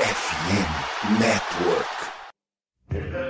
FM 0.00 1.20
Network. 1.20 3.29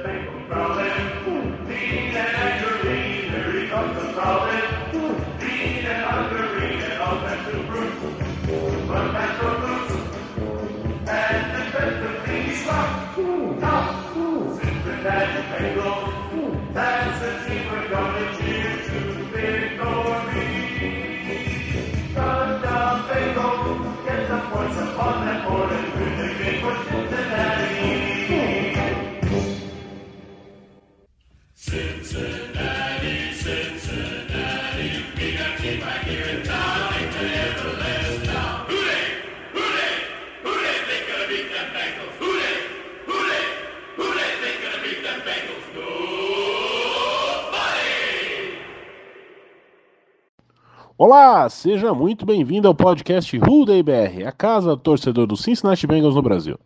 Olá, 51.03 51.49
seja 51.49 51.95
muito 51.95 52.27
bem-vindo 52.27 52.69
ao 52.69 52.75
podcast 52.75 53.35
Who 53.39 53.65
Day 53.65 53.83
BR, 53.83 54.27
a 54.27 54.33
casa 54.33 54.77
do 54.77 54.83
torcedor 54.83 55.27
do 55.27 55.35
Cincinnati 55.35 55.87
Bengals 55.87 56.15
no 56.15 56.21
Brasil. 56.21 56.61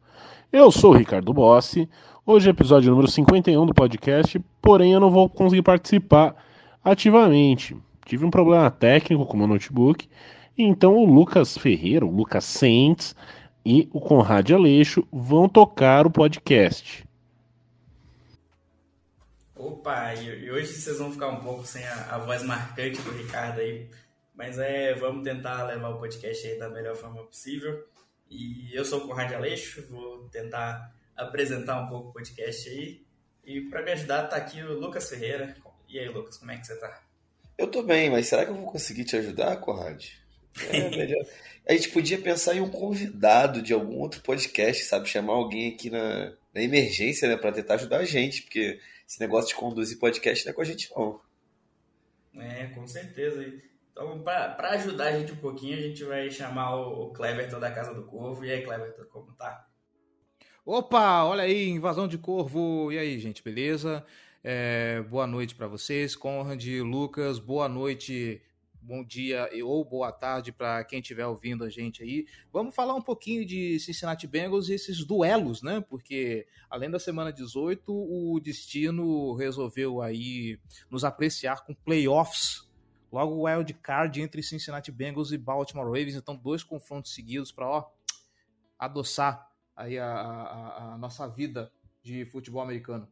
Eu 0.53 0.73
sou 0.73 0.91
o 0.91 0.97
Ricardo 0.97 1.33
Bossi, 1.33 1.89
hoje 2.27 2.49
é 2.49 2.51
episódio 2.51 2.91
número 2.91 3.09
51 3.09 3.65
do 3.65 3.73
podcast, 3.73 4.41
porém 4.61 4.93
eu 4.93 4.99
não 4.99 5.09
vou 5.09 5.29
conseguir 5.29 5.63
participar 5.63 6.35
ativamente. 6.83 7.77
Tive 8.05 8.25
um 8.25 8.31
problema 8.31 8.69
técnico 8.73 9.25
com 9.25 9.35
o 9.35 9.39
meu 9.39 9.47
notebook, 9.47 10.09
então 10.59 10.97
o 10.97 11.07
Lucas 11.07 11.57
Ferreira, 11.57 12.05
o 12.05 12.11
Lucas 12.11 12.45
Saints 12.45 13.15
e 13.65 13.89
o 13.93 14.01
Conrad 14.01 14.51
Aleixo 14.51 15.07
vão 15.13 15.49
tocar 15.49 16.09
o 16.09 16.11
podcast. 16.11 17.07
Opa, 19.55 20.13
e 20.17 20.51
hoje 20.51 20.73
vocês 20.73 20.99
vão 20.99 21.13
ficar 21.13 21.29
um 21.29 21.37
pouco 21.37 21.65
sem 21.65 21.87
a, 21.87 22.17
a 22.17 22.19
voz 22.19 22.43
marcante 22.43 23.01
do 23.01 23.13
Ricardo 23.13 23.61
aí, 23.61 23.87
mas 24.35 24.59
é, 24.59 24.95
vamos 24.95 25.23
tentar 25.23 25.65
levar 25.65 25.91
o 25.91 25.99
podcast 25.99 26.47
aí 26.47 26.59
da 26.59 26.69
melhor 26.69 26.97
forma 26.97 27.25
possível. 27.25 27.87
E 28.29 28.77
eu 28.77 28.85
sou 28.85 29.01
o 29.01 29.07
Conrad 29.07 29.33
Aleixo, 29.33 29.87
vou 29.89 30.29
tentar 30.29 30.93
apresentar 31.17 31.81
um 31.81 31.89
pouco 31.89 32.09
o 32.09 32.13
podcast 32.13 32.69
aí. 32.69 33.05
E 33.45 33.61
para 33.63 33.83
me 33.83 33.93
ajudar 33.93 34.25
tá 34.25 34.37
aqui 34.37 34.63
o 34.63 34.79
Lucas 34.79 35.09
Ferreira. 35.09 35.57
E 35.89 35.99
aí, 35.99 36.09
Lucas, 36.09 36.39
como 36.39 36.51
é 36.51 36.57
que 36.57 36.67
você 36.67 36.77
tá? 36.77 37.03
Eu 37.57 37.69
tô 37.69 37.83
bem, 37.83 38.11
mas 38.11 38.27
será 38.27 38.45
que 38.45 38.51
eu 38.51 38.57
vou 38.57 38.67
conseguir 38.67 39.05
te 39.05 39.17
ajudar, 39.17 39.57
Conrad? 39.59 40.05
É 40.69 40.91
melhor. 40.91 41.25
A 41.69 41.73
gente 41.73 41.91
podia 41.91 42.21
pensar 42.21 42.55
em 42.55 42.61
um 42.61 42.71
convidado 42.71 43.63
de 43.63 43.73
algum 43.73 43.99
outro 43.99 44.21
podcast, 44.23 44.85
sabe? 44.85 45.09
Chamar 45.09 45.35
alguém 45.35 45.73
aqui 45.73 45.89
na, 45.91 46.33
na 46.53 46.63
emergência, 46.63 47.29
né? 47.29 47.37
Pra 47.37 47.53
tentar 47.53 47.75
ajudar 47.75 47.99
a 47.99 48.05
gente, 48.05 48.43
porque 48.43 48.81
esse 49.07 49.21
negócio 49.21 49.51
de 49.51 49.55
conduzir 49.55 49.99
podcast 49.99 50.45
não 50.45 50.51
é 50.51 50.55
com 50.55 50.63
a 50.63 50.65
gente, 50.65 50.91
não. 50.91 51.21
É, 52.37 52.67
com 52.67 52.87
certeza. 52.87 53.45
Então, 53.95 54.21
para 54.23 54.71
ajudar 54.71 55.05
a 55.05 55.13
gente 55.21 55.31
um 55.31 55.37
pouquinho, 55.37 55.79
a 55.79 55.81
gente 55.81 56.03
vai 56.03 56.29
chamar 56.29 56.75
o, 56.75 57.13
Cleverton 57.13 57.61
da 57.61 57.71
Casa 57.71 57.95
do 57.95 58.03
Corvo. 58.03 58.45
E 58.45 58.51
aí, 58.51 58.61
Cleverton, 58.61 59.05
como 59.05 59.33
tá? 59.35 59.69
Opa, 60.67 61.23
olha 61.23 61.45
aí, 61.45 61.69
invasão 61.69 62.09
de 62.09 62.19
corvo. 62.19 62.91
E 62.91 62.99
aí, 62.99 63.21
gente, 63.21 63.41
beleza? 63.41 64.05
É, 64.43 65.01
boa 65.03 65.29
noite 65.29 65.55
para 65.55 65.69
vocês, 65.69 66.17
Conrad, 66.17 66.67
Lucas, 66.81 67.39
boa 67.39 67.69
noite, 67.69 68.43
bom 68.83 69.05
dia 69.05 69.49
ou 69.63 69.85
boa 69.85 70.11
tarde 70.11 70.51
para 70.51 70.83
quem 70.83 70.99
estiver 70.99 71.27
ouvindo 71.27 71.63
a 71.63 71.71
gente 71.71 72.03
aí. 72.03 72.27
Vamos 72.53 72.75
falar 72.75 72.95
um 72.95 73.01
pouquinho 73.01 73.47
de 73.47 73.79
Cincinnati 73.79 74.27
Bengals 74.27 74.69
e 74.69 74.75
esses 74.75 75.05
duelos, 75.05 75.63
né? 75.63 75.85
Porque 75.89 76.49
além 76.69 76.91
da 76.91 76.99
semana 76.99 77.33
18, 77.33 77.93
o 77.93 78.41
destino 78.41 79.35
resolveu 79.37 80.03
aí 80.03 80.59
nos 80.91 81.05
apreciar 81.05 81.65
com 81.65 81.73
playoffs 81.73 82.65
Logo 83.15 83.37
o 83.37 83.47
wild 83.47 83.73
card 83.75 84.21
entre 84.21 84.43
Cincinnati 84.43 84.91
Bengals 84.91 85.31
e 85.31 85.39
Baltimore 85.39 85.87
Ravens, 85.87 86.17
então 86.17 86.35
dois 86.35 86.65
confrontos 86.65 87.15
seguidos 87.15 87.53
para 87.53 87.87
adoçar 88.77 89.49
aí 89.77 89.97
a, 89.97 90.05
a, 90.05 90.95
a, 90.95 90.99
nossa 90.99 91.29
vida 91.29 91.71
de 92.03 92.25
futebol 92.25 92.61
americano. 92.61 93.09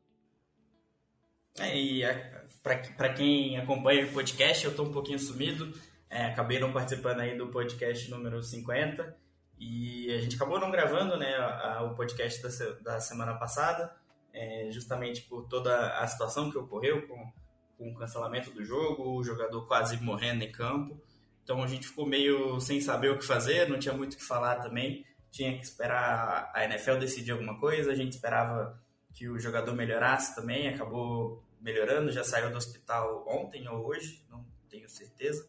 É, 1.56 1.78
e 1.78 2.02
é, 2.02 2.44
para 2.64 3.12
quem 3.14 3.56
acompanha 3.56 4.04
o 4.06 4.12
podcast, 4.12 4.64
eu 4.64 4.72
estou 4.72 4.88
um 4.88 4.92
pouquinho 4.92 5.20
sumido, 5.20 5.72
é, 6.10 6.24
acabei 6.24 6.58
não 6.58 6.72
participando 6.72 7.20
aí 7.20 7.38
do 7.38 7.46
podcast 7.46 8.10
número 8.10 8.42
50 8.42 9.16
e 9.56 10.10
a 10.10 10.20
gente 10.20 10.34
acabou 10.34 10.58
não 10.58 10.72
gravando 10.72 11.16
né, 11.16 11.32
a, 11.36 11.84
o 11.84 11.94
podcast 11.94 12.42
da, 12.42 12.48
da 12.94 13.00
semana 13.00 13.34
passada, 13.34 13.94
é, 14.34 14.68
justamente 14.72 15.22
por 15.22 15.46
toda 15.46 15.96
a 16.00 16.04
situação 16.08 16.50
que 16.50 16.58
ocorreu 16.58 17.06
com 17.06 17.32
com 17.82 17.94
cancelamento 17.94 18.50
do 18.50 18.64
jogo, 18.64 19.16
o 19.16 19.24
jogador 19.24 19.66
quase 19.66 20.02
morrendo 20.02 20.44
em 20.44 20.52
campo. 20.52 21.00
Então 21.42 21.62
a 21.62 21.66
gente 21.66 21.88
ficou 21.88 22.06
meio 22.06 22.60
sem 22.60 22.80
saber 22.80 23.10
o 23.10 23.18
que 23.18 23.26
fazer, 23.26 23.68
não 23.68 23.78
tinha 23.78 23.94
muito 23.94 24.14
o 24.14 24.16
que 24.16 24.24
falar 24.24 24.56
também. 24.56 25.04
Tinha 25.30 25.56
que 25.56 25.64
esperar 25.64 26.50
a 26.54 26.64
NFL 26.64 26.98
decidir 26.98 27.32
alguma 27.32 27.58
coisa, 27.58 27.90
a 27.90 27.94
gente 27.94 28.12
esperava 28.12 28.80
que 29.12 29.28
o 29.28 29.38
jogador 29.38 29.74
melhorasse 29.74 30.34
também, 30.34 30.68
acabou 30.68 31.42
melhorando, 31.60 32.12
já 32.12 32.24
saiu 32.24 32.50
do 32.50 32.56
hospital 32.56 33.24
ontem 33.28 33.66
ou 33.68 33.86
hoje, 33.86 34.24
não 34.30 34.44
tenho 34.68 34.88
certeza, 34.88 35.46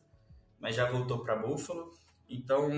mas 0.60 0.76
já 0.76 0.90
voltou 0.90 1.20
para 1.20 1.36
Buffalo. 1.36 1.94
Então 2.30 2.70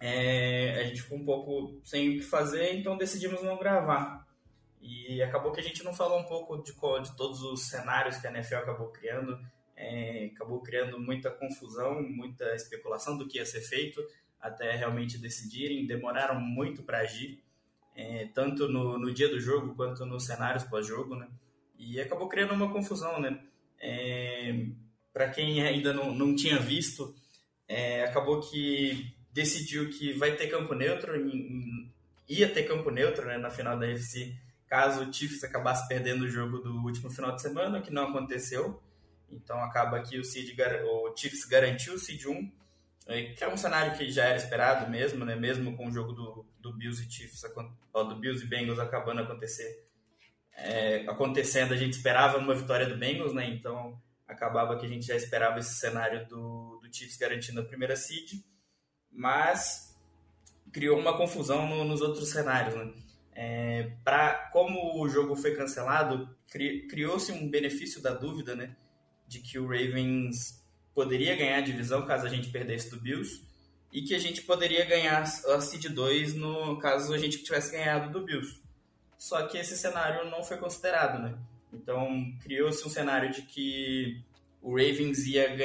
é, 0.00 0.80
a 0.80 0.84
gente 0.84 1.02
ficou 1.02 1.18
um 1.18 1.24
pouco 1.24 1.80
sem 1.84 2.08
o 2.08 2.12
que 2.18 2.24
fazer, 2.24 2.74
então 2.74 2.96
decidimos 2.96 3.42
não 3.42 3.58
gravar. 3.58 4.19
E 4.80 5.22
acabou 5.22 5.52
que 5.52 5.60
a 5.60 5.62
gente 5.62 5.84
não 5.84 5.92
falou 5.92 6.18
um 6.18 6.24
pouco 6.24 6.56
de, 6.62 6.72
de 6.72 7.16
todos 7.16 7.42
os 7.42 7.68
cenários 7.68 8.16
que 8.16 8.26
a 8.26 8.30
NFL 8.30 8.56
acabou 8.56 8.88
criando. 8.88 9.38
É, 9.76 10.30
acabou 10.34 10.60
criando 10.60 10.98
muita 10.98 11.30
confusão, 11.30 12.02
muita 12.02 12.54
especulação 12.54 13.16
do 13.16 13.26
que 13.26 13.38
ia 13.38 13.46
ser 13.46 13.60
feito, 13.60 14.02
até 14.40 14.74
realmente 14.76 15.18
decidirem. 15.18 15.86
Demoraram 15.86 16.40
muito 16.40 16.82
para 16.82 17.00
agir, 17.00 17.42
é, 17.94 18.28
tanto 18.34 18.68
no, 18.68 18.98
no, 18.98 19.12
dia 19.12 19.28
do 19.28 19.38
jogo 19.38 19.74
quanto 19.74 20.04
nos 20.06 20.24
cenários 20.24 20.64
pós-jogo, 20.64 21.14
né? 21.14 21.28
E 21.78 22.00
acabou 22.00 22.28
criando 22.28 22.54
uma 22.54 22.72
confusão, 22.72 23.20
né? 23.20 23.38
É, 23.78 24.66
para 25.12 25.28
quem 25.30 25.62
ainda 25.62 25.92
não, 25.92 26.14
não 26.14 26.34
tinha 26.34 26.58
visto, 26.58 27.14
é, 27.68 28.04
acabou 28.04 28.40
que 28.40 29.14
decidiu 29.32 29.90
que 29.90 30.12
vai 30.12 30.36
ter 30.36 30.48
campo 30.48 30.74
neutro, 30.74 31.12
ia 32.28 32.48
ter 32.48 32.64
campo 32.64 32.90
neutro 32.90 33.26
né, 33.26 33.38
na 33.38 33.50
final 33.50 33.78
da 33.78 33.86
UFC 33.86 34.36
caso 34.70 35.02
o 35.02 35.12
Chiefs 35.12 35.42
acabasse 35.42 35.88
perdendo 35.88 36.24
o 36.24 36.28
jogo 36.28 36.58
do 36.58 36.72
último 36.84 37.10
final 37.10 37.34
de 37.34 37.42
semana, 37.42 37.82
que 37.82 37.92
não 37.92 38.04
aconteceu. 38.04 38.80
Então 39.28 39.60
acaba 39.62 40.00
que 40.00 40.16
o, 40.16 40.24
seed, 40.24 40.56
o 40.84 41.16
Chiefs 41.16 41.44
garantiu 41.44 41.94
o 41.94 41.98
seed 41.98 42.24
1, 42.24 42.52
é, 43.08 43.22
que 43.32 43.42
é 43.42 43.48
um 43.48 43.56
cenário 43.56 43.98
que 43.98 44.10
já 44.12 44.24
era 44.24 44.36
esperado 44.36 44.88
mesmo, 44.88 45.24
né? 45.24 45.34
Mesmo 45.34 45.76
com 45.76 45.88
o 45.88 45.90
jogo 45.90 46.12
do, 46.12 46.46
do 46.60 46.72
Bills 46.72 47.04
e 47.04 47.10
Chiefs, 47.10 47.42
do 47.92 48.14
Bills 48.16 48.44
e 48.44 48.48
Bengals 48.48 48.78
acabando 48.78 49.20
acontecer, 49.20 49.84
é, 50.54 51.04
acontecendo, 51.08 51.74
a 51.74 51.76
gente 51.76 51.94
esperava 51.94 52.38
uma 52.38 52.54
vitória 52.54 52.86
do 52.86 52.96
Bengals, 52.96 53.34
né? 53.34 53.48
Então 53.48 54.00
acabava 54.28 54.78
que 54.78 54.86
a 54.86 54.88
gente 54.88 55.04
já 55.04 55.16
esperava 55.16 55.58
esse 55.58 55.74
cenário 55.74 56.28
do, 56.28 56.78
do 56.80 56.94
Chiefs 56.94 57.16
garantindo 57.16 57.60
a 57.60 57.64
primeira 57.64 57.96
seed, 57.96 58.40
mas 59.10 59.98
criou 60.72 60.96
uma 60.96 61.16
confusão 61.16 61.66
no, 61.66 61.84
nos 61.84 62.00
outros 62.00 62.28
cenários, 62.30 62.76
né? 62.76 62.92
É, 63.34 63.92
como 64.52 65.00
o 65.00 65.08
jogo 65.08 65.36
foi 65.36 65.54
cancelado, 65.54 66.28
cri, 66.50 66.86
criou-se 66.86 67.30
um 67.32 67.48
benefício 67.48 68.02
da 68.02 68.12
dúvida, 68.12 68.54
né? 68.54 68.76
De 69.26 69.40
que 69.40 69.58
o 69.58 69.66
Ravens 69.66 70.60
poderia 70.94 71.36
ganhar 71.36 71.58
a 71.58 71.62
divisão 71.62 72.04
caso 72.04 72.26
a 72.26 72.28
gente 72.28 72.50
perdesse 72.50 72.90
do 72.90 73.00
Bills 73.00 73.42
e 73.92 74.02
que 74.02 74.14
a 74.14 74.18
gente 74.18 74.42
poderia 74.42 74.84
ganhar 74.84 75.22
a 75.22 75.60
Seed 75.60 75.86
2 75.86 76.34
no 76.34 76.78
caso 76.78 77.12
a 77.12 77.18
gente 77.18 77.42
tivesse 77.42 77.72
ganhado 77.72 78.10
do 78.10 78.24
Bills. 78.24 78.60
Só 79.18 79.46
que 79.46 79.58
esse 79.58 79.76
cenário 79.76 80.30
não 80.30 80.42
foi 80.42 80.56
considerado, 80.56 81.22
né? 81.22 81.38
Então 81.72 82.32
criou-se 82.42 82.86
um 82.86 82.90
cenário 82.90 83.30
de 83.30 83.42
que 83.42 84.22
o 84.60 84.70
Ravens 84.70 85.26
ia 85.26 85.56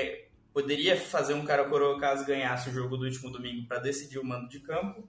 poderia 0.53 0.95
fazer 0.95 1.33
um 1.33 1.43
cara 1.43 1.65
coroa 1.65 1.99
caso 1.99 2.25
ganhasse 2.25 2.69
o 2.69 2.71
jogo 2.71 2.95
do 2.95 3.05
último 3.05 3.29
domingo 3.29 3.67
para 3.67 3.79
decidir 3.79 4.19
o 4.19 4.23
mando 4.23 4.47
de 4.47 4.61
campo, 4.61 5.07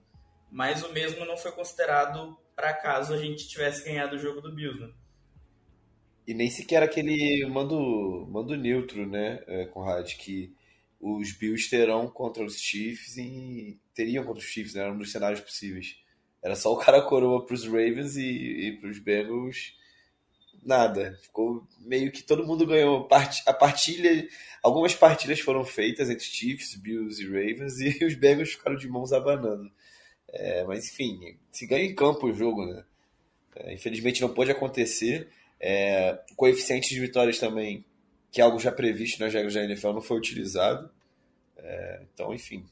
mas 0.51 0.83
o 0.83 0.91
mesmo 0.91 1.25
não 1.25 1.37
foi 1.37 1.53
considerado 1.53 2.37
para 2.57 2.73
caso 2.73 3.13
a 3.13 3.17
gente 3.17 3.47
tivesse 3.47 3.85
ganhado 3.85 4.15
o 4.15 4.19
jogo 4.19 4.41
do 4.41 4.51
Bills, 4.51 4.81
né? 4.81 4.89
E 6.25 6.33
nem 6.33 6.49
sequer 6.49 6.81
aquele 6.81 7.45
mando, 7.45 8.27
mando 8.29 8.57
neutro, 8.57 9.05
né, 9.05 9.41
é, 9.47 9.65
Conrad, 9.67 10.11
que 10.15 10.51
os 10.99 11.31
Bills 11.33 11.69
terão 11.69 12.07
contra 12.09 12.43
os 12.43 12.59
Chiefs 12.59 13.15
e 13.15 13.79
teriam 13.93 14.25
contra 14.25 14.41
os 14.41 14.49
Chiefs, 14.49 14.73
né, 14.73 14.81
era 14.81 14.91
um 14.91 14.97
dos 14.97 15.11
cenários 15.11 15.39
possíveis. 15.39 15.95
Era 16.43 16.55
só 16.55 16.73
o 16.73 16.77
cara 16.77 17.01
coroa 17.03 17.45
para 17.45 17.53
os 17.53 17.63
Ravens 17.63 18.17
e, 18.17 18.27
e 18.27 18.77
para 18.79 18.89
os 18.89 18.97
Bengals 18.97 19.77
nada. 20.63 21.17
Ficou 21.21 21.65
meio 21.79 22.11
que 22.11 22.23
todo 22.23 22.45
mundo 22.45 22.65
ganhou 22.65 23.07
a 23.45 23.53
partilha. 23.53 24.27
Algumas 24.63 24.95
partilhas 24.95 25.39
foram 25.39 25.63
feitas 25.63 26.09
entre 26.09 26.25
Chiefs, 26.25 26.75
Bills 26.75 27.21
e 27.21 27.27
Ravens 27.27 27.79
e 28.01 28.03
os 28.03 28.15
Bengals 28.15 28.53
ficaram 28.53 28.75
de 28.75 28.87
mãos 28.87 29.13
abanando. 29.13 29.71
É, 30.29 30.63
mas 30.65 30.85
enfim, 30.87 31.37
se 31.51 31.65
ganha 31.65 31.85
em 31.85 31.95
campo 31.95 32.27
o 32.27 32.33
jogo, 32.33 32.65
né? 32.65 32.83
É, 33.55 33.73
infelizmente 33.73 34.21
não 34.21 34.33
pôde 34.33 34.51
acontecer. 34.51 35.29
É, 35.59 36.19
o 36.31 36.35
coeficiente 36.35 36.89
de 36.89 36.99
vitórias 36.99 37.39
também, 37.39 37.83
que 38.31 38.41
é 38.41 38.43
algo 38.43 38.59
já 38.59 38.71
previsto 38.71 39.19
nas 39.19 39.33
regras 39.33 39.53
da 39.53 39.63
NFL, 39.63 39.93
não 39.93 40.01
foi 40.01 40.17
utilizado. 40.17 40.91
É, 41.57 42.01
então, 42.13 42.33
enfim, 42.33 42.65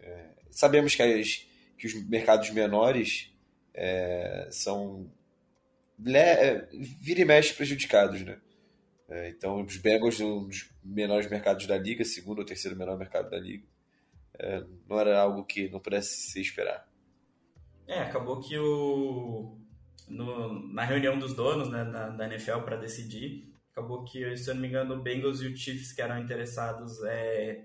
é, 0.00 0.26
sabemos 0.50 0.94
que, 0.94 1.02
as, 1.02 1.46
que 1.76 1.86
os 1.86 1.94
mercados 2.08 2.50
menores 2.50 3.30
é, 3.74 4.48
são 4.50 5.10
é, 6.06 6.66
vira 6.72 7.20
e 7.20 7.24
mexe 7.24 7.52
prejudicados, 7.52 8.22
né? 8.22 8.38
Então, 9.26 9.60
os 9.64 9.76
Bengals, 9.76 10.20
um 10.20 10.46
dos 10.46 10.70
menores 10.84 11.28
mercados 11.28 11.66
da 11.66 11.76
liga, 11.76 12.04
segundo 12.04 12.38
ou 12.38 12.44
terceiro 12.44 12.76
menor 12.76 12.96
mercado 12.96 13.28
da 13.28 13.40
liga, 13.40 13.64
não 14.88 15.00
era 15.00 15.20
algo 15.20 15.44
que 15.44 15.68
não 15.68 15.80
pudesse 15.80 16.30
se 16.30 16.40
esperar. 16.40 16.88
É, 17.90 18.02
acabou 18.02 18.38
que 18.38 18.56
o 18.56 19.58
no, 20.08 20.72
na 20.72 20.84
reunião 20.84 21.18
dos 21.18 21.34
donos 21.34 21.68
né, 21.68 21.84
da, 21.84 22.08
da 22.10 22.26
NFL 22.26 22.60
para 22.60 22.76
decidir, 22.76 23.52
acabou 23.72 24.04
que, 24.04 24.36
se 24.36 24.48
eu 24.48 24.54
não 24.54 24.62
me 24.62 24.68
engano, 24.68 24.94
o 24.94 25.02
Bengals 25.02 25.40
e 25.40 25.48
o 25.48 25.56
Chiefs 25.56 25.92
que 25.92 26.00
eram 26.00 26.20
interessados 26.20 27.02
é, 27.02 27.64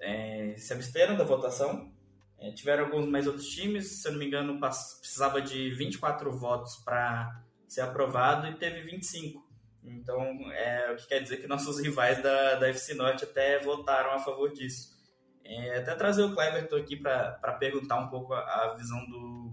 é, 0.00 0.54
se 0.56 0.72
absteram 0.72 1.16
da 1.16 1.22
votação. 1.22 1.92
É, 2.36 2.50
tiveram 2.50 2.86
alguns 2.86 3.06
mais 3.06 3.28
outros 3.28 3.46
times, 3.46 4.02
se 4.02 4.08
eu 4.08 4.12
não 4.12 4.18
me 4.18 4.26
engano, 4.26 4.58
precisava 4.58 5.40
de 5.40 5.70
24 5.70 6.36
votos 6.36 6.76
para 6.84 7.40
ser 7.68 7.82
aprovado 7.82 8.48
e 8.48 8.54
teve 8.56 8.82
25. 8.82 9.48
Então, 9.84 10.20
é, 10.50 10.90
o 10.90 10.96
que 10.96 11.06
quer 11.06 11.22
dizer 11.22 11.36
que 11.36 11.46
nossos 11.46 11.78
rivais 11.78 12.20
da, 12.20 12.56
da 12.56 12.68
FC 12.70 12.94
Norte 12.94 13.22
até 13.22 13.60
votaram 13.60 14.10
a 14.14 14.18
favor 14.18 14.52
disso. 14.52 14.99
É, 15.52 15.78
até 15.78 15.96
trazer 15.96 16.22
o 16.22 16.32
Cleverton 16.32 16.76
aqui 16.76 16.94
para 16.94 17.56
perguntar 17.58 17.98
um 17.98 18.08
pouco 18.08 18.32
a, 18.32 18.38
a, 18.38 18.74
visão 18.76 19.04
do, 19.06 19.52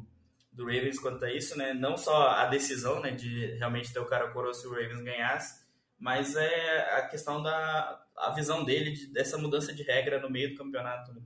do 0.53 0.63
Ravens 0.63 0.99
quanto 0.99 1.25
a 1.25 1.33
isso, 1.33 1.57
né? 1.57 1.73
Não 1.73 1.97
só 1.97 2.29
a 2.29 2.45
decisão 2.45 3.01
né, 3.01 3.09
de 3.09 3.55
realmente 3.55 3.91
ter 3.91 3.99
o 3.99 4.05
cara 4.05 4.29
coroa 4.29 4.53
se 4.53 4.67
o 4.67 4.69
Ravens 4.69 5.01
ganhasse, 5.01 5.65
mas 5.97 6.35
é 6.35 6.97
a 6.97 7.07
questão 7.07 7.41
da 7.41 7.99
a 8.15 8.29
visão 8.29 8.63
dele 8.63 8.91
de, 8.91 9.07
dessa 9.07 9.39
mudança 9.39 9.73
de 9.73 9.81
regra 9.81 10.21
no 10.21 10.29
meio 10.29 10.51
do 10.51 10.55
campeonato. 10.55 11.11
Né? 11.15 11.21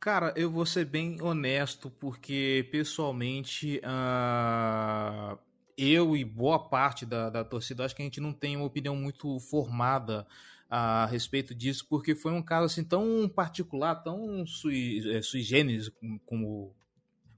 Cara, 0.00 0.34
eu 0.34 0.50
vou 0.50 0.66
ser 0.66 0.86
bem 0.86 1.22
honesto, 1.22 1.90
porque 1.90 2.68
pessoalmente 2.72 3.80
uh, 3.84 5.38
eu 5.78 6.16
e 6.16 6.24
boa 6.24 6.58
parte 6.58 7.06
da, 7.06 7.30
da 7.30 7.44
torcida 7.44 7.84
acho 7.84 7.94
que 7.94 8.02
a 8.02 8.04
gente 8.04 8.20
não 8.20 8.32
tem 8.32 8.56
uma 8.56 8.66
opinião 8.66 8.96
muito 8.96 9.38
formada 9.38 10.26
a 10.70 11.04
respeito 11.06 11.52
disso, 11.52 11.84
porque 11.88 12.14
foi 12.14 12.30
um 12.30 12.42
caso 12.42 12.66
assim 12.66 12.84
tão 12.84 13.28
particular, 13.28 13.96
tão 13.96 14.46
sui, 14.46 15.02
é, 15.12 15.20
sui 15.20 15.42
generis, 15.42 15.90
como, 16.24 16.72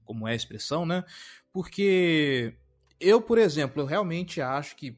como 0.05 0.27
é 0.27 0.33
a 0.33 0.35
expressão, 0.35 0.85
né? 0.85 1.03
Porque 1.51 2.53
eu, 2.99 3.19
por 3.19 3.39
exemplo, 3.39 3.81
eu 3.81 3.87
realmente 3.87 4.39
acho 4.39 4.75
que 4.75 4.95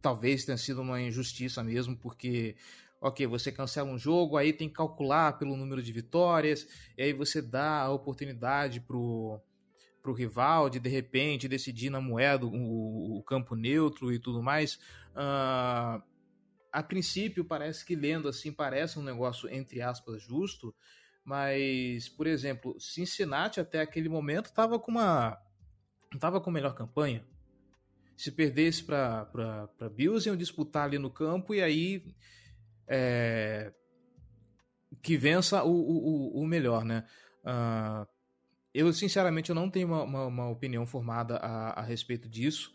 talvez 0.00 0.44
tenha 0.44 0.56
sido 0.56 0.80
uma 0.80 1.00
injustiça 1.00 1.64
mesmo, 1.64 1.96
porque 1.96 2.54
ok, 3.00 3.26
você 3.26 3.50
cancela 3.50 3.90
um 3.90 3.98
jogo, 3.98 4.36
aí 4.36 4.52
tem 4.52 4.68
que 4.68 4.76
calcular 4.76 5.36
pelo 5.36 5.56
número 5.56 5.82
de 5.82 5.92
vitórias, 5.92 6.68
e 6.96 7.02
aí 7.02 7.12
você 7.12 7.42
dá 7.42 7.82
a 7.82 7.90
oportunidade 7.90 8.80
pro, 8.80 9.40
pro 10.00 10.14
rival 10.14 10.70
de 10.70 10.78
de 10.78 10.88
repente 10.88 11.48
decidir 11.48 11.90
na 11.90 12.00
moeda 12.00 12.46
o, 12.46 13.18
o 13.18 13.22
campo 13.24 13.56
neutro 13.56 14.12
e 14.12 14.20
tudo 14.20 14.40
mais. 14.40 14.78
Uh, 15.16 16.13
a 16.74 16.82
princípio 16.82 17.44
parece 17.44 17.84
que 17.84 17.94
lendo 17.94 18.28
assim 18.28 18.52
parece 18.52 18.98
um 18.98 19.02
negócio 19.02 19.48
entre 19.48 19.80
aspas 19.80 20.20
justo, 20.20 20.74
mas 21.24 22.08
por 22.08 22.26
exemplo, 22.26 22.78
Cincinnati 22.80 23.60
até 23.60 23.80
aquele 23.80 24.08
momento 24.08 24.46
estava 24.46 24.76
com 24.76 24.90
uma 24.90 25.40
estava 26.12 26.40
com 26.40 26.50
melhor 26.50 26.74
campanha. 26.74 27.24
Se 28.16 28.32
perdesse 28.32 28.82
para 28.82 29.70
Bills, 29.94 30.28
iam 30.28 30.36
disputar 30.36 30.84
ali 30.84 30.98
no 30.98 31.10
campo 31.10 31.54
e 31.54 31.62
aí 31.62 32.04
é, 32.88 33.72
que 35.00 35.16
vença 35.16 35.62
o, 35.62 35.70
o, 35.70 36.42
o 36.42 36.46
melhor, 36.46 36.84
né? 36.84 37.04
Uh, 37.44 38.06
eu, 38.72 38.92
sinceramente, 38.92 39.50
eu 39.50 39.54
não 39.54 39.70
tenho 39.70 39.86
uma, 39.86 40.02
uma, 40.02 40.26
uma 40.26 40.48
opinião 40.48 40.84
formada 40.86 41.36
a, 41.36 41.80
a 41.80 41.82
respeito 41.82 42.28
disso. 42.28 42.72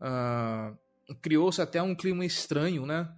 Uh, 0.00 0.76
Criou-se 1.22 1.60
até 1.60 1.82
um 1.82 1.94
clima 1.94 2.24
estranho, 2.24 2.86
né? 2.86 3.10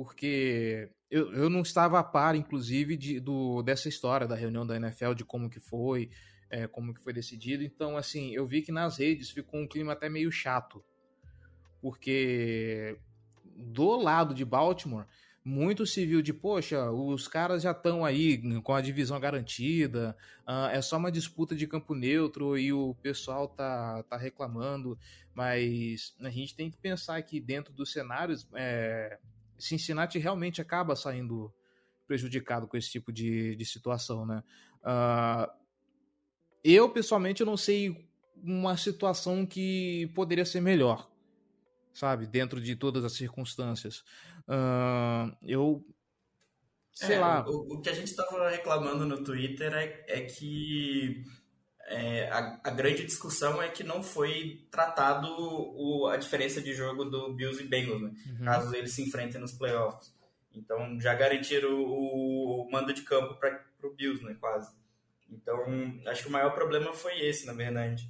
Porque 0.00 0.88
eu, 1.10 1.30
eu 1.34 1.50
não 1.50 1.60
estava 1.60 1.98
a 1.98 2.02
par, 2.02 2.34
inclusive, 2.34 2.96
de, 2.96 3.20
do, 3.20 3.62
dessa 3.62 3.86
história 3.86 4.26
da 4.26 4.34
reunião 4.34 4.66
da 4.66 4.76
NFL, 4.76 5.12
de 5.12 5.26
como 5.26 5.50
que 5.50 5.60
foi, 5.60 6.08
é, 6.48 6.66
como 6.66 6.94
que 6.94 7.02
foi 7.02 7.12
decidido. 7.12 7.62
Então, 7.62 7.98
assim, 7.98 8.34
eu 8.34 8.46
vi 8.46 8.62
que 8.62 8.72
nas 8.72 8.96
redes 8.96 9.28
ficou 9.28 9.60
um 9.60 9.68
clima 9.68 9.92
até 9.92 10.08
meio 10.08 10.32
chato. 10.32 10.82
Porque 11.82 12.98
do 13.44 13.94
lado 14.00 14.32
de 14.32 14.42
Baltimore 14.42 15.04
muito 15.44 15.86
se 15.86 16.06
viu 16.06 16.22
de, 16.22 16.32
poxa, 16.32 16.90
os 16.90 17.28
caras 17.28 17.62
já 17.62 17.72
estão 17.72 18.02
aí 18.02 18.40
com 18.62 18.72
a 18.72 18.80
divisão 18.80 19.20
garantida, 19.20 20.16
uh, 20.48 20.70
é 20.72 20.80
só 20.80 20.96
uma 20.96 21.12
disputa 21.12 21.54
de 21.54 21.66
campo 21.66 21.94
neutro 21.94 22.56
e 22.56 22.72
o 22.72 22.94
pessoal 23.02 23.48
tá, 23.48 24.02
tá 24.04 24.16
reclamando, 24.16 24.98
mas 25.34 26.14
a 26.20 26.30
gente 26.30 26.56
tem 26.56 26.70
que 26.70 26.78
pensar 26.78 27.20
que 27.20 27.38
dentro 27.38 27.72
dos 27.74 27.92
cenários, 27.92 28.48
é, 28.54 29.18
Cincinnati 29.60 30.18
realmente 30.18 30.60
acaba 30.60 30.96
saindo 30.96 31.52
prejudicado 32.06 32.66
com 32.66 32.76
esse 32.76 32.90
tipo 32.90 33.12
de, 33.12 33.54
de 33.54 33.64
situação, 33.64 34.26
né? 34.26 34.42
Uh, 34.82 35.50
eu, 36.64 36.88
pessoalmente, 36.90 37.40
eu 37.40 37.46
não 37.46 37.56
sei 37.56 38.08
uma 38.42 38.76
situação 38.76 39.46
que 39.46 40.10
poderia 40.14 40.44
ser 40.44 40.60
melhor 40.60 41.10
sabe? 41.92 42.26
Dentro 42.26 42.60
de 42.60 42.76
todas 42.76 43.04
as 43.04 43.12
circunstâncias. 43.12 44.04
Uh, 44.48 45.36
eu. 45.42 45.84
Sei 46.92 47.16
é, 47.16 47.20
lá. 47.20 47.44
O, 47.48 47.74
o, 47.74 47.80
que 47.80 47.88
a 47.88 47.94
gente 47.94 48.08
estava 48.08 48.48
reclamando 48.48 49.06
no 49.06 49.22
Twitter 49.22 49.72
é, 49.72 50.04
é 50.08 50.20
que 50.22 51.24
é, 51.90 52.30
a, 52.30 52.60
a, 52.62 52.70
grande 52.70 53.04
discussão 53.04 53.60
é 53.60 53.68
que 53.68 53.82
não 53.82 54.00
foi 54.00 54.64
tratado 54.70 55.26
o, 55.28 56.06
a 56.06 56.16
diferença 56.16 56.62
de 56.62 56.72
jogo 56.72 57.04
do 57.04 57.34
Bills 57.34 57.60
e 57.60 57.66
Bengals, 57.66 58.00
né? 58.00 58.12
Uhum. 58.26 58.44
Caso 58.44 58.74
eles 58.76 58.92
se 58.92 59.02
enfrentem 59.02 59.40
nos 59.40 59.52
playoffs. 59.52 60.14
Então 60.54 61.00
já 61.00 61.12
garantiram 61.14 61.74
o, 61.74 62.62
o 62.62 62.70
mando 62.70 62.94
de 62.94 63.02
campo 63.02 63.34
para 63.34 63.60
o 63.82 63.90
Bills, 63.90 64.24
né? 64.24 64.36
Quase. 64.38 64.72
Então 65.28 65.58
acho 66.06 66.22
que 66.22 66.28
o 66.28 66.32
maior 66.32 66.54
problema 66.54 66.92
foi 66.92 67.20
esse, 67.26 67.44
na 67.44 67.52
verdade. 67.52 68.08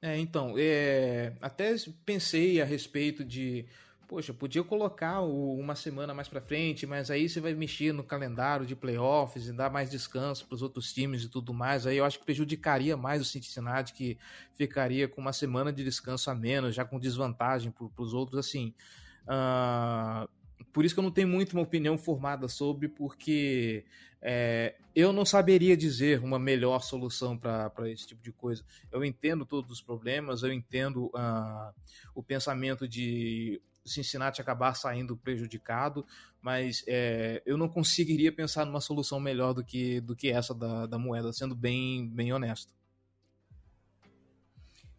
É, 0.00 0.16
então, 0.16 0.54
é, 0.56 1.34
até 1.40 1.76
pensei 2.04 2.62
a 2.62 2.64
respeito 2.64 3.24
de, 3.24 3.66
poxa, 4.12 4.34
podia 4.34 4.62
colocar 4.62 5.22
o, 5.22 5.58
uma 5.58 5.74
semana 5.74 6.12
mais 6.12 6.28
para 6.28 6.38
frente, 6.38 6.86
mas 6.86 7.10
aí 7.10 7.30
você 7.30 7.40
vai 7.40 7.54
mexer 7.54 7.94
no 7.94 8.04
calendário 8.04 8.66
de 8.66 8.76
playoffs 8.76 9.48
e 9.48 9.54
dar 9.54 9.70
mais 9.70 9.88
descanso 9.88 10.46
para 10.46 10.54
os 10.54 10.60
outros 10.60 10.92
times 10.92 11.22
e 11.22 11.30
tudo 11.30 11.54
mais. 11.54 11.86
Aí 11.86 11.96
eu 11.96 12.04
acho 12.04 12.18
que 12.18 12.24
prejudicaria 12.26 12.94
mais 12.94 13.22
o 13.22 13.24
Cincinnati, 13.24 13.94
que 13.94 14.18
ficaria 14.52 15.08
com 15.08 15.18
uma 15.18 15.32
semana 15.32 15.72
de 15.72 15.82
descanso 15.82 16.30
a 16.30 16.34
menos, 16.34 16.74
já 16.74 16.84
com 16.84 17.00
desvantagem 17.00 17.72
para 17.72 18.04
os 18.04 18.12
outros, 18.12 18.38
assim. 18.38 18.74
Uh, 19.22 20.28
por 20.74 20.84
isso 20.84 20.94
que 20.94 20.98
eu 20.98 21.04
não 21.04 21.10
tenho 21.10 21.28
muito 21.28 21.54
uma 21.54 21.62
opinião 21.62 21.96
formada 21.96 22.48
sobre, 22.48 22.88
porque 22.88 23.82
é, 24.20 24.74
eu 24.94 25.10
não 25.10 25.24
saberia 25.24 25.74
dizer 25.74 26.22
uma 26.22 26.38
melhor 26.38 26.82
solução 26.82 27.38
para 27.38 27.90
esse 27.90 28.08
tipo 28.08 28.22
de 28.22 28.30
coisa. 28.30 28.62
Eu 28.90 29.02
entendo 29.02 29.46
todos 29.46 29.70
os 29.70 29.80
problemas, 29.80 30.42
eu 30.42 30.52
entendo 30.52 31.06
uh, 31.06 31.72
o 32.14 32.22
pensamento 32.22 32.86
de 32.86 33.58
Cincinnati 33.84 34.40
acabar 34.40 34.74
saindo 34.74 35.16
prejudicado, 35.16 36.06
mas 36.40 36.84
é, 36.86 37.42
eu 37.44 37.56
não 37.56 37.68
conseguiria 37.68 38.32
pensar 38.32 38.64
numa 38.64 38.80
solução 38.80 39.18
melhor 39.20 39.52
do 39.52 39.64
que, 39.64 40.00
do 40.00 40.14
que 40.14 40.30
essa 40.30 40.54
da, 40.54 40.86
da 40.86 40.98
moeda, 40.98 41.32
sendo 41.32 41.54
bem, 41.54 42.08
bem 42.08 42.32
honesto. 42.32 42.72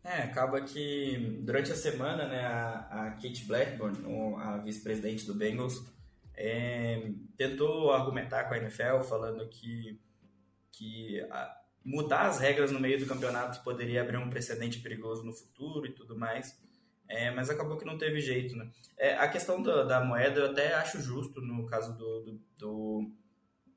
É, 0.03 0.23
acaba 0.23 0.59
que 0.61 1.39
durante 1.43 1.71
a 1.71 1.75
semana, 1.75 2.27
né, 2.27 2.45
a, 2.45 3.05
a 3.05 3.11
Kate 3.11 3.45
Blackburn, 3.45 3.97
a 4.37 4.57
vice-presidente 4.57 5.25
do 5.25 5.33
Bengals, 5.33 5.81
é, 6.35 7.09
tentou 7.37 7.91
argumentar 7.91 8.45
com 8.45 8.53
a 8.53 8.57
NFL, 8.57 9.01
falando 9.07 9.47
que, 9.47 9.97
que 10.71 11.21
a, 11.31 11.57
mudar 11.85 12.27
as 12.27 12.39
regras 12.39 12.71
no 12.71 12.79
meio 12.79 12.99
do 12.99 13.05
campeonato 13.05 13.63
poderia 13.63 14.01
abrir 14.01 14.17
um 14.17 14.29
precedente 14.29 14.79
perigoso 14.79 15.23
no 15.23 15.33
futuro 15.33 15.85
e 15.85 15.91
tudo 15.91 16.17
mais, 16.17 16.61
é, 17.13 17.31
mas 17.31 17.49
acabou 17.49 17.77
que 17.77 17.85
não 17.85 17.97
teve 17.97 18.19
jeito, 18.19 18.55
né? 18.55 18.69
É, 18.97 19.15
a 19.15 19.27
questão 19.27 19.61
da, 19.61 19.83
da, 19.83 20.03
moeda 20.03 20.39
eu 20.39 20.51
até 20.51 20.73
acho 20.73 20.99
justo 20.99 21.41
no 21.41 21.65
caso 21.65 21.95
do, 21.95 22.21
do, 22.21 22.41
do 22.57 23.11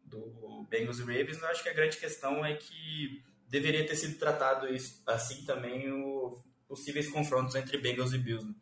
do 0.06 0.66
Bengals 0.70 0.98
e 0.98 1.02
Ravens, 1.02 1.42
eu 1.42 1.48
acho 1.48 1.62
que 1.62 1.68
a 1.68 1.74
grande 1.74 1.96
questão 1.96 2.44
é 2.44 2.54
que 2.54 3.22
deveria 3.48 3.86
ter 3.86 3.96
sido 3.96 4.18
tratado 4.18 4.72
isso, 4.72 5.02
assim 5.06 5.44
também 5.44 5.92
os 5.92 6.40
possíveis 6.68 7.10
confrontos 7.10 7.54
entre 7.54 7.76
Bengals 7.78 8.12
e 8.12 8.18
Bills. 8.18 8.46
Né? 8.46 8.54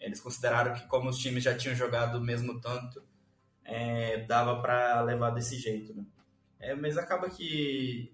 Eles 0.00 0.20
consideraram 0.20 0.74
que 0.74 0.86
como 0.88 1.08
os 1.08 1.18
times 1.18 1.44
já 1.44 1.56
tinham 1.56 1.74
jogado 1.74 2.18
o 2.18 2.20
mesmo 2.20 2.60
tanto, 2.60 3.02
é, 3.64 4.18
dava 4.24 4.60
para 4.60 5.02
levar 5.02 5.30
desse 5.30 5.56
jeito. 5.56 5.94
Né? 5.94 6.04
É, 6.58 6.74
mas 6.74 6.98
acaba 6.98 7.30
que 7.30 8.12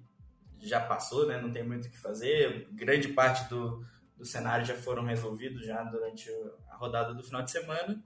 já 0.60 0.80
passou, 0.80 1.26
né? 1.26 1.40
não 1.40 1.50
tem 1.50 1.64
muito 1.64 1.88
o 1.88 1.90
que 1.90 1.98
fazer. 1.98 2.68
Grande 2.72 3.08
parte 3.08 3.48
do, 3.48 3.84
do 4.24 4.26
cenário 4.26 4.64
já 4.64 4.74
foram 4.74 5.04
resolvidos 5.04 5.66
já 5.66 5.84
durante 5.84 6.30
a 6.70 6.76
rodada 6.76 7.12
do 7.12 7.22
final 7.22 7.42
de 7.42 7.50
semana. 7.50 8.02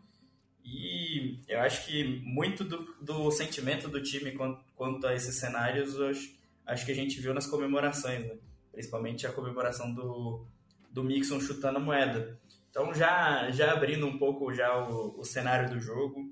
E 0.64 1.38
eu 1.46 1.60
acho 1.60 1.87
que 1.87 2.02
muito 2.25 2.64
do, 2.64 2.92
do 3.00 3.30
sentimento 3.30 3.88
do 3.88 4.02
time 4.02 4.32
quanto, 4.32 4.60
quanto 4.75 5.06
a 5.06 5.14
esses 5.14 5.37
cenários, 5.37 5.98
acho, 6.00 6.37
acho 6.66 6.84
que 6.84 6.90
a 6.90 6.94
gente 6.94 7.20
viu 7.20 7.32
nas 7.32 7.46
comemorações, 7.46 8.26
né? 8.26 8.37
principalmente 8.72 9.28
a 9.28 9.32
comemoração 9.32 9.94
do, 9.94 10.44
do 10.90 11.04
Mixon 11.04 11.40
chutando 11.40 11.78
a 11.78 11.80
moeda. 11.80 12.37
Então, 12.68 12.92
já, 12.92 13.48
já 13.52 13.72
abrindo 13.72 14.04
um 14.04 14.18
pouco 14.18 14.52
já 14.52 14.76
o, 14.76 15.20
o 15.20 15.25
cenário 15.25 15.70
do 15.70 15.80
jogo, 15.80 16.28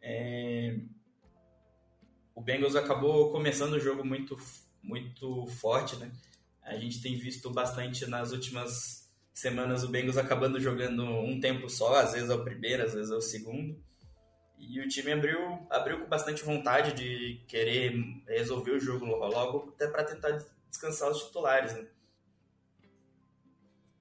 é... 0.00 0.80
o 2.34 2.40
Bengals 2.40 2.74
acabou 2.74 3.30
começando 3.30 3.74
o 3.74 3.80
jogo 3.80 4.02
muito, 4.02 4.36
muito 4.82 5.46
forte, 5.46 5.94
né? 5.96 6.10
A 6.62 6.76
gente 6.76 7.02
tem 7.02 7.16
visto 7.16 7.50
bastante 7.50 8.06
nas 8.06 8.32
últimas 8.32 9.05
semanas 9.36 9.84
o 9.84 9.88
Bengals 9.88 10.16
acabando 10.16 10.58
jogando 10.58 11.04
um 11.04 11.38
tempo 11.38 11.68
só, 11.68 11.96
às 11.96 12.12
vezes 12.12 12.30
é 12.30 12.34
o 12.34 12.42
primeiro, 12.42 12.82
às 12.82 12.94
vezes 12.94 13.12
é 13.12 13.14
o 13.14 13.20
segundo. 13.20 13.78
E 14.58 14.80
o 14.80 14.88
time 14.88 15.12
abriu, 15.12 15.38
abriu 15.68 16.00
com 16.00 16.08
bastante 16.08 16.42
vontade 16.42 16.94
de 16.94 17.44
querer 17.46 17.92
resolver 18.26 18.70
o 18.70 18.80
jogo 18.80 19.04
logo, 19.04 19.74
até 19.74 19.86
para 19.86 20.04
tentar 20.04 20.42
descansar 20.70 21.10
os 21.10 21.24
titulares. 21.24 21.74
Né? 21.74 21.86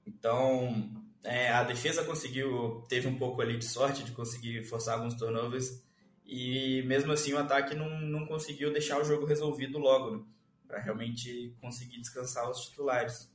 Então, 0.08 0.90
é, 1.22 1.50
a 1.50 1.64
defesa 1.64 2.06
conseguiu, 2.06 2.86
teve 2.88 3.06
um 3.10 3.18
pouco 3.18 3.42
ali 3.42 3.58
de 3.58 3.66
sorte 3.66 4.06
de 4.06 4.14
conseguir 4.14 4.64
forçar 4.64 4.98
alguns 4.98 5.16
turnovers, 5.16 5.84
e 6.26 6.82
mesmo 6.84 7.12
assim 7.12 7.34
o 7.34 7.38
ataque 7.38 7.76
não, 7.76 8.00
não 8.00 8.26
conseguiu 8.26 8.72
deixar 8.72 9.02
o 9.02 9.04
jogo 9.04 9.26
resolvido 9.26 9.78
logo, 9.78 10.12
né? 10.12 10.24
para 10.66 10.80
realmente 10.80 11.54
conseguir 11.60 12.00
descansar 12.00 12.50
os 12.50 12.62
titulares. 12.62 13.35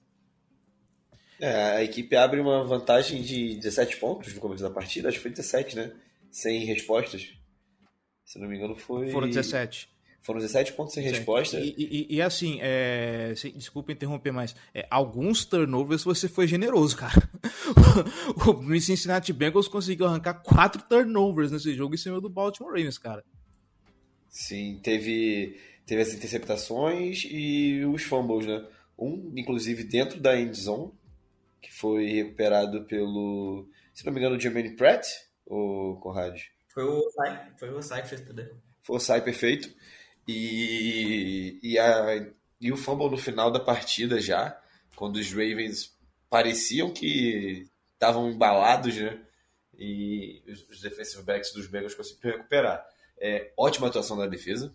É, 1.41 1.77
a 1.77 1.83
equipe 1.83 2.15
abre 2.17 2.39
uma 2.39 2.63
vantagem 2.65 3.23
de 3.23 3.55
17 3.57 3.97
pontos 3.97 4.35
no 4.35 4.41
começo 4.41 4.63
da 4.63 4.71
partida, 4.71 5.09
acho 5.09 5.17
que 5.17 5.23
foi 5.23 5.31
17, 5.31 5.77
né? 5.77 5.93
Sem 6.31 6.65
respostas. 6.65 7.29
Se 8.25 8.39
não 8.39 8.47
me 8.47 8.57
engano, 8.57 8.77
foi. 8.77 9.11
Foram 9.11 9.27
17. 9.27 9.89
Foram 10.23 10.39
17 10.39 10.75
pontos 10.75 10.93
sem 10.93 11.03
Sim. 11.03 11.11
resposta. 11.11 11.59
E, 11.59 11.75
e, 11.77 12.17
e 12.17 12.23
assim, 12.23 12.59
é... 12.61 13.33
desculpa 13.55 13.91
interromper, 13.91 14.31
mas 14.31 14.55
é, 14.75 14.87
alguns 14.91 15.47
turnovers 15.47 16.05
você 16.05 16.29
foi 16.29 16.47
generoso, 16.47 16.97
cara. 16.97 17.29
o 18.47 18.81
Cincinnati 18.81 19.33
Bengals 19.33 19.67
conseguiu 19.67 20.07
arrancar 20.07 20.35
quatro 20.35 20.83
turnovers 20.83 21.51
nesse 21.51 21.75
jogo 21.75 21.95
em 21.95 21.99
cima 21.99 22.21
do 22.21 22.29
Baltimore 22.29 22.73
Ravens, 22.73 22.99
cara. 22.99 23.25
Sim, 24.29 24.79
teve, 24.83 25.59
teve 25.87 26.03
as 26.03 26.13
interceptações 26.13 27.27
e 27.29 27.83
os 27.87 28.03
fumbles, 28.03 28.47
né? 28.47 28.65
Um, 28.99 29.33
inclusive, 29.35 29.83
dentro 29.83 30.21
da 30.21 30.39
end 30.39 30.55
zone, 30.55 30.93
que 31.61 31.73
foi 31.73 32.07
recuperado 32.07 32.85
pelo, 32.85 33.69
se 33.93 34.05
não 34.05 34.13
me 34.13 34.19
engano, 34.19 34.37
o 34.37 34.41
Jermaine 34.41 34.77
Pratt, 34.77 35.07
ou 35.47 35.99
Conrad? 36.01 36.41
Foi 36.69 36.85
o 36.85 37.07
Osai, 37.07 37.53
foi 37.59 37.71
o 37.71 37.77
Osai 37.77 38.03
que 38.03 38.09
fez 38.09 38.21
tudo. 38.23 38.43
Foi 38.83 38.95
o 38.95 38.97
Osai 38.97 39.23
perfeito. 39.23 39.75
E, 40.27 41.59
e, 41.63 41.79
a, 41.79 42.33
e 42.61 42.73
o 42.73 42.77
fumble 42.77 43.11
no 43.11 43.19
final 43.19 43.51
da 43.51 43.59
partida 43.59 44.21
já, 44.21 44.59
quando 44.95 45.17
os 45.17 45.31
Ravens 45.33 45.97
pareciam 46.29 46.93
que 46.93 47.67
estavam 47.93 48.31
embalados, 48.31 48.97
né? 48.97 49.21
E 49.77 50.43
os, 50.47 50.69
os 50.69 50.81
defensive 50.81 51.23
backs 51.23 51.53
dos 51.53 51.67
Bengals 51.67 51.95
conseguiram 51.95 52.37
recuperar. 52.37 52.87
É, 53.19 53.53
ótima 53.57 53.89
atuação 53.89 54.17
da 54.17 54.27
defesa, 54.27 54.75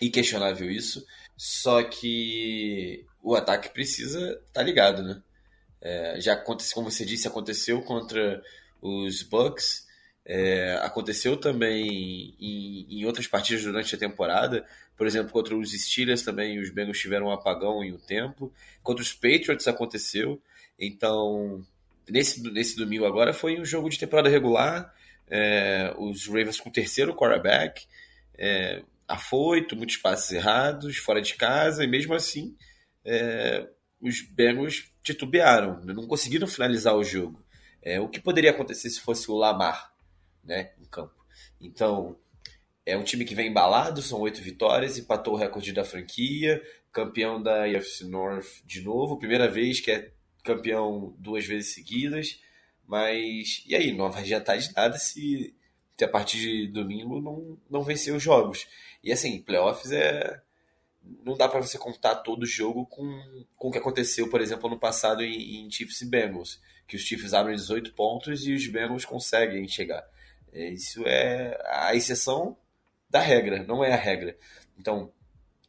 inquestionável 0.00 0.70
isso, 0.70 1.06
só 1.36 1.82
que 1.82 3.06
o 3.22 3.34
ataque 3.36 3.68
precisa 3.68 4.32
estar 4.32 4.42
tá 4.52 4.62
ligado, 4.62 5.02
né? 5.02 5.22
É, 5.82 6.20
já 6.20 6.34
aconteceu, 6.34 6.74
como 6.76 6.90
você 6.90 7.04
disse, 7.04 7.26
aconteceu 7.26 7.82
contra 7.82 8.40
os 8.80 9.22
Bucks, 9.24 9.84
é, 10.24 10.78
aconteceu 10.82 11.36
também 11.36 12.36
em, 12.38 12.86
em, 12.88 13.04
outras 13.04 13.26
partidas 13.26 13.64
durante 13.64 13.94
a 13.94 13.98
temporada. 13.98 14.64
Por 14.96 15.06
exemplo, 15.06 15.32
contra 15.32 15.56
os 15.56 15.72
Steelers 15.72 16.22
também 16.22 16.60
os 16.60 16.70
Bengals 16.70 17.00
tiveram 17.00 17.26
um 17.26 17.32
apagão 17.32 17.82
em 17.82 17.92
um 17.92 17.98
tempo. 17.98 18.52
Contra 18.82 19.02
os 19.02 19.12
Patriots 19.12 19.66
aconteceu. 19.66 20.40
Então, 20.78 21.66
nesse, 22.08 22.40
nesse 22.52 22.76
domingo 22.76 23.04
agora 23.04 23.32
foi 23.32 23.60
um 23.60 23.64
jogo 23.64 23.88
de 23.88 23.98
temporada 23.98 24.28
regular. 24.28 24.94
É, 25.28 25.92
os 25.98 26.26
Ravens 26.26 26.60
com 26.60 26.68
o 26.68 26.72
terceiro 26.72 27.14
quarterback, 27.14 27.86
é, 28.38 28.82
afoito, 29.08 29.74
muitos 29.74 29.96
passes 29.96 30.30
errados, 30.30 30.98
fora 30.98 31.20
de 31.20 31.34
casa, 31.34 31.82
e 31.82 31.86
mesmo 31.86 32.14
assim 32.14 32.54
é, 33.04 33.66
os 34.00 34.20
Bengals 34.20 34.91
titubearam, 35.02 35.80
não 35.84 36.06
conseguiram 36.06 36.46
finalizar 36.46 36.94
o 36.96 37.04
jogo. 37.04 37.42
É, 37.82 38.00
o 38.00 38.08
que 38.08 38.20
poderia 38.20 38.50
acontecer 38.50 38.88
se 38.90 39.00
fosse 39.00 39.30
o 39.30 39.36
Lamar 39.36 39.92
né, 40.44 40.72
em 40.80 40.84
campo? 40.84 41.14
Então, 41.60 42.16
é 42.86 42.96
um 42.96 43.02
time 43.02 43.24
que 43.24 43.34
vem 43.34 43.48
embalado, 43.48 44.02
são 44.02 44.20
oito 44.20 44.40
vitórias, 44.40 44.98
empatou 44.98 45.34
o 45.34 45.36
recorde 45.36 45.72
da 45.72 45.84
franquia, 45.84 46.62
campeão 46.92 47.42
da 47.42 47.64
AFC 47.64 48.04
North 48.04 48.62
de 48.64 48.82
novo, 48.82 49.18
primeira 49.18 49.48
vez 49.48 49.80
que 49.80 49.90
é 49.90 50.12
campeão 50.44 51.14
duas 51.18 51.46
vezes 51.46 51.74
seguidas, 51.74 52.40
mas 52.86 53.64
e 53.66 53.74
aí, 53.74 53.92
não 53.92 54.10
vai 54.10 54.22
adiantar 54.22 54.58
de 54.58 54.72
nada 54.74 54.98
se, 54.98 55.54
se 55.96 56.04
a 56.04 56.08
partir 56.08 56.38
de 56.38 56.66
domingo 56.68 57.20
não, 57.20 57.58
não 57.70 57.82
vencer 57.82 58.14
os 58.14 58.22
jogos. 58.22 58.66
E 59.02 59.12
assim, 59.12 59.40
playoffs 59.40 59.92
é 59.92 60.42
não 61.24 61.36
dá 61.36 61.48
para 61.48 61.60
você 61.60 61.78
contar 61.78 62.16
todo 62.16 62.42
o 62.42 62.46
jogo 62.46 62.86
com, 62.86 63.44
com 63.56 63.68
o 63.68 63.70
que 63.70 63.78
aconteceu, 63.78 64.28
por 64.28 64.40
exemplo, 64.40 64.68
no 64.68 64.78
passado 64.78 65.22
em, 65.22 65.64
em 65.64 65.70
Chiefs 65.70 66.00
e 66.02 66.06
Bengals, 66.06 66.60
que 66.86 66.96
os 66.96 67.02
Chiefs 67.02 67.34
abrem 67.34 67.56
18 67.56 67.92
pontos 67.94 68.46
e 68.46 68.52
os 68.52 68.66
Bengals 68.66 69.04
conseguem 69.04 69.66
chegar. 69.68 70.04
É, 70.52 70.68
isso 70.68 71.02
é 71.06 71.58
a 71.66 71.94
exceção 71.94 72.56
da 73.08 73.20
regra, 73.20 73.62
não 73.64 73.84
é 73.84 73.92
a 73.92 73.96
regra. 73.96 74.36
Então, 74.78 75.12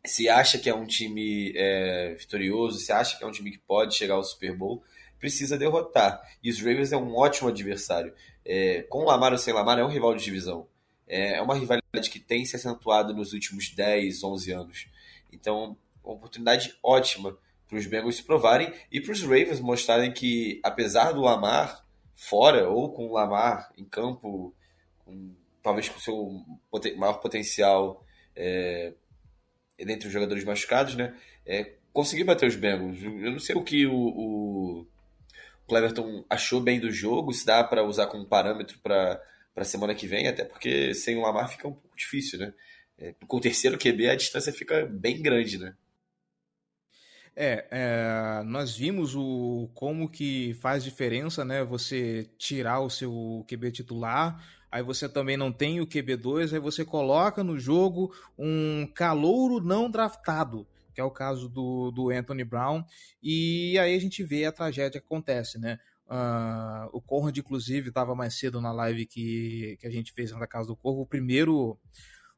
se 0.06 0.28
acha 0.28 0.58
que 0.58 0.70
é 0.70 0.76
um 0.76 0.86
time 0.86 1.54
é, 1.56 2.14
vitorioso, 2.16 2.80
se 2.80 2.92
acha 2.92 3.18
que 3.18 3.24
é 3.24 3.28
um 3.28 3.32
time 3.32 3.52
que 3.52 3.60
pode 3.60 3.96
chegar 3.96 4.16
ao 4.16 4.24
Super 4.24 4.56
Bowl, 4.56 4.84
precisa 5.20 5.58
derrotar. 5.58 6.22
E 6.44 6.50
os 6.50 6.60
Ravens 6.60 6.92
é 6.92 6.98
um 6.98 7.16
ótimo 7.16 7.48
adversário. 7.48 8.14
É, 8.46 8.82
com 8.84 9.06
Lamar 9.06 9.32
ou 9.32 9.38
sem 9.38 9.54
Lamar, 9.54 9.80
é 9.80 9.86
um 9.86 9.90
rival 9.90 10.14
de 10.16 10.24
divisão. 10.24 10.68
É, 11.08 11.36
é 11.36 11.42
uma 11.42 11.56
rivalidade 11.56 12.10
que 12.10 12.20
tem 12.20 12.44
se 12.46 12.56
acentuado 12.56 13.14
nos 13.14 13.32
últimos 13.32 13.70
10, 13.70 14.24
11 14.24 14.52
anos. 14.52 14.88
Então, 15.34 15.78
uma 16.04 16.16
oportunidade 16.16 16.78
ótima 16.84 17.38
para 17.68 17.78
os 17.78 17.86
Bengals 17.86 18.18
se 18.18 18.24
provarem 18.24 18.72
e 18.92 19.02
para 19.02 19.12
os 19.12 19.22
Ravens 19.22 19.60
mostrarem 19.60 20.12
que, 20.12 20.60
apesar 20.64 21.12
do 21.12 21.22
Lamar 21.22 21.84
fora 22.16 22.70
ou 22.70 22.92
com 22.94 23.08
o 23.08 23.14
Lamar 23.14 23.72
em 23.78 23.86
campo, 23.86 24.54
com, 25.00 25.36
talvez 25.62 25.90
com 25.90 26.00
seu 26.00 26.46
maior 26.98 27.20
potencial 27.20 28.06
é, 28.36 28.94
dentre 29.78 30.08
os 30.08 30.14
jogadores 30.14 30.44
machucados, 30.44 30.96
né? 30.96 31.16
É, 31.46 31.74
conseguir 31.92 32.24
bater 32.24 32.48
os 32.48 32.56
Bengals. 32.56 33.02
Eu 33.02 33.32
não 33.32 33.40
sei 33.40 33.56
o 33.56 33.64
que 33.64 33.86
o, 33.86 33.94
o 33.96 34.88
Cleverton 35.68 36.24
achou 36.30 36.62
bem 36.62 36.80
do 36.80 36.92
jogo, 36.92 37.34
se 37.34 37.46
dá 37.46 37.64
para 37.64 37.84
usar 37.84 38.08
como 38.08 38.26
parâmetro 38.26 38.78
para 38.80 39.22
a 39.56 39.64
semana 39.64 39.96
que 39.96 40.08
vem, 40.08 40.28
até 40.28 40.44
porque 40.44 40.94
sem 40.94 41.18
o 41.18 41.22
Lamar 41.22 41.50
fica 41.50 41.68
um 41.68 41.74
pouco 41.74 41.96
difícil, 41.96 42.40
né? 42.40 42.54
É, 42.98 43.14
com 43.28 43.38
o 43.38 43.42
terceiro 43.42 43.78
QB 43.78 44.10
a 44.10 44.16
distância 44.16 44.54
fica 44.54 44.86
bem 44.86 45.22
grande, 45.22 45.58
né? 45.58 45.76
É, 47.36 47.68
é, 47.72 48.44
nós 48.44 48.78
vimos 48.78 49.16
o 49.16 49.68
como 49.74 50.08
que 50.08 50.54
faz 50.56 50.84
diferença, 50.84 51.44
né? 51.44 51.64
Você 51.64 52.30
tirar 52.38 52.80
o 52.80 52.90
seu 52.90 53.44
QB 53.48 53.72
titular, 53.72 54.40
aí 54.72 54.84
você 54.84 55.10
também 55.10 55.36
não 55.36 55.52
tem 55.52 55.82
o 55.82 55.88
QB2, 55.88 56.54
aí 56.54 56.60
você 56.60 56.86
coloca 56.86 57.44
no 57.44 57.58
jogo 57.58 58.14
um 58.38 58.88
calouro 58.94 59.64
não 59.64 59.90
draftado, 59.90 60.68
que 60.94 61.02
é 61.02 61.04
o 61.04 61.10
caso 61.10 61.50
do, 61.50 61.90
do 61.90 62.12
Anthony 62.12 62.44
Brown, 62.44 62.84
e 63.22 63.80
aí 63.80 63.96
a 63.96 64.00
gente 64.00 64.24
vê 64.24 64.46
a 64.46 64.52
tragédia 64.52 65.02
que 65.02 65.08
acontece, 65.08 65.58
né? 65.58 65.80
Uh, 66.06 66.90
o 66.92 67.02
Conrad, 67.02 67.36
inclusive, 67.36 67.90
estava 67.90 68.14
mais 68.14 68.38
cedo 68.38 68.62
na 68.62 68.72
live 68.72 69.08
que, 69.08 69.78
que 69.80 69.88
a 69.88 69.90
gente 69.90 70.12
fez 70.12 70.32
na 70.32 70.46
casa 70.46 70.68
do 70.68 70.76
Corvo. 70.76 71.02
O 71.02 71.08
primeiro 71.08 71.80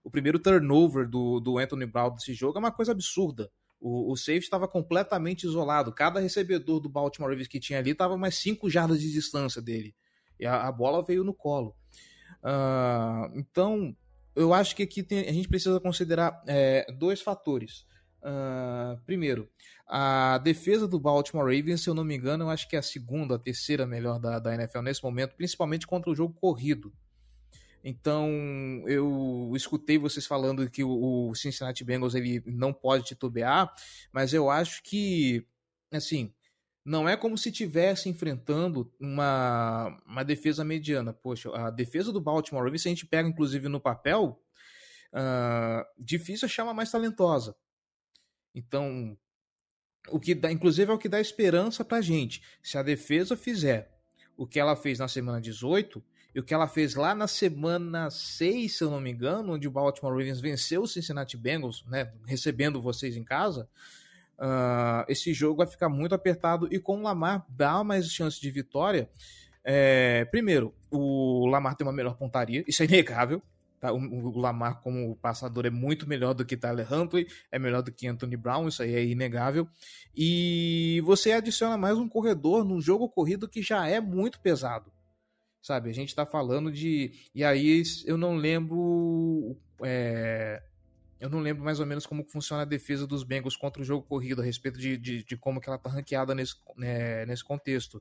o 0.06 0.10
primeiro 0.12 0.38
turnover 0.38 1.10
do, 1.10 1.40
do 1.40 1.58
Anthony 1.58 1.88
Brown 1.88 2.12
desse 2.12 2.32
jogo 2.32 2.60
é 2.60 2.60
uma 2.60 2.72
coisa 2.72 2.92
absurda. 2.92 3.50
O, 3.82 4.12
o 4.12 4.16
safety 4.16 4.44
estava 4.44 4.68
completamente 4.68 5.46
isolado. 5.46 5.92
Cada 5.92 6.20
recebedor 6.20 6.80
do 6.80 6.88
Baltimore 6.88 7.32
Ravens 7.32 7.48
que 7.48 7.60
tinha 7.60 7.80
ali 7.80 7.90
estava 7.90 8.16
mais 8.16 8.36
5 8.36 8.70
jardas 8.70 9.02
de 9.02 9.12
distância 9.12 9.60
dele. 9.60 9.96
E 10.40 10.46
a, 10.46 10.68
a 10.68 10.72
bola 10.72 11.04
veio 11.04 11.24
no 11.24 11.34
colo. 11.34 11.76
Uh, 12.44 13.36
então, 13.36 13.98
eu 14.36 14.54
acho 14.54 14.76
que 14.76 14.84
aqui 14.84 15.02
tem, 15.02 15.28
a 15.28 15.34
gente 15.34 15.50
precisa 15.50 15.80
considerar 15.80 16.40
é, 16.48 16.86
dois 16.94 17.20
fatores. 17.20 17.88
Uh, 18.22 19.02
primeiro, 19.08 19.50
a 19.88 20.38
defesa 20.38 20.88
do 20.88 21.00
Baltimore 21.00 21.46
Ravens, 21.46 21.82
se 21.82 21.90
eu 21.90 21.96
não 21.96 22.04
me 22.04 22.16
engano, 22.16 22.44
eu 22.44 22.50
acho 22.52 22.70
que 22.70 22.76
é 22.76 22.80
a 22.80 22.84
segunda, 22.84 23.36
a 23.36 23.40
terceira 23.40 23.88
melhor 23.88 24.20
da, 24.20 24.38
da 24.38 24.54
NFL 24.54 24.82
nesse 24.82 25.04
momento, 25.04 25.36
principalmente 25.36 25.88
contra 25.88 26.12
o 26.12 26.16
jogo 26.16 26.36
corrido. 26.36 26.94
Então, 27.88 28.32
eu 28.88 29.52
escutei 29.56 30.00
vocês 30.00 30.26
falando 30.26 30.68
que 30.68 30.84
o, 30.84 31.32
Cincinnati 31.36 31.84
Bengals 31.84 32.16
ele 32.16 32.42
não 32.44 32.74
pode 32.74 33.04
titubear, 33.04 33.72
mas 34.12 34.34
eu 34.34 34.50
acho 34.50 34.82
que, 34.82 35.46
assim, 35.92 36.34
não 36.84 37.08
é 37.08 37.16
como 37.16 37.38
se 37.38 37.50
estivesse 37.50 38.10
enfrentando 38.10 38.92
uma, 39.00 40.02
uma 40.04 40.26
defesa 40.26 40.66
mediana. 40.66 41.14
Poxa, 41.14 41.56
a 41.56 41.70
defesa 41.70 42.12
do 42.12 42.20
Baltimore 42.20 42.64
Ravens, 42.64 42.82
se 42.82 42.88
a 42.88 42.92
gente 42.92 43.06
pega 43.06 43.30
inclusive 43.30 43.70
no 43.70 43.80
papel, 43.80 44.42
uh, 45.14 45.86
difícil 45.96 46.48
achar 46.48 46.64
uma 46.64 46.74
mais 46.74 46.90
talentosa. 46.90 47.56
Então, 48.56 49.16
o 50.10 50.20
que 50.20 50.34
dá, 50.34 50.52
inclusive, 50.52 50.92
é 50.92 50.94
o 50.96 50.98
que 50.98 51.10
dá 51.10 51.22
esperança 51.22 51.86
pra 51.86 52.02
gente. 52.02 52.42
Se 52.64 52.80
a 52.80 52.84
defesa 52.84 53.38
fizer 53.38 53.96
o 54.36 54.48
que 54.48 54.60
ela 54.60 54.76
fez 54.76 54.98
na 54.98 55.08
semana 55.08 55.40
18 55.40 56.04
e 56.36 56.40
o 56.42 56.44
que 56.44 56.54
ela 56.54 56.68
fez 56.68 56.96
lá 56.96 57.16
na 57.16 57.28
semana 57.28 58.10
6, 58.10 58.78
se 58.78 58.84
eu 58.84 58.92
não 58.92 59.00
me 59.00 59.10
engano, 59.10 59.54
onde 59.54 59.70
o 59.70 59.72
Baltimore 59.72 60.12
Ravens 60.12 60.42
venceu 60.42 60.82
o 60.82 60.88
Cincinnati 60.88 61.38
Bengals, 61.38 61.86
né, 61.88 62.12
recebendo 62.26 62.82
vocês 62.82 63.16
em 63.16 63.24
casa, 63.24 63.70
uh, 64.38 65.06
esse 65.08 65.34
jogo 65.34 65.60
vai 65.60 65.68
ficar 65.68 65.88
muito 65.88 66.14
apertado 66.14 66.68
e 66.70 66.78
com 66.78 66.98
o 66.98 67.02
Lamar 67.02 67.46
dá 67.48 67.82
mais 67.86 68.12
chance 68.12 68.42
de 68.42 68.52
vitória. 68.52 69.10
É, 69.64 70.26
primeiro, 70.26 70.76
o 70.92 71.48
Lamar 71.48 71.74
tem 71.78 71.88
uma 71.88 71.94
melhor 71.94 72.18
pontaria, 72.18 72.66
isso 72.68 72.84
é 72.84 72.86
inegável. 72.86 73.42
Tá? 73.80 73.94
O, 73.94 73.98
o, 73.98 74.38
Lamar, 74.38 74.82
como 74.82 75.16
passador, 75.16 75.66
é 75.66 75.70
muito 75.70 76.06
melhor 76.06 76.34
do 76.34 76.44
que 76.44 76.58
Tyler 76.58 76.92
Huntley, 76.92 77.28
é 77.50 77.58
melhor 77.58 77.82
do 77.82 77.94
que 77.94 78.08
Anthony 78.08 78.36
Brown, 78.36 78.68
isso 78.68 78.84
aí 78.84 78.94
é 78.94 79.06
inegável. 79.06 79.70
E 80.14 81.02
você 81.06 81.32
adiciona 81.32 81.78
mais 81.78 81.98
um 81.98 82.10
corredor 82.10 82.66
num 82.66 82.82
jogo 82.82 83.08
corrido 83.08 83.48
que 83.48 83.62
já 83.62 83.88
é 83.88 84.02
muito 84.02 84.42
pesado. 84.42 84.92
Sabe, 85.66 85.90
a 85.90 85.94
gente 85.94 86.10
está 86.10 86.28
falando 86.28 86.72
de. 86.72 87.12
E 87.34 87.44
aí 87.44 87.82
eu 88.06 88.18
não 88.20 88.36
lembro. 88.36 89.58
É... 89.82 90.62
Eu 91.20 91.28
não 91.28 91.40
lembro 91.40 91.64
mais 91.64 91.80
ou 91.80 91.88
menos 91.88 92.06
como 92.06 92.24
funciona 92.24 92.62
a 92.62 92.66
defesa 92.66 93.08
dos 93.08 93.24
Bengals 93.24 93.58
contra 93.58 93.82
o 93.82 93.86
jogo 93.86 94.06
corrido, 94.06 94.44
a 94.44 94.46
respeito 94.46 94.78
de, 94.78 94.96
de, 94.96 95.24
de 95.24 95.36
como 95.36 95.60
que 95.60 95.68
ela 95.68 95.78
está 95.78 95.90
ranqueada 95.90 96.36
nesse, 96.36 96.54
né, 96.78 97.26
nesse 97.26 97.44
contexto. 97.44 98.00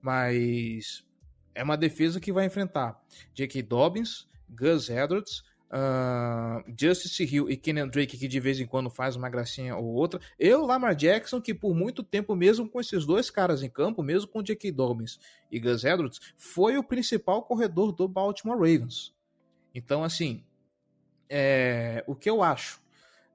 Mas 0.00 1.04
é 1.52 1.64
uma 1.64 1.76
defesa 1.76 2.20
que 2.20 2.32
vai 2.32 2.46
enfrentar 2.46 2.96
J.K. 3.34 3.60
Dobbins, 3.62 4.28
Gus 4.48 4.88
Edwards, 4.88 5.42
uh, 5.74 6.64
Justice 6.78 7.24
Hill 7.24 7.50
e 7.50 7.56
Kenyan 7.56 7.88
Drake, 7.88 8.16
que 8.16 8.28
de 8.28 8.40
vez 8.40 8.60
em 8.60 8.66
quando 8.66 8.88
faz 8.88 9.16
uma 9.16 9.28
gracinha 9.28 9.76
ou 9.76 9.84
outra. 9.84 10.20
Eu, 10.38 10.64
Lamar 10.64 10.94
Jackson, 10.94 11.40
que 11.40 11.52
por 11.52 11.74
muito 11.74 12.02
tempo, 12.02 12.36
mesmo 12.36 12.68
com 12.68 12.80
esses 12.80 13.04
dois 13.04 13.30
caras 13.30 13.62
em 13.62 13.68
campo, 13.68 14.02
mesmo 14.02 14.30
com 14.30 14.42
J.K. 14.42 14.70
Dobbins 14.70 15.18
e 15.50 15.58
Gus 15.58 15.84
Edwards, 15.84 16.20
foi 16.36 16.78
o 16.78 16.84
principal 16.84 17.42
corredor 17.42 17.92
do 17.92 18.06
Baltimore 18.06 18.56
Ravens. 18.56 19.12
Então, 19.74 20.04
assim, 20.04 20.44
é, 21.28 22.04
o 22.06 22.14
que 22.14 22.30
eu 22.30 22.42
acho? 22.42 22.82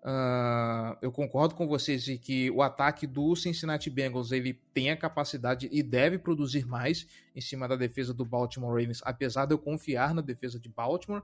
Uh, 0.01 0.95
eu 1.01 1.11
concordo 1.11 1.55
com 1.55 1.67
vocês 1.67 2.07
em 2.07 2.17
que 2.17 2.49
o 2.51 2.61
ataque 2.61 3.05
do 3.05 3.35
Cincinnati 3.35 3.89
Bengals 3.89 4.31
ele 4.31 4.53
tem 4.73 4.91
a 4.91 4.95
capacidade 4.95 5.67
e 5.69 5.83
deve 5.83 6.17
produzir 6.17 6.65
mais 6.65 7.05
em 7.35 7.41
cima 7.41 7.67
da 7.67 7.75
defesa 7.75 8.13
do 8.13 8.23
Baltimore 8.23 8.69
Ravens, 8.69 9.01
apesar 9.03 9.45
de 9.45 9.53
eu 9.53 9.59
confiar 9.59 10.13
na 10.13 10.21
defesa 10.21 10.57
de 10.57 10.69
Baltimore, 10.69 11.21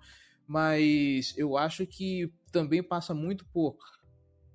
mas 0.47 1.33
eu 1.37 1.57
acho 1.57 1.85
que 1.85 2.31
também 2.51 2.81
passa 2.81 3.13
muito 3.13 3.45
por 3.45 3.77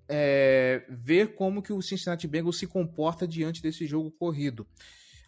é, 0.09 0.85
ver 0.89 1.35
como 1.35 1.63
que 1.63 1.73
o 1.73 1.81
Cincinnati 1.81 2.27
Bengals 2.27 2.59
se 2.59 2.67
comporta 2.67 3.27
diante 3.27 3.63
desse 3.63 3.87
jogo 3.87 4.11
corrido. 4.11 4.67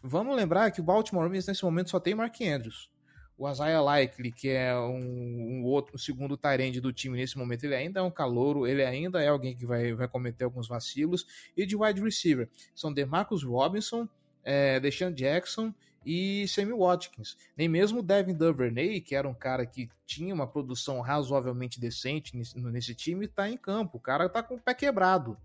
Vamos 0.02 0.34
lembrar 0.34 0.70
que 0.72 0.80
o 0.80 0.84
Baltimore 0.84 1.22
Ravens 1.22 1.46
nesse 1.46 1.64
momento 1.64 1.90
só 1.90 2.00
tem 2.00 2.14
Mark 2.14 2.40
Andrews. 2.40 2.90
O 3.38 3.48
Isaiah 3.48 3.80
Likely, 3.80 4.32
que 4.32 4.48
é 4.48 4.76
um, 4.76 5.60
um 5.60 5.64
outro, 5.64 5.94
um 5.94 5.98
segundo 5.98 6.36
Tyrande 6.36 6.80
do 6.80 6.92
time 6.92 7.16
nesse 7.16 7.38
momento, 7.38 7.64
ele 7.64 7.74
ainda 7.74 8.00
é 8.00 8.02
um 8.02 8.10
calouro, 8.10 8.66
ele 8.66 8.84
ainda 8.84 9.22
é 9.22 9.28
alguém 9.28 9.56
que 9.56 9.64
vai, 9.64 9.94
vai 9.94 10.08
cometer 10.08 10.44
alguns 10.44 10.68
vacilos. 10.68 11.26
E 11.56 11.64
de 11.64 11.76
wide 11.76 12.00
receiver, 12.00 12.48
são 12.74 12.92
DeMarcus 12.92 13.42
Robinson, 13.42 14.08
é, 14.44 14.80
Deshaun 14.80 15.12
Jackson 15.12 15.72
e 16.04 16.46
Sammy 16.48 16.72
Watkins. 16.72 17.36
Nem 17.56 17.68
mesmo 17.68 18.02
Devin 18.02 18.34
Duvernay, 18.34 19.00
que 19.00 19.14
era 19.14 19.28
um 19.28 19.34
cara 19.34 19.64
que 19.64 19.88
tinha 20.06 20.34
uma 20.34 20.46
produção 20.46 21.00
razoavelmente 21.00 21.80
decente 21.80 22.36
nesse, 22.36 22.58
nesse 22.58 22.94
time, 22.94 23.26
está 23.26 23.48
em 23.48 23.56
campo. 23.56 23.98
O 23.98 24.00
cara 24.00 24.26
está 24.26 24.42
com 24.42 24.56
o 24.56 24.60
pé 24.60 24.74
quebrado. 24.74 25.36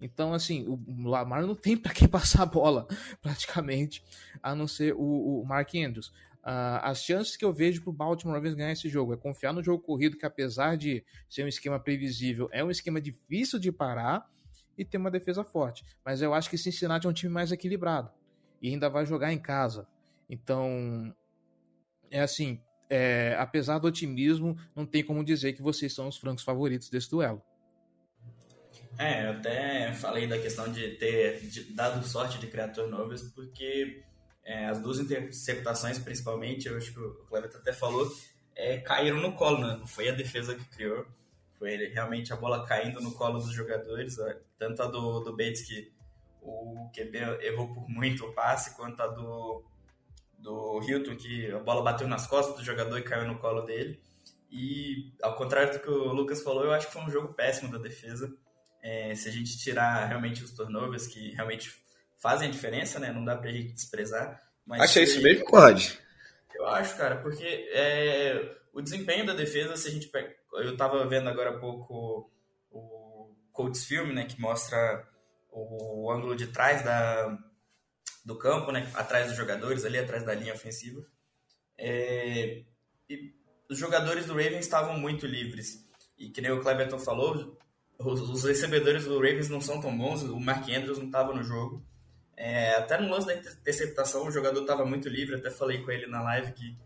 Então, 0.00 0.32
assim, 0.32 0.66
o 0.66 1.08
Lamar 1.08 1.46
não 1.46 1.54
tem 1.54 1.76
para 1.78 1.92
quem 1.92 2.08
passar 2.08 2.42
a 2.42 2.46
bola, 2.46 2.86
praticamente, 3.20 4.02
a 4.42 4.54
não 4.54 4.66
ser 4.66 4.94
o, 4.94 5.42
o 5.42 5.44
Mark 5.44 5.74
Andrews. 5.74 6.08
Uh, 6.40 6.80
as 6.80 7.02
chances 7.02 7.36
que 7.36 7.44
eu 7.44 7.52
vejo 7.52 7.82
para 7.82 7.90
o 7.90 7.92
Baltimore 7.92 8.34
Ravens 8.34 8.54
ganhar 8.54 8.72
esse 8.72 8.88
jogo 8.88 9.12
é 9.12 9.16
confiar 9.16 9.52
no 9.52 9.62
jogo 9.62 9.82
corrido, 9.82 10.16
que 10.16 10.24
apesar 10.24 10.74
de 10.74 11.04
ser 11.28 11.44
um 11.44 11.48
esquema 11.48 11.78
previsível, 11.78 12.48
é 12.50 12.64
um 12.64 12.70
esquema 12.70 12.98
difícil 12.98 13.58
de 13.58 13.70
parar 13.70 14.26
e 14.78 14.82
ter 14.82 14.96
uma 14.96 15.10
defesa 15.10 15.44
forte. 15.44 15.84
Mas 16.02 16.22
eu 16.22 16.32
acho 16.32 16.48
que 16.48 16.56
Cincinnati 16.56 17.06
é 17.06 17.10
um 17.10 17.12
time 17.12 17.30
mais 17.30 17.52
equilibrado 17.52 18.10
e 18.60 18.68
ainda 18.68 18.88
vai 18.88 19.06
jogar 19.06 19.32
em 19.32 19.38
casa. 19.38 19.86
Então, 20.28 21.14
é 22.10 22.20
assim, 22.20 22.60
é, 22.88 23.36
apesar 23.38 23.78
do 23.78 23.86
otimismo, 23.86 24.56
não 24.74 24.84
tem 24.84 25.04
como 25.04 25.24
dizer 25.24 25.52
que 25.52 25.62
vocês 25.62 25.94
são 25.94 26.08
os 26.08 26.16
francos 26.16 26.44
favoritos 26.44 26.90
desse 26.90 27.10
duelo. 27.10 27.42
É, 28.98 29.26
eu 29.26 29.30
até 29.30 29.92
falei 29.94 30.26
da 30.26 30.38
questão 30.38 30.70
de 30.70 30.90
ter 30.96 31.40
de, 31.40 31.72
dado 31.72 32.06
sorte 32.06 32.38
de 32.38 32.48
criar 32.48 32.68
turnovers, 32.68 33.22
porque 33.34 34.04
é, 34.44 34.66
as 34.66 34.80
duas 34.80 34.98
interceptações, 34.98 35.98
principalmente, 35.98 36.68
eu 36.68 36.76
acho 36.76 36.92
que 36.92 37.00
o 37.00 37.14
Cleber 37.26 37.50
até 37.54 37.72
falou, 37.72 38.10
é, 38.54 38.78
caíram 38.78 39.20
no 39.20 39.32
colo, 39.32 39.66
né? 39.66 39.76
Não 39.78 39.86
foi 39.86 40.08
a 40.08 40.12
defesa 40.12 40.54
que 40.54 40.64
criou, 40.64 41.06
foi 41.58 41.76
realmente 41.88 42.32
a 42.32 42.36
bola 42.36 42.66
caindo 42.66 43.00
no 43.00 43.12
colo 43.12 43.38
dos 43.38 43.52
jogadores, 43.52 44.16
tanto 44.58 44.82
a 44.82 44.86
do, 44.86 45.20
do 45.20 45.36
Bates, 45.36 45.62
que 45.62 45.92
o 46.42 46.90
QB 46.94 47.44
errou 47.44 47.72
por 47.72 47.88
muito 47.88 48.24
o 48.24 48.32
passe, 48.32 48.76
quanto 48.76 49.02
a 49.02 49.06
do, 49.06 49.64
do 50.38 50.80
Hilton, 50.82 51.16
que 51.16 51.50
a 51.50 51.58
bola 51.58 51.82
bateu 51.82 52.08
nas 52.08 52.26
costas 52.26 52.56
do 52.56 52.64
jogador 52.64 52.98
e 52.98 53.02
caiu 53.02 53.26
no 53.26 53.38
colo 53.38 53.62
dele. 53.62 54.00
E, 54.50 55.12
ao 55.22 55.36
contrário 55.36 55.72
do 55.72 55.78
que 55.78 55.88
o 55.88 56.12
Lucas 56.12 56.42
falou, 56.42 56.64
eu 56.64 56.72
acho 56.72 56.88
que 56.88 56.92
foi 56.92 57.02
um 57.02 57.10
jogo 57.10 57.34
péssimo 57.34 57.70
da 57.70 57.78
defesa. 57.78 58.34
É, 58.82 59.14
se 59.14 59.28
a 59.28 59.32
gente 59.32 59.58
tirar 59.58 60.06
realmente 60.06 60.42
os 60.42 60.52
turnovers, 60.52 61.06
que 61.06 61.30
realmente 61.32 61.72
fazem 62.18 62.48
a 62.48 62.50
diferença, 62.50 62.98
né? 62.98 63.12
Não 63.12 63.24
dá 63.24 63.36
pra 63.36 63.52
gente 63.52 63.72
desprezar. 63.72 64.40
Mas 64.66 64.80
Acha 64.82 65.02
isso 65.02 65.22
mesmo, 65.22 65.44
Conrad? 65.44 65.94
Eu 66.54 66.66
acho, 66.66 66.96
cara, 66.96 67.16
porque 67.16 67.44
é, 67.72 68.56
o 68.72 68.82
desempenho 68.82 69.24
da 69.24 69.34
defesa, 69.34 69.76
se 69.76 69.88
a 69.88 69.90
gente 69.90 70.08
pega, 70.08 70.34
eu 70.54 70.76
tava 70.76 71.06
vendo 71.06 71.28
agora 71.28 71.50
há 71.50 71.58
pouco 71.58 72.30
o 72.70 73.34
Colts 73.52 73.84
Film, 73.84 74.12
né, 74.12 74.24
que 74.24 74.40
mostra 74.40 75.06
o 75.52 76.10
ângulo 76.10 76.36
de 76.36 76.48
trás 76.48 76.84
da, 76.84 77.38
do 78.24 78.36
campo, 78.36 78.70
né, 78.72 78.90
atrás 78.94 79.28
dos 79.28 79.36
jogadores, 79.36 79.84
ali 79.84 79.98
atrás 79.98 80.24
da 80.24 80.34
linha 80.34 80.54
ofensiva. 80.54 81.04
É, 81.78 82.62
e 83.08 83.34
os 83.68 83.78
jogadores 83.78 84.26
do 84.26 84.34
Ravens 84.34 84.64
estavam 84.64 84.98
muito 84.98 85.26
livres. 85.26 85.88
E 86.18 86.28
que 86.28 86.40
nem 86.40 86.50
o 86.50 86.60
Cleberton 86.60 86.98
falou, 86.98 87.58
os, 87.98 88.20
os 88.20 88.44
recebedores 88.44 89.04
do 89.04 89.16
Ravens 89.16 89.48
não 89.48 89.60
são 89.60 89.80
tão 89.80 89.96
bons, 89.96 90.22
o 90.22 90.38
Mark 90.38 90.68
Andrews 90.68 90.98
não 90.98 91.06
estava 91.06 91.32
no 91.34 91.42
jogo. 91.42 91.84
É, 92.36 92.76
até 92.76 92.98
no 92.98 93.10
lance 93.10 93.26
da 93.26 93.34
interceptação, 93.34 94.26
o 94.26 94.30
jogador 94.30 94.62
estava 94.62 94.84
muito 94.84 95.08
livre, 95.08 95.36
até 95.36 95.50
falei 95.50 95.82
com 95.82 95.90
ele 95.90 96.06
na 96.06 96.22
live 96.22 96.52
que 96.52 96.76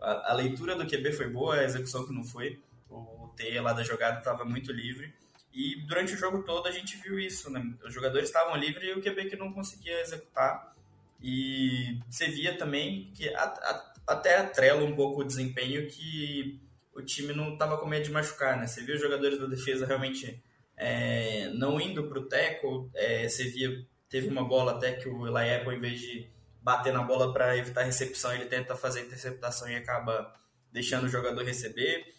a, 0.00 0.32
a, 0.32 0.34
leitura 0.34 0.74
do 0.74 0.86
QB 0.86 1.12
foi 1.12 1.28
boa, 1.28 1.54
a 1.54 1.64
execução 1.64 2.04
que 2.06 2.12
não 2.12 2.24
foi. 2.24 2.60
O 2.88 3.32
TE 3.36 3.58
lá 3.60 3.72
da 3.72 3.82
jogada 3.82 4.18
estava 4.18 4.44
muito 4.44 4.72
livre. 4.72 5.14
E 5.54 5.80
durante 5.86 6.14
o 6.14 6.16
jogo 6.16 6.42
todo 6.42 6.66
a 6.66 6.72
gente 6.72 6.96
viu 6.96 7.18
isso, 7.18 7.50
né? 7.50 7.74
Os 7.84 7.94
jogadores 7.94 8.28
estavam 8.28 8.56
livres 8.56 8.88
e 8.88 8.92
o 8.92 9.02
QB 9.02 9.30
que 9.30 9.36
não 9.36 9.52
conseguia 9.52 10.00
executar. 10.00 10.74
E 11.22 11.98
você 12.10 12.26
via 12.26 12.58
também 12.58 13.10
que 13.14 13.28
a, 13.34 13.44
a, 13.44 13.94
até 14.08 14.36
atrela 14.36 14.84
um 14.84 14.94
pouco 14.94 15.20
o 15.20 15.24
desempenho 15.24 15.88
que 15.88 16.60
o 16.92 17.02
time 17.02 17.32
não 17.32 17.54
estava 17.54 17.78
com 17.78 17.86
medo 17.86 18.04
de 18.04 18.10
machucar, 18.10 18.58
né? 18.58 18.66
Você 18.66 18.82
viu 18.82 18.96
os 18.96 19.00
jogadores 19.00 19.38
da 19.38 19.46
defesa 19.46 19.86
realmente 19.86 20.42
é, 20.76 21.48
não 21.54 21.80
indo 21.80 22.08
para 22.08 22.18
o 22.18 22.26
tackle, 22.26 22.90
é, 22.94 23.28
você 23.28 23.44
via 23.44 23.84
Teve 24.14 24.28
uma 24.28 24.44
bola 24.44 24.76
até 24.76 24.92
que 24.92 25.08
o 25.08 25.26
Eli 25.26 25.52
Apple, 25.56 25.74
em 25.74 25.80
vez 25.80 26.00
de 26.00 26.30
bater 26.62 26.92
na 26.92 27.02
bola 27.02 27.32
para 27.32 27.56
evitar 27.56 27.80
a 27.80 27.84
recepção, 27.84 28.32
ele 28.32 28.44
tenta 28.44 28.76
fazer 28.76 29.00
a 29.00 29.02
interceptação 29.02 29.68
e 29.68 29.74
acaba 29.74 30.32
deixando 30.70 31.06
o 31.06 31.08
jogador 31.08 31.42
receber. 31.42 32.13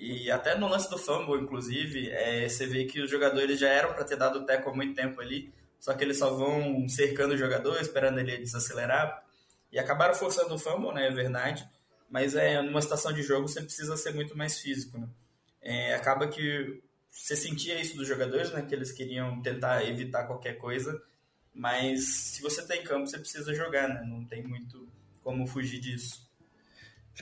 E 0.00 0.30
até 0.30 0.56
no 0.56 0.66
lance 0.66 0.88
do 0.88 0.96
fumble, 0.96 1.38
inclusive, 1.38 2.08
é, 2.08 2.48
você 2.48 2.66
vê 2.66 2.86
que 2.86 3.02
os 3.02 3.10
jogadores 3.10 3.60
já 3.60 3.68
eram 3.68 3.92
para 3.92 4.02
ter 4.02 4.16
dado 4.16 4.38
o 4.38 4.46
teco 4.46 4.70
há 4.70 4.74
muito 4.74 4.94
tempo 4.94 5.20
ali, 5.20 5.52
só 5.78 5.92
que 5.92 6.02
eles 6.02 6.18
só 6.18 6.32
vão 6.32 6.88
cercando 6.88 7.34
o 7.34 7.36
jogador, 7.36 7.78
esperando 7.78 8.18
ele 8.18 8.38
desacelerar. 8.38 9.22
E 9.70 9.78
acabaram 9.78 10.14
forçando 10.14 10.54
o 10.54 10.58
fumble, 10.58 10.94
né? 10.94 11.08
É 11.08 11.10
verdade. 11.10 11.68
mas 12.08 12.34
é 12.34 12.62
numa 12.62 12.80
situação 12.80 13.12
de 13.12 13.22
jogo 13.22 13.46
você 13.46 13.60
precisa 13.60 13.94
ser 13.96 14.14
muito 14.14 14.36
mais 14.36 14.58
físico, 14.58 14.98
né? 14.98 15.06
É, 15.60 15.94
acaba 15.94 16.26
que 16.28 16.82
você 17.06 17.36
sentia 17.36 17.78
isso 17.78 17.94
dos 17.94 18.08
jogadores, 18.08 18.50
né? 18.52 18.62
Que 18.62 18.74
eles 18.74 18.92
queriam 18.92 19.42
tentar 19.42 19.84
evitar 19.86 20.24
qualquer 20.24 20.56
coisa, 20.56 21.00
mas 21.54 22.04
se 22.04 22.42
você 22.42 22.62
está 22.62 22.74
em 22.74 22.84
campo 22.84 23.06
você 23.06 23.18
precisa 23.18 23.54
jogar, 23.54 23.86
né? 23.86 24.02
Não 24.06 24.24
tem 24.24 24.42
muito 24.42 24.88
como 25.22 25.46
fugir 25.46 25.78
disso. 25.78 26.30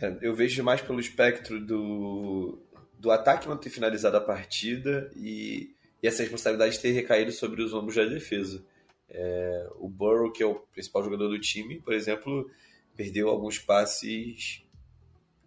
É, 0.00 0.16
eu 0.22 0.34
vejo 0.34 0.62
mais 0.62 0.80
pelo 0.80 1.00
espectro 1.00 1.60
do, 1.60 2.62
do 2.98 3.10
ataque 3.10 3.48
não 3.48 3.56
ter 3.56 3.70
finalizado 3.70 4.16
a 4.16 4.20
partida 4.20 5.10
e, 5.16 5.74
e 6.02 6.06
essa 6.06 6.22
responsabilidade 6.22 6.80
ter 6.80 6.90
recaído 6.90 7.30
sobre 7.32 7.62
os 7.62 7.72
ombros 7.72 7.96
da 7.96 8.04
defesa. 8.04 8.64
É, 9.08 9.68
o 9.76 9.88
Burrow, 9.88 10.32
que 10.32 10.42
é 10.42 10.46
o 10.46 10.56
principal 10.56 11.02
jogador 11.04 11.28
do 11.28 11.40
time, 11.40 11.80
por 11.80 11.94
exemplo, 11.94 12.50
perdeu 12.96 13.28
alguns 13.28 13.58
passes 13.58 14.62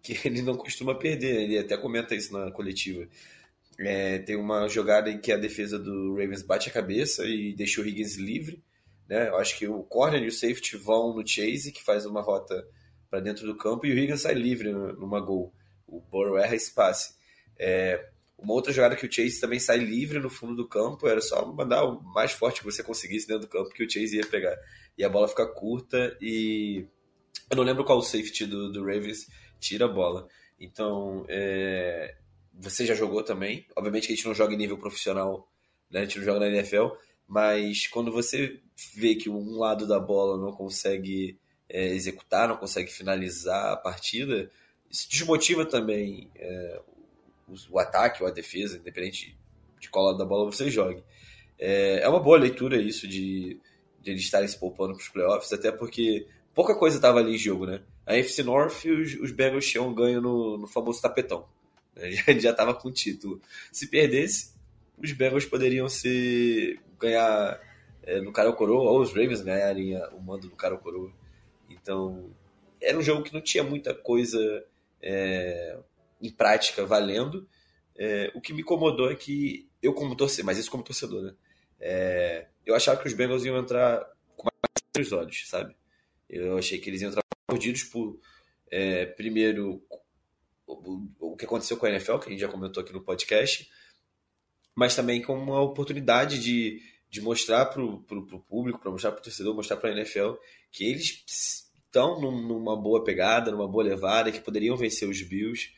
que 0.02 0.18
ele 0.26 0.42
não 0.42 0.56
costuma 0.56 0.94
perder. 0.94 1.42
Ele 1.42 1.58
até 1.58 1.76
comenta 1.76 2.14
isso 2.14 2.32
na 2.32 2.50
coletiva. 2.50 3.06
É, 3.78 4.18
tem 4.18 4.36
uma 4.36 4.68
jogada 4.68 5.10
em 5.10 5.20
que 5.20 5.32
a 5.32 5.36
defesa 5.36 5.78
do 5.78 6.14
Ravens 6.14 6.42
bate 6.42 6.68
a 6.68 6.72
cabeça 6.72 7.24
e 7.24 7.54
deixa 7.54 7.80
o 7.80 7.86
Higgins 7.86 8.16
livre. 8.16 8.62
Né? 9.08 9.28
Eu 9.28 9.36
acho 9.36 9.58
que 9.58 9.66
o 9.66 9.82
corner 9.82 10.22
e 10.22 10.28
o 10.28 10.32
safety 10.32 10.76
vão 10.76 11.14
no 11.14 11.26
chase, 11.26 11.72
que 11.72 11.82
faz 11.82 12.06
uma 12.06 12.22
rota 12.22 12.66
para 13.10 13.20
dentro 13.20 13.46
do 13.46 13.56
campo, 13.56 13.86
e 13.86 13.92
o 13.92 13.98
Higgins 13.98 14.22
sai 14.22 14.34
livre 14.34 14.72
numa 14.72 15.20
gol. 15.20 15.52
O 15.86 16.00
Burrow 16.00 16.38
erra 16.38 16.56
esse 16.56 16.72
passe. 16.72 17.14
É, 17.58 18.08
uma 18.38 18.54
outra 18.54 18.72
jogada 18.72 18.96
que 18.96 19.06
o 19.06 19.12
Chase 19.12 19.40
também 19.40 19.60
sai 19.60 19.78
livre 19.78 20.18
no 20.18 20.28
fundo 20.28 20.56
do 20.56 20.68
campo, 20.68 21.06
era 21.06 21.20
só 21.20 21.46
mandar 21.52 21.84
o 21.84 22.02
mais 22.02 22.32
forte 22.32 22.60
que 22.60 22.64
você 22.64 22.82
conseguisse 22.82 23.26
dentro 23.26 23.42
do 23.42 23.48
campo 23.48 23.70
que 23.70 23.84
o 23.84 23.90
Chase 23.90 24.16
ia 24.16 24.26
pegar. 24.26 24.56
E 24.98 25.04
a 25.04 25.08
bola 25.08 25.28
fica 25.28 25.46
curta 25.46 26.16
e. 26.20 26.86
Eu 27.50 27.56
não 27.56 27.64
lembro 27.64 27.84
qual 27.84 27.98
o 27.98 28.02
safety 28.02 28.46
do, 28.46 28.72
do 28.72 28.84
Ravens 28.84 29.28
tira 29.60 29.84
a 29.84 29.88
bola. 29.88 30.26
Então, 30.58 31.24
é... 31.28 32.16
você 32.52 32.84
já 32.84 32.94
jogou 32.94 33.22
também. 33.22 33.66
Obviamente 33.76 34.06
que 34.06 34.12
a 34.12 34.16
gente 34.16 34.26
não 34.26 34.34
joga 34.34 34.54
em 34.54 34.58
nível 34.58 34.78
profissional, 34.78 35.48
né? 35.90 36.00
a 36.00 36.04
gente 36.04 36.18
não 36.18 36.24
joga 36.24 36.40
na 36.40 36.48
NFL, 36.48 36.88
mas 37.26 37.86
quando 37.86 38.10
você 38.10 38.60
vê 38.94 39.14
que 39.14 39.30
um 39.30 39.58
lado 39.58 39.86
da 39.86 40.00
bola 40.00 40.38
não 40.38 40.52
consegue 40.52 41.38
é, 41.68 41.88
executar, 41.88 42.48
não 42.48 42.56
consegue 42.56 42.90
finalizar 42.90 43.72
a 43.72 43.76
partida, 43.76 44.50
isso 44.90 45.08
desmotiva 45.08 45.64
também 45.64 46.30
é, 46.36 46.82
o, 47.70 47.78
ataque 47.78 48.22
ou 48.22 48.28
a 48.28 48.32
defesa, 48.32 48.78
independente 48.78 49.36
de 49.78 49.90
qual 49.90 50.06
lado 50.06 50.18
da 50.18 50.24
bola 50.24 50.50
você 50.50 50.70
jogue. 50.70 51.02
É, 51.58 52.00
é 52.02 52.08
uma 52.08 52.20
boa 52.20 52.38
leitura 52.38 52.76
isso 52.76 53.06
de, 53.06 53.60
de 54.00 54.10
eles 54.10 54.22
estarem 54.22 54.48
se 54.48 54.58
poupando 54.58 54.94
para 54.94 55.02
os 55.02 55.08
playoffs, 55.08 55.52
até 55.52 55.70
porque 55.70 56.26
pouca 56.54 56.74
coisa 56.74 56.96
estava 56.96 57.18
ali 57.18 57.34
em 57.34 57.38
jogo, 57.38 57.66
né? 57.66 57.82
A 58.06 58.16
FC 58.16 58.42
North, 58.42 58.84
os, 58.84 59.14
os 59.14 59.30
Bengals 59.30 59.66
tinham 59.66 59.92
ganho 59.94 60.20
no, 60.20 60.58
no 60.58 60.66
famoso 60.66 61.00
tapetão. 61.00 61.46
Né? 61.94 62.10
Já 62.40 62.52
estava 62.52 62.72
com 62.72 62.88
o 62.88 62.92
título. 62.92 63.38
Se 63.70 63.86
perdesse, 63.86 64.54
os 64.96 65.12
Bengals 65.12 65.44
poderiam 65.44 65.90
se 65.90 66.80
ganhar 66.98 67.60
é, 68.02 68.18
no 68.18 68.32
cara 68.32 68.50
coroa, 68.52 68.90
ou 68.90 69.02
os 69.02 69.10
Ravens 69.10 69.42
ganharem 69.42 69.94
o 70.12 70.20
mando 70.20 70.48
do 70.48 70.56
cara 70.56 70.74
coroa. 70.78 71.12
Então, 71.68 72.30
era 72.80 72.98
um 72.98 73.02
jogo 73.02 73.22
que 73.22 73.34
não 73.34 73.42
tinha 73.42 73.62
muita 73.62 73.94
coisa 73.94 74.64
é, 75.02 75.78
em 76.22 76.30
prática 76.30 76.86
valendo. 76.86 77.48
É, 77.96 78.30
o 78.34 78.40
que 78.40 78.54
me 78.54 78.62
incomodou 78.62 79.10
é 79.10 79.14
que 79.16 79.68
eu 79.82 79.92
como 79.92 80.16
torcedor, 80.16 80.46
mas 80.46 80.58
isso 80.58 80.70
como 80.70 80.82
torcedor, 80.82 81.22
né? 81.22 81.34
É, 81.80 82.46
eu 82.64 82.74
achava 82.74 83.00
que 83.00 83.08
os 83.08 83.12
Bengals 83.12 83.44
iam 83.44 83.58
entrar 83.58 84.08
com 84.36 84.48
mais 84.96 85.12
olhos, 85.12 85.48
sabe? 85.48 85.74
Eu 86.30 86.56
achei 86.56 86.78
que 86.78 86.88
eles 86.88 87.02
iam 87.02 87.10
entrar 87.10 87.22
mordidos 87.50 87.84
por, 87.84 88.18
é, 88.70 89.04
primeiro, 89.04 89.84
o, 90.66 91.08
o, 91.18 91.36
que 91.36 91.44
aconteceu 91.44 91.76
com 91.76 91.84
a 91.84 91.90
NFL, 91.90 92.18
que 92.18 92.28
a 92.28 92.30
gente 92.30 92.40
já 92.40 92.48
comentou 92.48 92.82
aqui 92.82 92.92
no 92.92 93.02
podcast, 93.02 93.68
mas 94.74 94.96
também 94.96 95.20
com 95.20 95.34
uma 95.34 95.60
oportunidade 95.60 96.38
de, 96.38 96.80
de 97.10 97.20
mostrar 97.20 97.66
para 97.66 97.82
o 97.82 98.00
público, 98.48 98.78
para 98.78 98.90
mostrar 98.90 99.12
para 99.12 99.20
o 99.20 99.22
torcedor, 99.22 99.54
mostrar 99.54 99.76
para 99.76 99.90
a 99.90 99.92
NFL 99.92 100.32
que 100.70 100.84
eles 100.84 101.22
estão 101.26 102.18
numa 102.18 102.74
boa 102.74 103.04
pegada, 103.04 103.50
numa 103.50 103.68
boa 103.68 103.84
levada, 103.84 104.32
que 104.32 104.40
poderiam 104.40 104.76
vencer 104.76 105.06
os 105.06 105.20
Bills. 105.20 105.70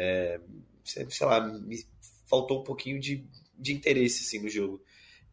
É, 0.00 0.40
sei 0.84 1.26
lá, 1.26 1.40
me 1.40 1.84
faltou 2.24 2.60
um 2.60 2.64
pouquinho 2.64 3.00
de, 3.00 3.26
de 3.58 3.72
interesse 3.72 4.22
assim, 4.22 4.40
no 4.40 4.48
jogo. 4.48 4.80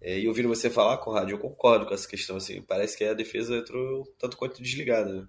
É, 0.01 0.19
e 0.19 0.27
ouvindo 0.27 0.49
você 0.49 0.69
falar, 0.69 0.97
Conrad, 0.97 1.29
eu 1.29 1.37
concordo 1.37 1.85
com 1.85 1.93
essa 1.93 2.07
questão. 2.07 2.37
Assim, 2.37 2.61
parece 2.61 2.97
que 2.97 3.03
a 3.03 3.13
defesa 3.13 3.55
entrou 3.55 4.05
tanto 4.17 4.37
quanto 4.37 4.61
desligada. 4.61 5.13
Né? 5.13 5.27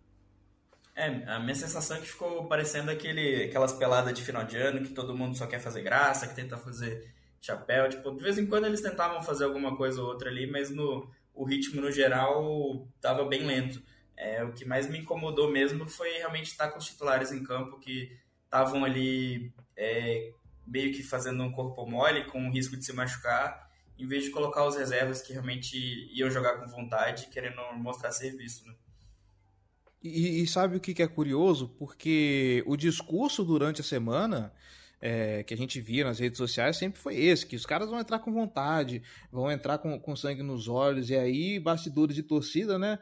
É, 0.94 1.06
a 1.26 1.38
minha 1.38 1.54
sensação 1.54 1.98
é 1.98 2.00
que 2.00 2.06
ficou 2.06 2.46
parecendo 2.46 2.90
aquele, 2.90 3.44
aquelas 3.44 3.74
peladas 3.74 4.14
de 4.14 4.22
final 4.22 4.44
de 4.44 4.56
ano 4.56 4.82
que 4.82 4.94
todo 4.94 5.14
mundo 5.14 5.36
só 5.36 5.46
quer 5.46 5.60
fazer 5.60 5.82
graça, 5.82 6.26
que 6.26 6.34
tenta 6.34 6.56
fazer 6.56 7.14
chapéu. 7.40 7.88
Tipo, 7.90 8.12
de 8.12 8.22
vez 8.22 8.38
em 8.38 8.46
quando 8.46 8.64
eles 8.64 8.80
tentavam 8.80 9.22
fazer 9.22 9.44
alguma 9.44 9.76
coisa 9.76 10.00
ou 10.00 10.08
outra 10.08 10.30
ali, 10.30 10.46
mas 10.46 10.70
no, 10.70 11.10
o 11.34 11.44
ritmo 11.44 11.82
no 11.82 11.92
geral 11.92 12.88
estava 12.96 13.24
bem 13.24 13.46
lento. 13.46 13.82
É, 14.16 14.42
o 14.42 14.52
que 14.52 14.64
mais 14.64 14.88
me 14.88 14.98
incomodou 14.98 15.50
mesmo 15.50 15.86
foi 15.86 16.10
realmente 16.16 16.46
estar 16.46 16.70
com 16.70 16.78
os 16.78 16.86
titulares 16.86 17.30
em 17.32 17.44
campo 17.44 17.78
que 17.78 18.16
estavam 18.46 18.84
ali 18.84 19.52
é, 19.76 20.32
meio 20.66 20.92
que 20.92 21.02
fazendo 21.02 21.42
um 21.42 21.52
corpo 21.52 21.86
mole, 21.86 22.24
com 22.24 22.48
o 22.48 22.50
risco 22.50 22.76
de 22.76 22.84
se 22.84 22.92
machucar, 22.92 23.70
em 23.98 24.06
vez 24.06 24.24
de 24.24 24.30
colocar 24.30 24.66
os 24.66 24.76
reservas 24.76 25.22
que 25.22 25.32
realmente 25.32 25.76
iam 26.12 26.30
jogar 26.30 26.56
com 26.58 26.66
vontade, 26.66 27.28
querendo 27.28 27.60
mostrar 27.74 28.12
serviço. 28.12 28.66
Né? 28.66 28.74
E, 30.02 30.42
e, 30.42 30.46
sabe 30.46 30.76
o 30.76 30.80
que, 30.80 31.02
é 31.02 31.06
curioso? 31.06 31.68
Porque 31.78 32.62
o 32.66 32.76
discurso 32.76 33.44
durante 33.44 33.80
a 33.80 33.84
semana 33.84 34.52
é, 35.00 35.42
que 35.42 35.54
a 35.54 35.56
gente 35.56 35.80
via 35.80 36.04
nas 36.04 36.18
redes 36.18 36.38
sociais 36.38 36.76
sempre 36.76 37.00
foi 37.00 37.16
esse, 37.16 37.46
que 37.46 37.56
os 37.56 37.66
caras 37.66 37.88
vão 37.88 37.98
entrar 37.98 38.18
com 38.18 38.32
vontade, 38.32 39.02
vão 39.32 39.50
entrar 39.50 39.78
com, 39.78 39.98
com 39.98 40.16
sangue 40.16 40.42
nos 40.42 40.68
olhos, 40.68 41.10
e 41.10 41.16
aí 41.16 41.58
bastidores 41.58 42.14
de 42.14 42.22
torcida, 42.22 42.78
né? 42.78 42.98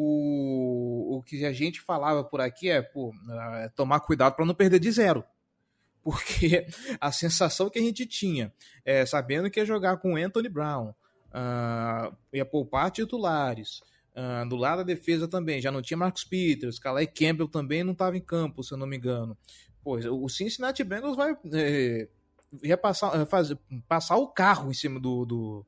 O, 0.00 1.16
o 1.16 1.22
que 1.22 1.44
a 1.44 1.52
gente 1.52 1.80
falava 1.80 2.22
por 2.22 2.40
aqui 2.40 2.70
é, 2.70 2.80
pô, 2.80 3.12
é 3.56 3.68
tomar 3.70 3.98
cuidado 4.00 4.36
para 4.36 4.46
não 4.46 4.54
perder 4.54 4.78
de 4.78 4.92
zero. 4.92 5.24
Porque 6.04 6.66
a 7.00 7.10
sensação 7.10 7.68
que 7.68 7.78
a 7.78 7.82
gente 7.82 8.06
tinha, 8.06 8.52
é, 8.84 9.04
sabendo 9.04 9.50
que 9.50 9.58
ia 9.58 9.66
jogar 9.66 9.96
com 9.96 10.16
Anthony 10.16 10.48
Brown, 10.48 10.90
uh, 10.90 12.16
ia 12.32 12.44
poupar 12.44 12.90
titulares, 12.92 13.80
uh, 14.14 14.48
do 14.48 14.54
lado 14.56 14.78
da 14.78 14.84
defesa 14.84 15.26
também, 15.26 15.60
já 15.60 15.72
não 15.72 15.82
tinha 15.82 15.98
Marcos 15.98 16.24
Peters, 16.24 16.78
Calais 16.78 17.08
Campbell 17.12 17.48
também 17.48 17.82
não 17.82 17.92
estava 17.92 18.16
em 18.16 18.20
campo, 18.20 18.62
se 18.62 18.72
eu 18.72 18.78
não 18.78 18.86
me 18.86 18.96
engano. 18.96 19.36
Pois, 19.82 20.06
o 20.06 20.28
Cincinnati 20.28 20.84
Bengals 20.84 21.16
vai 21.16 21.36
é, 21.52 22.76
passar, 22.76 23.26
fazer, 23.26 23.58
passar 23.88 24.16
o 24.16 24.28
carro 24.28 24.70
em 24.70 24.74
cima 24.74 25.00
do, 25.00 25.24
do, 25.24 25.66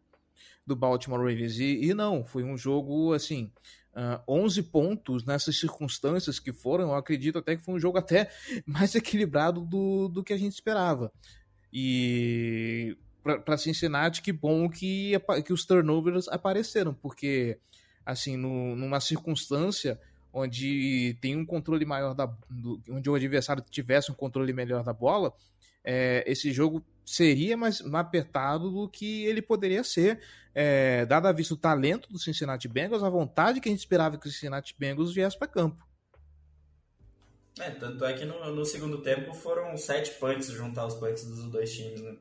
do 0.67 0.77
Baltimore 0.77 1.21
Ravens. 1.21 1.59
E, 1.59 1.87
e, 1.87 1.95
não, 1.95 2.25
foi 2.25 2.43
um 2.43 2.57
jogo 2.57 3.13
assim. 3.13 3.51
Uh, 3.93 4.23
11 4.29 4.63
pontos 4.65 5.25
nessas 5.25 5.59
circunstâncias 5.59 6.39
que 6.39 6.53
foram, 6.53 6.91
eu 6.91 6.95
acredito 6.95 7.39
até 7.39 7.57
que 7.57 7.63
foi 7.63 7.75
um 7.75 7.81
jogo 7.81 7.99
até 7.99 8.31
mais 8.65 8.95
equilibrado 8.95 9.61
do, 9.61 10.09
do 10.09 10.23
que 10.23 10.33
a 10.33 10.39
gente 10.39 10.53
esperava. 10.53 11.13
E 11.73 12.97
para 13.23 13.59
Cincinnati, 13.59 14.23
que 14.23 14.33
bom 14.33 14.69
que, 14.69 15.13
que 15.45 15.53
os 15.53 15.65
turnovers 15.65 16.29
apareceram, 16.29 16.95
porque 16.95 17.59
assim, 18.05 18.37
no, 18.37 18.75
numa 18.75 19.01
circunstância 19.01 20.01
onde 20.33 21.17
tem 21.21 21.37
um 21.37 21.45
controle 21.45 21.85
maior 21.85 22.15
da 22.15 22.27
do, 22.49 22.81
onde 22.89 23.11
o 23.11 23.15
adversário 23.15 23.65
tivesse 23.69 24.11
um 24.11 24.15
controle 24.15 24.53
melhor 24.53 24.83
da 24.83 24.93
bola, 24.93 25.35
é, 25.85 26.25
esse 26.27 26.53
jogo 26.53 26.85
seria 27.11 27.57
mais, 27.57 27.81
mais, 27.81 28.07
apertado 28.07 28.71
do 28.71 28.89
que 28.89 29.25
ele 29.25 29.43
poderia 29.43 29.83
ser, 29.83 30.21
é, 30.55 31.05
dado 31.07 31.27
a 31.27 31.33
vista 31.33 31.55
o 31.55 31.57
talento 31.57 32.09
do 32.09 32.21
Cincinnati 32.21 32.69
Bengals, 32.69 33.03
a 33.03 33.11
vontade 33.11 33.61
que 33.61 33.69
a 33.69 33.73
gente 33.73 33.81
esperava 33.81 34.17
que 34.17 34.29
o 34.29 34.31
Cincinnati 34.31 34.77
Bengals 34.79 35.13
viesse 35.13 35.37
para 35.37 35.49
campo. 35.49 35.85
É, 37.59 37.71
tanto 37.73 38.05
é 38.05 38.13
que 38.15 38.25
no, 38.25 38.55
no, 38.55 38.65
segundo 38.65 39.03
tempo 39.03 39.35
foram 39.35 39.77
sete 39.77 40.13
punts 40.21 40.47
juntar 40.49 40.87
os 40.87 40.95
punts 40.95 41.25
dos 41.25 41.51
dois 41.51 41.75
times. 41.75 42.01
Né? 42.01 42.17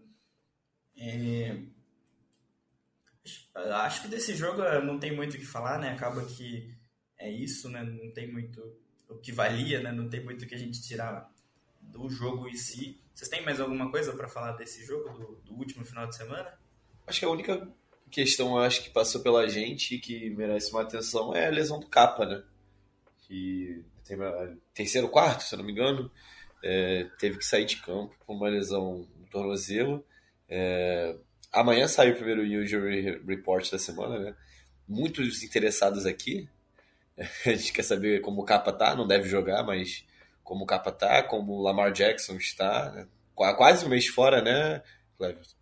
E... 0.97 1.69
Acho 3.53 4.01
que 4.01 4.07
desse 4.07 4.35
jogo 4.35 4.63
não 4.81 4.97
tem 4.97 5.15
muito 5.15 5.35
o 5.35 5.39
que 5.39 5.45
falar, 5.45 5.77
né? 5.77 5.91
Acaba 5.91 6.25
que 6.25 6.75
é 7.17 7.29
isso, 7.29 7.69
né? 7.69 7.83
Não 7.83 8.11
tem 8.11 8.31
muito 8.31 8.59
o 9.07 9.17
que 9.17 9.31
valia, 9.31 9.81
né? 9.81 9.91
Não 9.91 10.09
tem 10.09 10.23
muito 10.23 10.43
o 10.43 10.47
que 10.47 10.55
a 10.55 10.57
gente 10.57 10.81
tirar 10.81 11.31
do 11.89 12.09
jogo 12.09 12.47
em 12.47 12.55
si. 12.55 12.99
Vocês 13.13 13.29
têm 13.29 13.43
mais 13.43 13.59
alguma 13.59 13.91
coisa 13.91 14.13
para 14.13 14.27
falar 14.27 14.53
desse 14.53 14.85
jogo, 14.85 15.09
do, 15.09 15.35
do, 15.45 15.53
último 15.57 15.85
final 15.85 16.07
de 16.07 16.15
semana? 16.15 16.57
Acho 17.05 17.19
que 17.19 17.25
a 17.25 17.29
única 17.29 17.67
questão 18.09 18.57
acho 18.57 18.83
que 18.83 18.89
passou 18.89 19.21
pela 19.21 19.47
gente 19.47 19.95
e 19.95 19.99
que 19.99 20.29
merece 20.31 20.71
uma 20.71 20.81
atenção 20.81 21.35
é 21.35 21.47
a 21.47 21.51
lesão 21.51 21.79
do 21.79 21.87
Capa, 21.87 22.25
né? 22.25 22.43
Que 23.21 23.83
tem 24.05 24.17
terceiro 24.73 25.09
quarto, 25.09 25.43
se 25.43 25.53
eu 25.53 25.57
não 25.57 25.65
me 25.65 25.71
engano, 25.71 26.11
é, 26.63 27.07
teve 27.19 27.37
que 27.37 27.45
sair 27.45 27.65
de 27.65 27.77
campo 27.77 28.15
por 28.25 28.33
uma 28.33 28.49
lesão 28.49 29.07
no 29.17 29.27
tornozelo. 29.27 30.03
É, 30.47 31.15
amanhã 31.51 31.87
sai 31.87 32.11
o 32.11 32.15
primeiro 32.15 32.45
injury 32.45 33.21
report 33.25 33.69
da 33.69 33.77
semana, 33.77 34.17
né? 34.17 34.35
Muitos 34.87 35.43
interessados 35.43 36.05
aqui, 36.05 36.49
A 37.45 37.49
gente 37.49 37.73
quer 37.73 37.83
saber 37.83 38.21
como 38.21 38.41
o 38.41 38.45
Capa 38.45 38.71
tá, 38.71 38.95
não 38.95 39.07
deve 39.07 39.27
jogar, 39.27 39.63
mas 39.63 40.05
como 40.49 40.63
o 40.63 40.65
Capa 40.65 40.91
tá, 40.91 41.21
como 41.21 41.53
o 41.53 41.61
Lamar 41.61 41.91
Jackson 41.91 42.33
está. 42.33 42.89
Né? 42.91 43.05
Quase 43.35 43.85
um 43.85 43.89
mês 43.89 44.07
fora, 44.07 44.41
né, 44.41 44.81
Cleverton? 45.15 45.53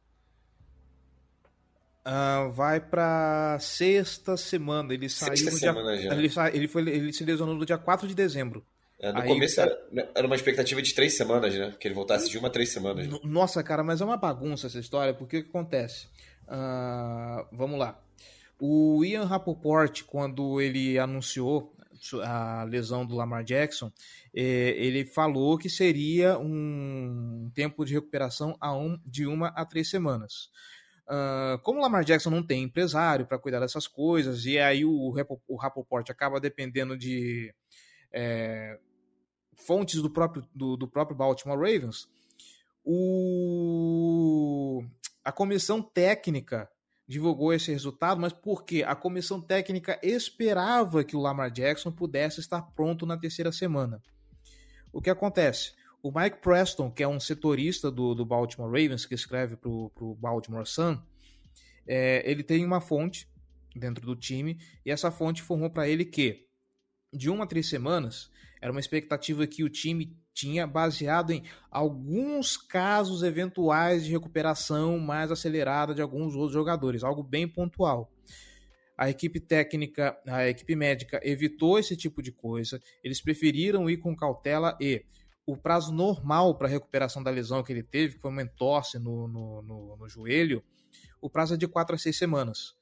Uh, 2.08 2.50
vai 2.54 2.80
para 2.80 3.58
sexta 3.60 4.38
semana. 4.38 4.94
Ele 4.94 5.10
saiu 5.10 5.36
sexta 5.36 5.52
no 5.52 5.58
semana 5.58 5.98
dia, 5.98 6.10
já. 6.10 6.16
Ele, 6.16 6.30
sa... 6.30 6.48
ele, 6.50 6.68
foi, 6.70 6.84
ele 6.88 7.12
se 7.12 7.26
lesionou 7.26 7.54
no 7.54 7.66
dia 7.66 7.78
4 7.78 8.08
de 8.08 8.16
dezembro. 8.16 8.66
É, 8.98 9.12
no 9.12 9.20
Aí, 9.20 9.28
começo 9.28 9.60
era, 9.60 9.78
né, 9.92 10.08
era 10.16 10.26
uma 10.26 10.38
expectativa 10.38 10.82
de 10.82 10.94
três 10.96 11.18
semanas, 11.18 11.54
né? 11.54 11.76
Que 11.78 11.90
ele 11.90 11.94
voltasse 11.94 12.30
de 12.30 12.38
uma 12.38 12.48
a 12.48 12.52
três 12.52 12.72
semanas. 12.72 13.06
né? 13.08 13.12
No- 13.22 13.30
Nossa, 13.30 13.62
cara, 13.62 13.84
mas 13.84 14.00
é 14.00 14.06
uma 14.06 14.16
bagunça 14.16 14.68
essa 14.68 14.80
história, 14.80 15.14
porque 15.14 15.40
o 15.40 15.44
que 15.44 15.50
acontece? 15.50 16.08
Ah, 16.48 17.46
vamos 17.52 17.78
lá. 17.78 18.00
O 18.58 19.04
Ian 19.04 19.26
Rapoport, 19.26 20.04
quando 20.04 20.62
ele 20.62 20.98
anunciou 20.98 21.74
a 22.24 22.64
lesão 22.64 23.06
do 23.06 23.16
Lamar 23.16 23.44
Jackson, 23.44 23.92
eh, 24.34 24.74
ele 24.78 25.06
falou 25.06 25.58
que 25.58 25.70
seria 25.70 26.38
um 26.38 27.50
tempo 27.54 27.86
de 27.86 27.94
recuperação 27.94 28.58
de 29.06 29.26
uma 29.26 29.50
a 29.50 29.66
três 29.66 29.90
semanas. 29.90 30.50
Ah, 31.08 31.60
como 31.64 31.80
o 31.80 31.82
Lamar 31.82 32.04
Jackson 32.04 32.30
não 32.30 32.44
tem 32.44 32.64
empresário 32.64 33.26
para 33.26 33.40
cuidar 33.40 33.62
dessas 33.62 33.88
coisas, 33.88 34.46
e 34.46 34.60
aí 34.60 34.84
o, 34.84 35.14
o 35.48 35.56
Rapoport 35.56 36.10
acaba 36.10 36.40
dependendo 36.40 36.98
de 36.98 37.54
eh, 38.12 38.78
fontes 39.56 40.02
do 40.02 40.10
próprio, 40.10 40.46
do, 40.54 40.76
do 40.76 40.88
próprio 40.88 41.18
Baltimore 41.18 41.58
Ravens, 41.58 42.10
o... 42.84 44.84
a 45.24 45.32
comissão 45.32 45.82
técnica 45.82 46.70
divulgou 47.08 47.54
esse 47.54 47.72
resultado, 47.72 48.20
mas 48.20 48.34
por 48.34 48.66
quê? 48.66 48.84
A 48.84 48.96
comissão 48.96 49.40
técnica 49.40 50.00
esperava 50.04 51.04
que 51.04 51.16
o 51.16 51.20
Lamar 51.22 51.50
Jackson 51.50 51.92
pudesse 51.92 52.40
estar 52.40 52.62
pronto 52.62 53.06
na 53.06 53.18
terceira 53.18 53.52
semana. 53.52 54.02
O 54.92 55.02
que 55.02 55.10
acontece? 55.10 55.74
O 56.04 56.12
Mike 56.12 56.38
Preston, 56.42 56.92
que 56.92 57.02
é 57.02 57.08
um 57.08 57.20
setorista 57.20 57.90
do, 57.90 58.14
do 58.14 58.26
Baltimore 58.26 58.70
Ravens, 58.70 59.06
que 59.06 59.16
escreve 59.16 59.56
para 59.56 59.70
o 59.70 60.18
Baltimore 60.20 60.66
Sun, 60.66 61.02
é, 61.88 62.30
ele 62.30 62.44
tem 62.44 62.66
uma 62.66 62.82
fonte 62.82 63.28
dentro 63.76 64.06
do 64.06 64.16
time, 64.16 64.60
e 64.86 64.92
essa 64.92 65.12
fonte 65.12 65.42
informou 65.42 65.70
para 65.70 65.88
ele 65.88 66.04
que 66.04 66.48
de 67.14 67.30
uma 67.30 67.46
a 67.46 67.48
três 67.48 67.70
semanas 67.70 68.30
era 68.62 68.72
uma 68.72 68.80
expectativa 68.80 69.48
que 69.48 69.64
o 69.64 69.70
time 69.70 70.18
tinha 70.38 70.68
baseado 70.68 71.32
em 71.32 71.44
alguns 71.72 72.58
casos 72.58 73.24
eventuais 73.24 74.06
de 74.06 74.12
recuperação 74.12 75.00
mais 75.00 75.32
acelerada 75.32 75.96
de 75.96 76.02
alguns 76.02 76.36
outros 76.36 76.54
jogadores, 76.54 77.04
algo 77.04 77.24
bem 77.24 77.48
pontual. 77.48 78.12
A 78.96 79.10
equipe 79.10 79.40
técnica, 79.40 80.16
a 80.28 80.48
equipe 80.48 80.76
médica 80.76 81.20
evitou 81.24 81.80
esse 81.80 81.98
tipo 81.98 82.22
de 82.22 82.32
coisa, 82.32 82.80
eles 83.04 83.20
preferiram 83.20 83.90
ir 83.90 83.98
com 83.98 84.16
cautela 84.16 84.78
e 84.80 85.04
o 85.44 85.58
prazo 85.58 85.92
normal 85.92 86.56
para 86.56 86.68
recuperação 86.68 87.24
da 87.24 87.32
lesão 87.32 87.64
que 87.64 87.74
ele 87.74 87.84
teve, 87.84 88.16
que 88.16 88.22
foi 88.22 88.30
uma 88.30 88.44
entorse 88.44 89.00
no, 89.00 89.28
no, 89.28 89.62
no, 89.64 89.98
no 89.98 90.08
joelho, 90.08 90.64
o 91.20 91.32
prazo 91.32 91.56
é 91.56 91.58
de 91.58 91.68
4 91.68 91.96
a 91.96 91.98
6 91.98 92.16
semanas. 92.16 92.76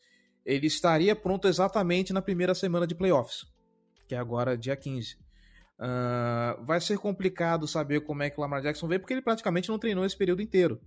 Ele 0.46 0.68
estaria 0.68 1.16
pronto 1.16 1.48
exatamente 1.48 2.12
na 2.12 2.22
primeira 2.22 2.54
semana 2.54 2.86
de 2.86 2.96
playoffs, 2.96 3.46
que 4.08 4.14
é 4.14 4.18
agora 4.18 4.58
dia 4.58 4.76
15. 4.76 5.25
Uh, 5.78 6.64
vai 6.64 6.80
ser 6.80 6.98
complicado 6.98 7.68
saber 7.68 8.02
como 8.02 8.24
é 8.24 8.30
que 8.30 8.38
o 8.38 8.42
Lamar 8.42 8.62
Jackson 8.62 8.88
veio, 8.88 9.00
porque 9.00 9.14
ele 9.14 9.22
praticamente 9.22 9.70
não 9.70 9.80
treinou 9.80 10.06
esse 10.06 10.18
período 10.18 10.42
inteiro. 10.42 10.80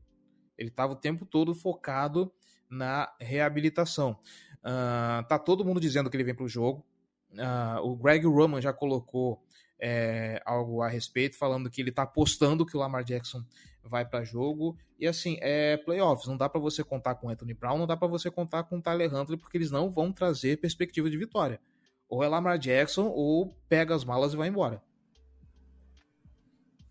Ele 0.57 0.71
estava 0.71 0.93
o 0.93 0.97
tempo 0.97 1.27
todo 1.27 1.55
focado 1.55 2.33
na 2.71 3.13
reabilitação. 3.21 4.19
Uh, 4.59 5.27
tá 5.29 5.39
todo 5.39 5.65
mundo 5.65 5.81
dizendo 5.81 6.11
que 6.11 6.17
ele 6.17 6.25
vem 6.25 6.35
para 6.35 6.45
o 6.45 6.49
jogo. 6.49 6.85
Uh, 7.33 7.87
o 7.87 7.97
Greg 7.97 8.27
Roman 8.27 8.61
já 8.61 8.73
colocou 8.73 9.43
é, 9.81 10.43
algo 10.45 10.83
a 10.83 10.89
respeito, 10.89 11.37
falando 11.37 11.71
que 11.71 11.81
ele 11.81 11.91
está 11.91 12.03
apostando 12.03 12.67
que 12.67 12.77
o 12.77 12.81
Lamar 12.81 13.05
Jackson 13.05 13.45
vai 13.85 14.05
para 14.05 14.25
jogo. 14.25 14.77
E 14.99 15.07
assim, 15.07 15.39
é 15.41 15.77
playoffs. 15.77 16.27
Não 16.27 16.37
dá 16.37 16.49
para 16.49 16.61
você 16.61 16.83
contar 16.83 17.15
com 17.15 17.29
Anthony 17.29 17.55
Brown, 17.55 17.79
não 17.79 17.87
dá 17.87 17.97
para 17.97 18.09
você 18.09 18.31
contar 18.31 18.65
com 18.65 18.81
Tyler 18.81 19.15
Huntley, 19.15 19.39
porque 19.39 19.57
eles 19.57 19.71
não 19.71 19.91
vão 19.91 20.13
trazer 20.13 20.61
perspectiva 20.61 21.09
de 21.09 21.17
vitória. 21.17 21.61
Ou 22.09 22.25
é 22.25 22.29
Lamar 22.29 22.59
Jackson, 22.59 23.07
ou 23.07 23.55
pega 23.69 23.95
as 23.95 24.05
malas 24.05 24.33
e 24.33 24.37
vai 24.37 24.49
embora. 24.49 24.83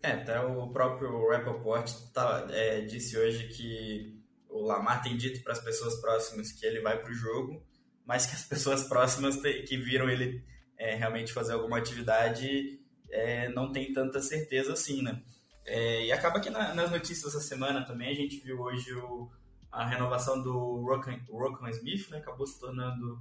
É, 0.02 0.12
até 0.12 0.40
o 0.40 0.68
próprio 0.68 1.28
Rappaport 1.30 1.90
tá, 2.12 2.46
é, 2.50 2.82
disse 2.82 3.18
hoje 3.18 3.48
que 3.48 4.16
o 4.48 4.62
Lamar 4.62 5.02
tem 5.02 5.16
dito 5.16 5.42
para 5.42 5.52
as 5.52 5.60
pessoas 5.60 6.00
próximas 6.00 6.52
que 6.52 6.64
ele 6.64 6.80
vai 6.80 6.98
para 6.98 7.10
o 7.10 7.14
jogo, 7.14 7.62
mas 8.06 8.26
que 8.26 8.34
as 8.34 8.44
pessoas 8.44 8.84
próximas 8.84 9.36
que 9.36 9.76
viram 9.76 10.08
ele 10.08 10.44
é, 10.78 10.94
realmente 10.94 11.32
fazer 11.32 11.52
alguma 11.52 11.78
atividade 11.78 12.80
é, 13.10 13.48
não 13.48 13.72
tem 13.72 13.92
tanta 13.92 14.22
certeza 14.22 14.72
assim, 14.72 15.02
né? 15.02 15.20
É, 15.64 16.06
e 16.06 16.12
acaba 16.12 16.40
que 16.40 16.48
na, 16.48 16.74
nas 16.74 16.90
notícias 16.90 17.32
dessa 17.34 17.44
semana 17.44 17.84
também 17.84 18.10
a 18.10 18.14
gente 18.14 18.38
viu 18.40 18.60
hoje 18.60 18.92
o, 18.94 19.28
a 19.70 19.86
renovação 19.86 20.42
do 20.42 20.86
Rockan 21.30 21.70
Smith, 21.70 22.08
né? 22.10 22.18
Acabou 22.18 22.46
se 22.46 22.58
tornando 22.58 23.20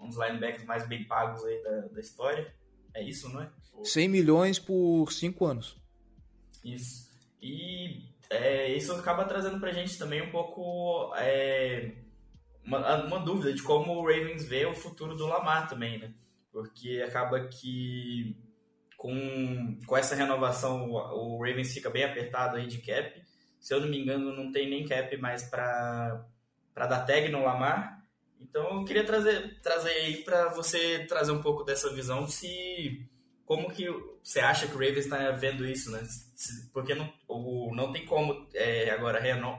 um 0.00 0.08
dos 0.08 0.18
linebackers 0.18 0.64
mais 0.64 0.86
bem 0.86 1.04
pagos 1.04 1.44
aí 1.44 1.62
da, 1.62 1.80
da 1.88 2.00
história. 2.00 2.54
É 2.94 3.02
isso, 3.02 3.28
não 3.28 3.42
é? 3.42 3.50
100 3.84 4.08
milhões 4.08 4.58
por 4.58 5.12
5 5.12 5.44
anos. 5.44 5.76
Isso. 6.64 7.06
E 7.40 8.08
é, 8.30 8.72
isso 8.72 8.92
acaba 8.92 9.24
trazendo 9.24 9.60
pra 9.60 9.72
gente 9.72 9.98
também 9.98 10.22
um 10.22 10.30
pouco 10.30 11.14
é, 11.16 11.92
uma, 12.64 13.04
uma, 13.04 13.20
dúvida 13.20 13.52
de 13.52 13.62
como 13.62 13.92
o 13.92 14.02
Ravens 14.02 14.44
vê 14.44 14.66
o 14.66 14.74
futuro 14.74 15.14
do 15.14 15.26
Lamar 15.26 15.68
também, 15.68 15.98
né? 15.98 16.12
Porque 16.50 17.02
acaba 17.06 17.46
que 17.46 18.36
com, 18.96 19.78
com 19.86 19.96
essa 19.96 20.14
renovação 20.16 20.90
o, 20.90 21.36
o 21.36 21.44
Ravens 21.44 21.72
fica 21.72 21.90
bem 21.90 22.04
apertado 22.04 22.56
aí 22.56 22.66
de 22.66 22.78
cap. 22.78 23.22
Se 23.60 23.74
eu 23.74 23.80
não 23.80 23.88
me 23.88 24.00
engano, 24.00 24.34
não 24.34 24.50
tem 24.50 24.68
nem 24.68 24.84
cap 24.84 25.16
mais 25.18 25.44
para 25.44 26.26
dar 26.74 27.04
tag 27.04 27.28
no 27.28 27.44
Lamar. 27.44 27.95
Então 28.40 28.78
eu 28.78 28.84
queria 28.84 29.04
trazer, 29.04 29.60
trazer 29.60 29.90
aí 29.90 30.16
para 30.18 30.48
você 30.48 31.04
trazer 31.06 31.32
um 31.32 31.42
pouco 31.42 31.64
dessa 31.64 31.92
visão 31.92 32.26
se 32.26 33.08
como 33.44 33.70
que 33.70 33.86
você 34.22 34.40
acha 34.40 34.66
que 34.66 34.74
o 34.74 34.78
Ravens 34.78 35.04
está 35.04 35.30
vendo 35.30 35.64
isso, 35.64 35.90
né? 35.90 36.02
Porque 36.72 36.94
não, 36.94 37.12
o, 37.28 37.74
não 37.74 37.92
tem 37.92 38.04
como 38.04 38.46
é, 38.52 38.90
agora 38.90 39.20
reno, 39.20 39.56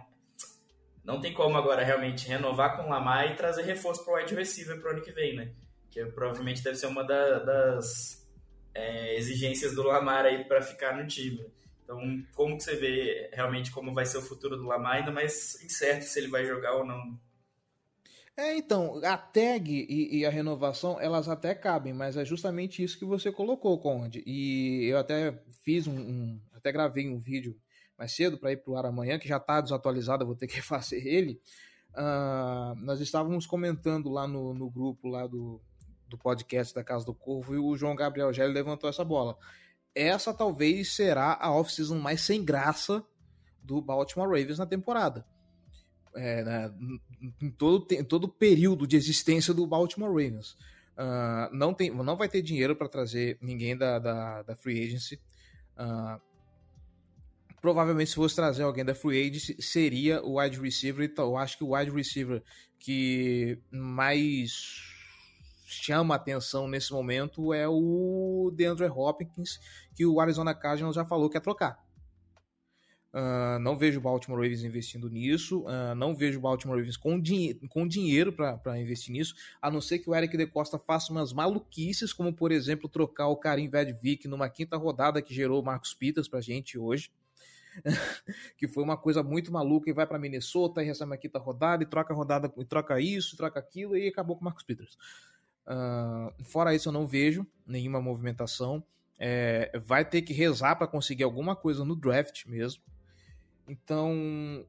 não 1.03 1.21
tem 1.21 1.33
como 1.33 1.57
agora 1.57 1.83
realmente 1.83 2.27
renovar 2.27 2.75
com 2.75 2.83
o 2.83 2.89
Lamar 2.89 3.31
e 3.31 3.35
trazer 3.35 3.63
reforço 3.63 4.03
para 4.03 4.13
o 4.13 4.17
wide 4.17 4.35
receiver 4.35 4.79
para 4.79 4.89
o 4.89 4.93
ano 4.93 5.01
que 5.01 5.11
vem, 5.11 5.35
né? 5.35 5.53
Que 5.89 6.05
provavelmente 6.05 6.61
deve 6.61 6.75
ser 6.75 6.87
uma 6.87 7.03
da, 7.03 7.39
das 7.39 8.27
é, 8.75 9.15
exigências 9.15 9.73
do 9.73 9.83
Lamar 9.83 10.25
aí 10.25 10.43
para 10.43 10.61
ficar 10.61 10.97
no 10.97 11.07
time. 11.07 11.49
Então, 11.81 11.97
como 12.35 12.57
que 12.57 12.63
você 12.63 12.75
vê 12.75 13.29
realmente 13.31 13.71
como 13.71 13.93
vai 13.93 14.05
ser 14.05 14.17
o 14.17 14.21
futuro 14.21 14.57
do 14.57 14.65
Lamar, 14.65 14.97
ainda 14.97 15.11
mais 15.11 15.63
incerto 15.63 16.03
se 16.03 16.19
ele 16.19 16.27
vai 16.27 16.45
jogar 16.45 16.73
ou 16.75 16.85
não 16.85 17.17
é, 18.37 18.55
então, 18.55 19.01
a 19.03 19.17
tag 19.17 19.67
e, 19.67 20.19
e, 20.19 20.23
a 20.23 20.29
renovação, 20.29 21.01
elas 21.01 21.27
até 21.27 21.55
cabem, 21.55 21.91
mas 21.91 22.15
é 22.15 22.23
justamente 22.23 22.83
isso 22.83 22.99
que 22.99 23.03
você 23.03 23.31
colocou, 23.31 23.79
Conde. 23.79 24.23
E 24.27 24.85
eu 24.85 24.99
até 24.99 25.41
fiz 25.63 25.87
um, 25.87 25.97
um 25.97 26.41
até 26.53 26.71
gravei 26.71 27.09
um 27.09 27.17
vídeo 27.17 27.59
mais 27.97 28.11
cedo 28.11 28.37
para 28.37 28.51
ir 28.51 28.57
para 28.57 28.71
o 28.71 28.77
ar 28.77 28.85
amanhã, 28.85 29.17
que 29.17 29.27
já 29.27 29.37
está 29.37 29.59
desatualizado, 29.59 30.23
vou 30.23 30.35
ter 30.35 30.45
que 30.45 30.61
fazer 30.61 31.03
ele. 31.03 31.41
Uh, 31.95 32.75
nós 32.75 33.01
estávamos 33.01 33.47
comentando 33.47 34.07
lá 34.07 34.27
no, 34.27 34.53
no 34.53 34.69
grupo 34.69 35.07
lá 35.07 35.25
do, 35.25 35.59
do 36.07 36.15
podcast 36.15 36.75
da 36.75 36.83
Casa 36.83 37.03
do 37.03 37.15
Corvo 37.15 37.55
e 37.55 37.57
o 37.57 37.75
João 37.75 37.95
Gabriel 37.95 38.31
Gelli 38.31 38.53
levantou 38.53 38.87
essa 38.87 39.03
bola. 39.03 39.35
Essa 39.95 40.31
talvez 40.31 40.95
será 40.95 41.39
a 41.41 41.51
off-season 41.51 41.97
mais 41.97 42.21
sem 42.21 42.45
graça 42.45 43.03
do 43.63 43.81
Baltimore 43.81 44.29
Ravens 44.29 44.59
na 44.59 44.67
temporada 44.67 45.25
é, 46.17 46.43
né, 46.43 46.73
em 47.41 47.49
todo 47.49 47.87
em 47.91 48.03
todo 48.03 48.27
período 48.27 48.85
de 48.85 48.97
existência 48.97 49.53
do 49.53 49.65
Baltimore 49.65 50.09
Ravens. 50.09 50.57
Uh, 50.97 51.53
não, 51.55 51.73
tem, 51.73 51.91
não 51.91 52.17
vai 52.17 52.27
ter 52.27 52.41
dinheiro 52.41 52.75
para 52.75 52.89
trazer 52.89 53.37
ninguém 53.39 53.77
da, 53.77 53.99
da, 53.99 54.41
da 54.41 54.55
free 54.55 54.83
agency. 54.83 55.21
Uh, 55.77 56.19
provavelmente, 57.61 58.09
se 58.09 58.15
fosse 58.15 58.35
trazer 58.35 58.63
alguém 58.63 58.83
da 58.83 58.95
free 58.95 59.21
agency, 59.27 59.55
seria 59.61 60.23
o 60.23 60.39
wide 60.39 60.59
receiver. 60.59 61.05
Então, 61.05 61.25
eu 61.25 61.37
acho 61.37 61.57
que 61.57 61.63
o 61.63 61.75
wide 61.75 61.91
receiver 61.91 62.41
que 62.79 63.59
mais 63.69 64.81
chama 65.67 66.15
atenção 66.15 66.67
nesse 66.67 66.91
momento 66.91 67.53
é 67.53 67.67
o 67.67 68.51
DeAndre 68.55 68.87
Hopkins, 68.87 69.59
que 69.95 70.05
o 70.05 70.19
Arizona 70.19 70.55
Cardinals 70.55 70.95
já 70.95 71.05
falou 71.05 71.29
que 71.29 71.37
é 71.37 71.41
trocar. 71.41 71.77
Uh, 73.13 73.57
não 73.59 73.77
vejo 73.77 73.99
o 73.99 74.01
Baltimore 74.01 74.39
Ravens 74.39 74.63
investindo 74.63 75.09
nisso, 75.09 75.61
uh, 75.61 75.95
não 75.95 76.13
vejo 76.13 76.37
o 76.37 76.41
Baltimore 76.41 76.77
Ravens 76.77 76.97
com, 76.97 77.19
dinhe 77.19 77.55
com 77.69 77.87
dinheiro 77.87 78.33
para 78.33 78.79
investir 78.79 79.13
nisso, 79.13 79.33
a 79.61 79.71
não 79.71 79.79
ser 79.79 79.99
que 79.99 80.09
o 80.09 80.15
Eric 80.15 80.35
De 80.35 80.45
Costa 80.45 80.77
faça 80.77 81.11
umas 81.11 81.31
maluquices, 81.31 82.11
como 82.11 82.33
por 82.33 82.51
exemplo 82.51 82.89
trocar 82.89 83.27
o 83.29 83.37
Karim 83.37 83.69
Vedvik 83.69 84.27
numa 84.27 84.49
quinta 84.49 84.75
rodada 84.75 85.21
que 85.21 85.33
gerou 85.33 85.61
o 85.61 85.65
Marcos 85.65 85.93
Peters 85.93 86.27
pra 86.27 86.41
gente 86.41 86.77
hoje. 86.77 87.09
que 88.57 88.67
foi 88.67 88.83
uma 88.83 88.97
coisa 88.97 89.21
muito 89.21 89.51
maluca 89.51 89.87
e 89.87 89.93
vai 89.93 90.07
para 90.07 90.17
Minnesota 90.17 90.81
e 90.81 90.85
recebe 90.85 91.11
uma 91.11 91.17
quinta 91.17 91.37
rodada 91.37 91.83
e 91.83 91.85
troca 91.85 92.11
rodada 92.11 92.51
e 92.57 92.65
troca 92.65 92.99
isso, 92.99 93.37
troca 93.37 93.59
aquilo 93.59 93.95
e 93.95 94.07
acabou 94.07 94.35
com 94.35 94.41
o 94.41 94.45
Marcos 94.45 94.63
Peters. 94.63 94.97
Uh, 95.67 96.43
fora 96.43 96.73
isso, 96.73 96.89
eu 96.89 96.93
não 96.93 97.05
vejo 97.05 97.45
nenhuma 97.65 98.01
movimentação. 98.01 98.83
é, 99.19 99.71
vai 99.79 100.03
ter 100.03 100.21
que 100.23 100.33
rezar 100.33 100.75
para 100.75 100.87
conseguir 100.87 101.23
alguma 101.23 101.55
coisa 101.55 101.85
no 101.85 101.95
draft 101.95 102.45
mesmo. 102.45 102.81
Então, 103.67 104.65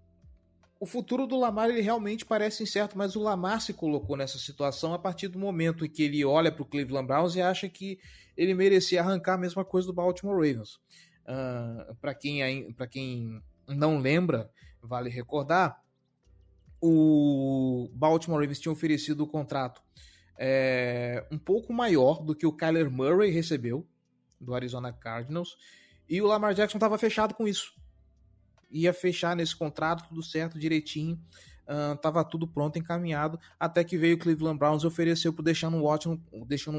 o 0.81 0.87
futuro 0.87 1.27
do 1.27 1.39
Lamar 1.39 1.71
ele 1.71 1.81
realmente 1.81 2.25
parece 2.25 2.63
incerto, 2.63 2.97
mas 2.97 3.17
o 3.17 3.23
Lamar 3.23 3.61
se 3.61 3.73
colocou 3.73 4.17
nessa 4.17 4.39
situação 4.39 4.95
a 4.95 4.99
partir 4.99 5.29
do 5.29 5.39
momento 5.39 5.85
em 5.85 5.89
que 5.89 6.03
ele 6.03 6.25
olha 6.25 6.51
para 6.51 6.63
o 6.63 6.67
Cleveland 6.67 7.07
Browns 7.07 7.37
e 7.37 7.41
acha 7.41 7.69
que 7.69 7.99
ele 8.37 8.55
merecia 8.55 9.01
arrancar 9.01 9.35
a 9.35 9.39
mesma 9.39 9.65
coisa 9.65 9.87
do 9.87 9.93
Baltimore 9.93 10.37
Ravens. 10.37 10.77
Uh, 11.25 11.95
para 12.01 12.15
quem, 12.15 12.75
quem 12.91 13.43
não 13.69 13.99
lembra, 13.99 14.51
vale 14.83 15.11
recordar, 15.11 15.83
o 16.81 17.91
Baltimore 17.93 18.41
Ravens 18.41 18.61
tinha 18.61 18.73
oferecido 18.73 19.25
o 19.25 19.27
contrato 19.27 19.83
é, 20.39 21.27
um 21.33 21.39
pouco 21.39 21.73
maior 21.73 22.23
do 22.23 22.35
que 22.35 22.47
o 22.47 22.53
Kyler 22.53 22.91
Murray 22.91 23.31
recebeu 23.31 23.87
do 24.41 24.55
Arizona 24.55 24.93
Cardinals 24.93 25.57
e 26.09 26.23
o 26.23 26.27
Lamar 26.27 26.55
Jackson 26.55 26.79
estava 26.79 26.97
fechado 26.97 27.35
com 27.35 27.47
isso. 27.47 27.75
Ia 28.71 28.93
fechar 28.93 29.35
nesse 29.35 29.57
contrato, 29.57 30.09
tudo 30.09 30.23
certo, 30.23 30.59
direitinho, 30.59 31.21
uh, 31.69 32.25
tudo 32.31 32.47
pronto, 32.47 32.79
encaminhado, 32.79 33.39
até 33.59 33.85
que 33.85 33.97
veio 33.97 34.17
o 34.17 34.19
Cleveland 34.19 34.59
Browns 34.59 34.83
e 34.83 34.87
ofereceu 34.87 35.33
para 35.33 35.43
o 35.43 35.45
Deshaun 35.45 35.83
Watson, 35.83 36.21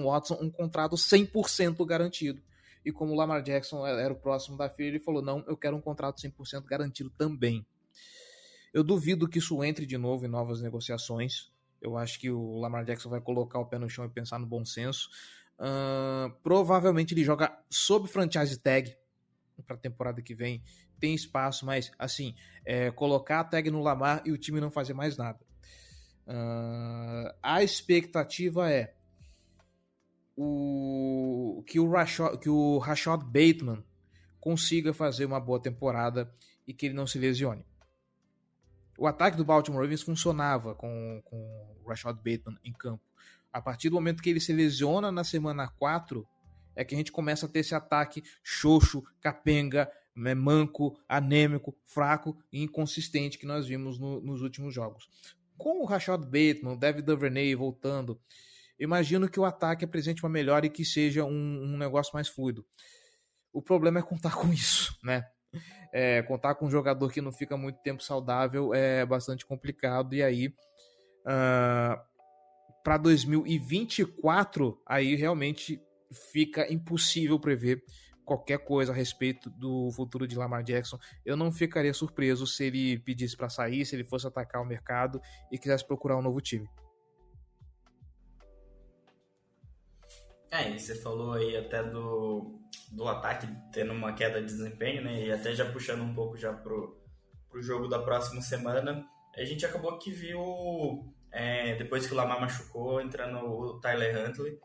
Watson 0.04 0.38
um 0.41 0.49
contrato 0.49 0.95
100% 0.95 1.86
garantido. 1.86 2.41
E 2.84 2.91
como 2.91 3.13
o 3.13 3.15
Lamar 3.15 3.41
Jackson 3.43 3.86
era 3.86 4.13
o 4.13 4.15
próximo 4.15 4.58
da 4.58 4.69
fila, 4.69 4.89
ele 4.89 4.99
falou: 4.99 5.21
não, 5.21 5.43
eu 5.47 5.58
quero 5.58 5.75
um 5.75 5.82
contrato 5.82 6.21
100% 6.21 6.63
garantido 6.65 7.10
também. 7.10 7.65
Eu 8.73 8.84
duvido 8.84 9.28
que 9.28 9.39
isso 9.39 9.63
entre 9.63 9.86
de 9.86 9.97
novo 9.97 10.25
em 10.25 10.30
novas 10.30 10.62
negociações. 10.62 11.52
Eu 11.82 11.97
acho 11.97 12.19
que 12.19 12.30
o 12.30 12.60
Lamar 12.60 12.86
Jackson 12.86 13.10
vai 13.10 13.21
colocar 13.21 13.60
o 13.60 13.65
pé 13.65 13.78
no 13.78 13.89
chão 13.89 14.06
e 14.06 14.10
pensar 14.10 14.39
no 14.39 14.45
bom 14.45 14.63
senso. 14.63 15.10
Uh, 15.60 16.32
provavelmente 16.41 17.13
ele 17.13 17.23
joga 17.23 17.58
sob 17.69 18.08
franchise 18.08 18.58
tag 18.58 18.95
para 19.65 19.75
a 19.75 19.80
temporada 19.80 20.21
que 20.21 20.34
vem. 20.34 20.63
Tem 20.99 21.13
espaço, 21.13 21.65
mas 21.65 21.91
assim, 21.97 22.35
é, 22.65 22.91
colocar 22.91 23.41
a 23.41 23.43
tag 23.43 23.69
no 23.69 23.81
Lamar 23.81 24.21
e 24.25 24.31
o 24.31 24.38
time 24.38 24.59
não 24.59 24.71
fazer 24.71 24.93
mais 24.93 25.17
nada. 25.17 25.39
Uh, 26.27 27.33
a 27.41 27.63
expectativa 27.63 28.71
é 28.71 28.93
o, 30.38 31.63
que, 31.65 31.79
o 31.79 31.89
Rashad, 31.89 32.38
que 32.38 32.49
o 32.49 32.79
Bateman 33.25 33.83
consiga 34.39 34.93
fazer 34.93 35.25
uma 35.25 35.39
boa 35.39 35.59
temporada 35.59 36.31
e 36.67 36.73
que 36.73 36.85
ele 36.85 36.95
não 36.95 37.07
se 37.07 37.17
lesione 37.17 37.65
o 38.99 39.07
ataque 39.07 39.38
do 39.38 39.45
Baltimore 39.45 39.81
Ravens 39.81 40.01
funcionava 40.01 40.75
com, 40.75 41.21
com 41.23 41.38
o 41.81 41.88
Rashad 41.88 42.17
Bateman 42.17 42.59
em 42.63 42.73
campo. 42.73 43.01
A 43.51 43.62
partir 43.62 43.89
do 43.89 43.95
momento 43.95 44.21
que 44.21 44.29
ele 44.29 44.41
se 44.41 44.51
lesiona 44.51 45.09
na 45.09 45.23
semana 45.23 45.69
4, 45.79 46.27
é 46.75 46.83
que 46.83 46.93
a 46.93 46.97
gente 46.97 47.12
começa 47.12 47.45
a 47.45 47.49
ter 47.49 47.59
esse 47.59 47.73
ataque 47.73 48.21
xoxo, 48.43 49.01
capenga, 49.21 49.89
né, 50.19 50.34
manco, 50.34 50.99
anêmico, 51.08 51.75
fraco 51.86 52.38
e 52.51 52.62
inconsistente 52.63 53.38
que 53.38 53.45
nós 53.45 53.67
vimos 53.67 53.99
no, 53.99 54.21
nos 54.21 54.41
últimos 54.41 54.73
jogos. 54.73 55.08
Com 55.58 55.82
o 55.82 55.86
Rashad 55.86 56.21
Bateman, 56.23 56.73
o 56.73 56.77
David 56.77 57.05
Duvernay 57.05 57.53
voltando, 57.55 58.19
imagino 58.79 59.29
que 59.29 59.39
o 59.39 59.45
ataque 59.45 59.86
apresente 59.86 60.23
uma 60.23 60.29
melhora 60.29 60.65
e 60.65 60.69
que 60.69 60.86
seja 60.86 61.25
um, 61.25 61.63
um 61.63 61.77
negócio 61.77 62.12
mais 62.13 62.27
fluido. 62.27 62.65
O 63.51 63.62
problema 63.62 63.99
é 63.99 64.03
contar 64.03 64.36
com 64.36 64.53
isso, 64.53 64.97
né? 65.03 65.25
é, 65.91 66.21
contar 66.23 66.55
com 66.55 66.65
um 66.65 66.71
jogador 66.71 67.12
que 67.12 67.21
não 67.21 67.32
fica 67.32 67.58
muito 67.58 67.79
tempo 67.82 68.03
saudável 68.03 68.73
é 68.73 69.05
bastante 69.05 69.45
complicado. 69.45 70.13
E 70.13 70.23
aí, 70.23 70.47
uh, 70.47 71.99
para 72.84 72.97
2024, 72.97 74.82
aí 74.86 75.15
realmente 75.15 75.82
fica 76.32 76.71
impossível 76.71 77.39
prever 77.39 77.84
qualquer 78.29 78.59
coisa 78.59 78.91
a 78.91 78.95
respeito 78.95 79.49
do 79.49 79.91
futuro 79.91 80.27
de 80.27 80.37
Lamar 80.37 80.61
Jackson. 80.61 80.99
Eu 81.25 81.35
não 81.35 81.51
ficaria 81.51 81.91
surpreso 81.95 82.45
se 82.45 82.65
ele 82.65 82.99
pedisse 82.99 83.35
para 83.35 83.49
sair, 83.49 83.83
se 83.83 83.95
ele 83.95 84.03
fosse 84.03 84.27
atacar 84.27 84.61
o 84.61 84.65
mercado 84.65 85.19
e 85.51 85.57
quisesse 85.57 85.83
procurar 85.83 86.15
um 86.15 86.21
novo 86.21 86.39
time. 86.39 86.69
É, 90.51 90.69
e 90.69 90.79
você 90.79 90.93
falou 90.93 91.33
aí 91.33 91.57
até 91.57 91.81
do, 91.81 92.59
do 92.91 93.07
ataque 93.07 93.47
tendo 93.71 93.93
uma 93.93 94.13
queda 94.13 94.39
de 94.39 94.45
desempenho, 94.45 95.03
né? 95.03 95.25
E 95.25 95.31
até 95.31 95.55
já 95.55 95.65
puxando 95.71 96.03
um 96.03 96.13
pouco 96.13 96.37
já 96.37 96.53
pro, 96.53 97.01
pro 97.49 97.63
jogo 97.63 97.87
da 97.87 97.97
próxima 97.97 98.41
semana, 98.41 99.03
a 99.35 99.43
gente 99.43 99.65
acabou 99.65 99.97
que 99.97 100.11
viu, 100.11 101.11
é, 101.31 101.75
depois 101.75 102.05
que 102.05 102.13
o 102.13 102.15
Lamar 102.15 102.39
machucou, 102.39 103.01
entrando 103.01 103.37
o 103.39 103.79
Tyler 103.79 104.29
Huntley, 104.29 104.59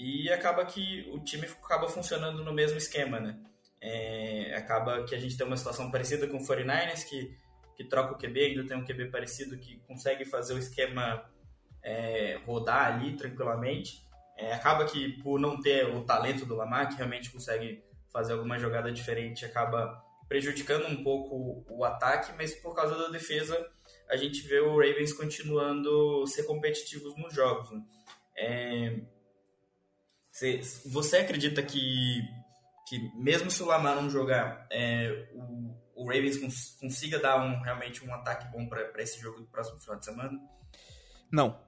e 0.00 0.32
acaba 0.32 0.64
que 0.64 1.06
o 1.12 1.20
time 1.20 1.46
acaba 1.46 1.86
funcionando 1.86 2.42
no 2.42 2.54
mesmo 2.54 2.78
esquema, 2.78 3.20
né? 3.20 3.38
É, 3.82 4.54
acaba 4.56 5.04
que 5.04 5.14
a 5.14 5.18
gente 5.18 5.36
tem 5.36 5.46
uma 5.46 5.58
situação 5.58 5.90
parecida 5.90 6.26
com 6.26 6.38
o 6.38 6.40
49ers, 6.40 7.04
que, 7.06 7.36
que 7.76 7.84
troca 7.84 8.14
o 8.14 8.18
QB, 8.18 8.40
ainda 8.40 8.66
tem 8.66 8.78
um 8.78 8.84
QB 8.84 9.10
parecido 9.10 9.58
que 9.58 9.78
consegue 9.80 10.24
fazer 10.24 10.54
o 10.54 10.58
esquema 10.58 11.30
é, 11.82 12.38
rodar 12.46 12.94
ali 12.94 13.14
tranquilamente, 13.14 14.02
é, 14.38 14.54
acaba 14.54 14.86
que 14.86 15.22
por 15.22 15.38
não 15.38 15.60
ter 15.60 15.86
o 15.86 16.02
talento 16.02 16.46
do 16.46 16.56
Lamar, 16.56 16.88
que 16.88 16.96
realmente 16.96 17.30
consegue 17.30 17.84
fazer 18.10 18.32
alguma 18.32 18.58
jogada 18.58 18.90
diferente, 18.90 19.44
acaba 19.44 20.02
prejudicando 20.26 20.86
um 20.86 21.02
pouco 21.02 21.62
o 21.68 21.84
ataque, 21.84 22.32
mas 22.38 22.54
por 22.54 22.74
causa 22.74 22.96
da 22.96 23.08
defesa 23.08 23.70
a 24.08 24.16
gente 24.16 24.40
vê 24.48 24.60
o 24.60 24.78
Ravens 24.78 25.12
continuando 25.12 26.26
ser 26.26 26.44
competitivos 26.44 27.14
nos 27.18 27.34
jogos. 27.34 27.70
Né? 27.70 27.82
Você, 30.30 30.60
você 30.86 31.18
acredita 31.18 31.62
que, 31.62 32.22
que 32.88 33.10
mesmo 33.16 33.50
se 33.50 33.62
o 33.62 33.66
Lamar 33.66 33.96
não 33.96 34.08
jogar, 34.08 34.66
é, 34.70 35.28
o, 35.34 36.02
o, 36.02 36.06
Ravens 36.06 36.38
cons, 36.38 36.76
consiga 36.80 37.18
dar 37.18 37.36
um, 37.42 37.60
realmente 37.62 38.04
um 38.04 38.14
ataque 38.14 38.50
bom 38.52 38.68
para 38.68 39.02
esse 39.02 39.20
jogo 39.20 39.40
do 39.40 39.46
próximo 39.46 39.80
final 39.80 39.98
de 39.98 40.04
semana? 40.04 40.40
Não, 41.32 41.58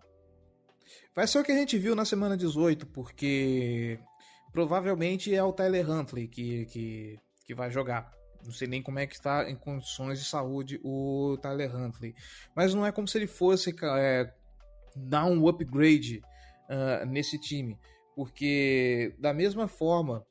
Vai 1.14 1.26
ser 1.26 1.38
o 1.38 1.44
que 1.44 1.52
a 1.52 1.56
gente 1.56 1.78
viu 1.78 1.94
na 1.94 2.06
semana 2.06 2.36
18, 2.36 2.86
porque 2.86 3.98
provavelmente 4.50 5.34
é 5.34 5.42
o 5.42 5.52
Tyler 5.52 5.88
Huntley 5.88 6.26
que, 6.26 6.64
que, 6.66 7.20
que 7.44 7.54
vai 7.54 7.70
jogar. 7.70 8.10
Não 8.42 8.50
sei 8.50 8.66
nem 8.66 8.82
como 8.82 8.98
é 8.98 9.06
que 9.06 9.14
está 9.14 9.48
em 9.48 9.54
condições 9.54 10.18
de 10.18 10.24
saúde 10.24 10.80
o 10.82 11.36
Tyler 11.42 11.74
Huntley. 11.74 12.14
Mas 12.56 12.72
não 12.72 12.84
é 12.84 12.90
como 12.90 13.06
se 13.06 13.18
ele 13.18 13.26
fosse 13.26 13.74
é, 13.82 14.32
dar 14.96 15.26
um 15.26 15.46
upgrade 15.46 16.22
uh, 16.70 17.04
nesse 17.06 17.38
time. 17.38 17.78
Porque 18.14 19.14
da 19.18 19.32
mesma 19.32 19.66
forma, 19.66 20.26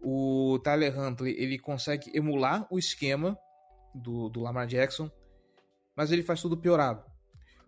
o 0.00 0.58
Tyler 0.62 0.98
Huntley 0.98 1.34
ele 1.38 1.58
consegue 1.58 2.10
emular 2.14 2.66
o 2.70 2.78
esquema 2.78 3.38
do, 3.94 4.28
do 4.28 4.40
Lamar 4.40 4.66
Jackson, 4.66 5.10
mas 5.94 6.12
ele 6.12 6.22
faz 6.22 6.40
tudo 6.40 6.56
piorado. 6.56 7.04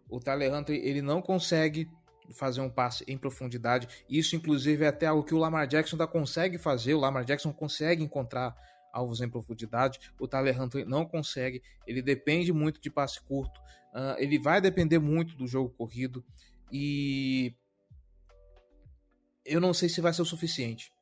O 0.09 0.21
Tyler 0.21 0.53
Huntley 0.55 0.79
ele 0.85 1.03
não 1.03 1.21
consegue 1.21 1.89
fazer 2.33 2.61
um 2.61 2.71
passe 2.71 3.05
em 3.09 3.17
profundidade. 3.17 3.89
Isso, 4.09 4.37
inclusive, 4.37 4.85
é 4.85 4.89
até 4.89 5.07
algo 5.07 5.25
que 5.25 5.35
o 5.35 5.39
Lamar 5.39 5.67
Jackson 5.67 5.97
consegue 6.07 6.59
fazer. 6.59 6.95
O 6.95 7.01
Lamar 7.01 7.25
Jackson 7.25 7.53
consegue 7.53 8.03
encontrar 8.03 8.55
alvos 8.93 9.21
em 9.21 9.29
profundidade. 9.29 9.99
O 10.19 10.27
Tyler 10.27 10.61
Huntley 10.61 10.85
não 10.85 11.05
consegue. 11.05 11.63
Ele 11.87 12.03
depende 12.03 12.53
muito 12.53 12.81
de 12.81 12.91
passe 12.91 13.21
curto. 13.21 13.61
Uh, 13.95 14.19
ele 14.19 14.39
vai 14.39 14.61
depender 14.61 14.99
muito 14.99 15.37
do 15.37 15.47
jogo 15.47 15.71
corrido. 15.71 16.25
E 16.71 17.55
eu 19.49 19.61
não 19.61 19.75
sei 19.75 19.89
se 19.89 20.01
vai 20.01 20.13
ser 20.13 20.23
o 20.23 20.27
suficiente. 20.27 20.93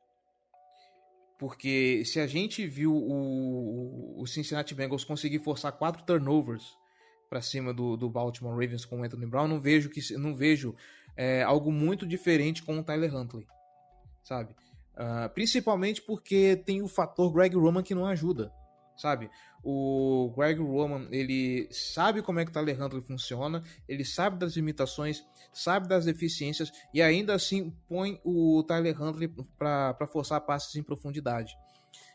Porque 1.38 2.02
se 2.04 2.18
a 2.18 2.26
gente 2.26 2.66
viu 2.66 2.94
o, 2.94 4.22
o 4.22 4.26
Cincinnati 4.26 4.74
Bengals 4.74 5.04
conseguir 5.04 5.38
forçar 5.40 5.72
quatro 5.72 6.02
turnovers 6.04 6.64
para 7.28 7.42
cima 7.42 7.74
do, 7.74 7.96
do 7.96 8.09
Baltimore 8.09 8.52
Ravens 8.52 8.85
com 8.85 9.00
o 9.00 9.04
Anthony 9.04 9.26
Brown, 9.26 9.48
não 9.48 9.61
vejo 9.61 9.90
que 9.90 10.00
não 10.16 10.35
vejo 10.35 10.74
é, 11.16 11.42
algo 11.42 11.70
muito 11.70 12.06
diferente 12.06 12.62
com 12.62 12.78
o 12.78 12.82
Tyler 12.82 13.14
Huntley, 13.14 13.46
sabe? 14.22 14.54
Uh, 14.94 15.28
principalmente 15.35 16.00
porque 16.00 16.56
tem 16.64 16.80
o 16.80 16.88
fator 16.88 17.30
Greg 17.30 17.54
Roman 17.54 17.82
que 17.82 17.94
não 17.94 18.06
ajuda, 18.06 18.50
sabe? 18.96 19.30
O 19.62 20.32
Greg 20.36 20.61
Roman, 20.61 21.09
ele 21.11 21.68
sabe 21.70 22.22
como 22.22 22.38
é 22.38 22.44
que 22.44 22.51
o 22.51 22.55
Tyler 22.55 22.80
Huntley 22.80 23.03
funciona, 23.03 23.62
ele 23.88 24.05
sabe 24.05 24.38
das 24.38 24.55
limitações, 24.55 25.24
sabe 25.53 25.88
das 25.88 26.05
deficiências 26.05 26.72
e 26.94 27.03
ainda 27.03 27.34
assim 27.34 27.70
põe 27.88 28.20
o 28.24 28.62
Tyler 28.62 29.01
Huntley 29.01 29.28
para 29.59 30.07
forçar 30.07 30.40
passes 30.40 30.74
em 30.76 30.82
profundidade. 30.82 31.57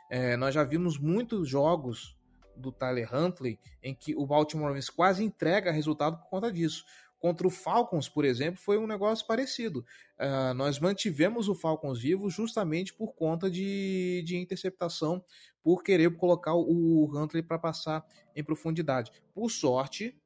É, 0.10 0.36
nós 0.36 0.54
já 0.54 0.64
vimos 0.64 0.98
muitos 0.98 1.48
jogos 1.48 2.18
do 2.56 2.72
Tyler 2.72 3.14
Huntley 3.14 3.60
em 3.82 3.96
que 3.96 4.16
o 4.16 4.26
Baltimore 4.26 4.78
quase 4.96 5.24
entrega 5.24 5.72
resultado 5.72 6.18
por 6.18 6.30
conta 6.30 6.52
disso. 6.52 6.86
Contra 7.22 7.46
o 7.46 7.52
Falcons, 7.52 8.10
por 8.10 8.26
exemplo, 8.26 8.60
foi 8.60 8.80
um 8.80 8.88
negócio 8.88 9.28
parecido. 9.28 9.86
Uh, 10.20 10.56
nós 10.56 10.80
mantivemos 10.80 11.48
o 11.48 11.54
Falcons 11.54 12.02
vivo 12.02 12.32
justamente 12.32 12.92
por 12.96 13.14
conta 13.14 13.48
de, 13.48 14.24
de 14.26 14.38
interceptação, 14.38 15.24
por 15.64 15.84
querer 15.84 16.18
colocar 16.18 16.56
o 16.56 17.06
Huntley 17.16 17.44
para 17.44 17.60
passar 17.60 18.04
em 18.36 18.44
profundidade. 18.44 19.12
Por 19.36 19.52
sorte, 19.52 20.20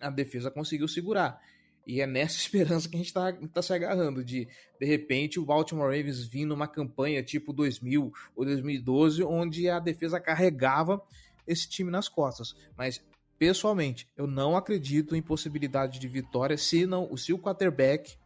a 0.00 0.08
defesa 0.08 0.50
conseguiu 0.50 0.88
segurar. 0.88 1.38
E 1.86 2.00
é 2.00 2.06
nessa 2.06 2.38
esperança 2.40 2.88
que 2.88 2.96
a 2.96 2.98
gente 2.98 3.08
está 3.08 3.30
tá 3.32 3.60
se 3.60 3.74
agarrando, 3.74 4.24
de 4.24 4.48
de 4.80 4.86
repente 4.86 5.38
o 5.38 5.44
Baltimore 5.44 5.94
Ravens 5.94 6.24
vir 6.24 6.46
numa 6.46 6.66
campanha 6.66 7.22
tipo 7.22 7.52
2000 7.52 8.10
ou 8.34 8.44
2012, 8.46 9.22
onde 9.22 9.68
a 9.68 9.78
defesa 9.78 10.18
carregava 10.18 11.02
esse 11.46 11.68
time 11.68 11.90
nas 11.90 12.08
costas. 12.08 12.54
Mas, 12.78 13.04
pessoalmente, 13.38 14.08
eu 14.16 14.26
não 14.26 14.56
acredito 14.56 15.14
em 15.14 15.22
possibilidade 15.22 15.98
de 15.98 16.08
vitória 16.08 16.56
se, 16.56 16.86
não, 16.86 17.16
se 17.16 17.32
o 17.32 17.38
quarterback 17.38 18.16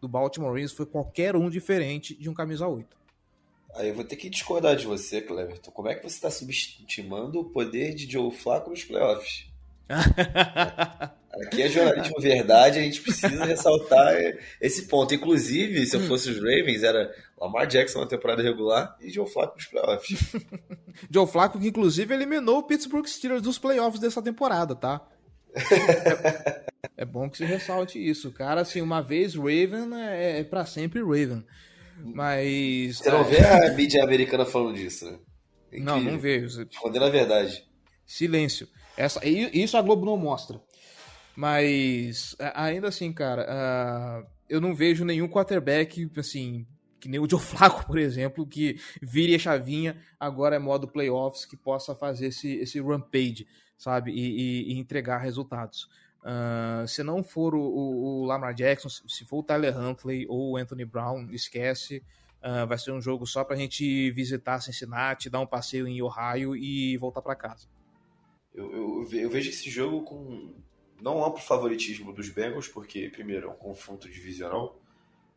do 0.00 0.08
Baltimore 0.08 0.48
Ravens 0.48 0.72
foi 0.72 0.86
qualquer 0.86 1.36
um 1.36 1.50
diferente 1.50 2.14
de 2.14 2.28
um 2.28 2.34
camisa 2.34 2.66
8. 2.66 2.96
Aí 3.74 3.88
eu 3.88 3.94
vou 3.94 4.04
ter 4.04 4.16
que 4.16 4.28
discordar 4.28 4.76
de 4.76 4.86
você, 4.86 5.20
Cleverton. 5.20 5.70
Como 5.70 5.88
é 5.88 5.94
que 5.94 6.02
você 6.02 6.16
está 6.16 6.30
subestimando 6.30 7.40
o 7.40 7.50
poder 7.50 7.94
de 7.94 8.10
Joe 8.10 8.30
Flacco 8.32 8.70
nos 8.70 8.84
playoffs? 8.84 9.49
Aqui 11.42 11.62
é 11.62 11.68
jornalismo 11.68 12.20
verdade, 12.20 12.78
a 12.78 12.82
gente 12.82 13.00
precisa 13.00 13.44
ressaltar 13.44 14.14
esse 14.60 14.86
ponto. 14.88 15.14
Inclusive, 15.14 15.86
se 15.86 15.96
eu 15.96 16.00
fosse 16.00 16.28
os 16.30 16.36
Ravens, 16.36 16.82
era 16.82 17.12
Lamar 17.40 17.66
Jackson 17.66 18.00
na 18.00 18.06
temporada 18.06 18.42
regular 18.42 18.96
e 19.00 19.10
Joe 19.10 19.26
Flacco 19.28 19.56
nos 19.56 19.66
playoffs. 19.66 20.18
Joe 21.10 21.26
Flacco, 21.26 21.58
que 21.58 21.68
inclusive 21.68 22.12
eliminou 22.12 22.58
o 22.58 22.62
Pittsburgh 22.62 23.06
Steelers 23.06 23.42
dos 23.42 23.58
playoffs 23.58 24.00
dessa 24.00 24.20
temporada, 24.20 24.74
tá? 24.74 25.00
é, 25.54 26.64
é, 26.98 27.04
bom 27.04 27.28
que 27.28 27.38
se 27.38 27.44
ressalte 27.44 27.98
isso. 27.98 28.30
Cara, 28.32 28.60
assim, 28.60 28.80
uma 28.82 29.00
vez 29.00 29.34
Raven 29.34 29.94
é, 29.94 30.40
é 30.40 30.44
para 30.44 30.66
sempre 30.66 31.00
Raven. 31.00 31.44
Mas. 32.02 32.98
Você 32.98 33.10
não 33.10 33.24
vê 33.24 33.38
a 33.38 33.72
mídia 33.72 34.02
americana 34.04 34.44
falando 34.44 34.76
disso, 34.76 35.10
né? 35.10 35.18
Não, 35.72 36.00
não 36.00 36.18
vejo. 36.18 36.66
Escondendo 36.70 37.04
a 37.04 37.10
verdade. 37.10 37.64
Silêncio. 38.04 38.68
Essa, 38.96 39.20
isso 39.26 39.76
a 39.76 39.82
Globo 39.82 40.04
não 40.04 40.16
mostra. 40.16 40.60
Mas 41.36 42.36
ainda 42.54 42.88
assim, 42.88 43.12
cara, 43.12 43.46
uh, 43.48 44.26
eu 44.48 44.60
não 44.60 44.74
vejo 44.74 45.04
nenhum 45.04 45.28
quarterback, 45.28 46.10
assim, 46.18 46.66
que 47.00 47.08
nem 47.08 47.18
o 47.18 47.28
Joe 47.28 47.40
Flacco, 47.40 47.86
por 47.86 47.98
exemplo, 47.98 48.46
que 48.46 48.78
vire 49.00 49.34
a 49.34 49.38
chavinha, 49.38 49.96
agora 50.18 50.56
é 50.56 50.58
modo 50.58 50.88
playoffs, 50.88 51.44
que 51.44 51.56
possa 51.56 51.94
fazer 51.94 52.26
esse, 52.26 52.56
esse 52.56 52.80
rampage, 52.80 53.46
sabe? 53.78 54.12
E, 54.12 54.18
e, 54.20 54.72
e 54.72 54.78
entregar 54.78 55.18
resultados. 55.18 55.88
Uh, 56.20 56.86
se 56.86 57.02
não 57.02 57.22
for 57.22 57.54
o, 57.54 57.62
o, 57.62 58.22
o, 58.22 58.24
Lamar 58.26 58.52
Jackson, 58.52 58.90
se 58.90 59.24
for 59.24 59.38
o 59.38 59.42
Tyler 59.42 59.74
Huntley 59.78 60.26
ou 60.28 60.52
o 60.52 60.56
Anthony 60.56 60.84
Brown, 60.84 61.30
esquece. 61.30 62.02
Uh, 62.42 62.66
vai 62.66 62.78
ser 62.78 62.92
um 62.92 63.00
jogo 63.00 63.26
só 63.26 63.44
pra 63.44 63.56
gente 63.56 64.10
visitar 64.10 64.60
Cincinnati, 64.60 65.30
dar 65.30 65.40
um 65.40 65.46
passeio 65.46 65.86
em 65.86 66.02
Ohio 66.02 66.56
e 66.56 66.96
voltar 66.98 67.22
para 67.22 67.34
casa. 67.34 67.66
Eu, 68.54 68.72
eu, 68.72 69.08
eu, 69.12 69.30
vejo 69.30 69.50
esse 69.50 69.70
jogo 69.70 70.02
com 70.02 70.54
não 71.00 71.24
amplo 71.24 71.40
favoritismo 71.40 72.12
dos 72.12 72.28
Bengals, 72.28 72.68
porque, 72.68 73.08
primeiro, 73.08 73.48
é 73.48 73.50
um 73.50 73.56
confronto 73.56 74.08
divisional. 74.08 74.78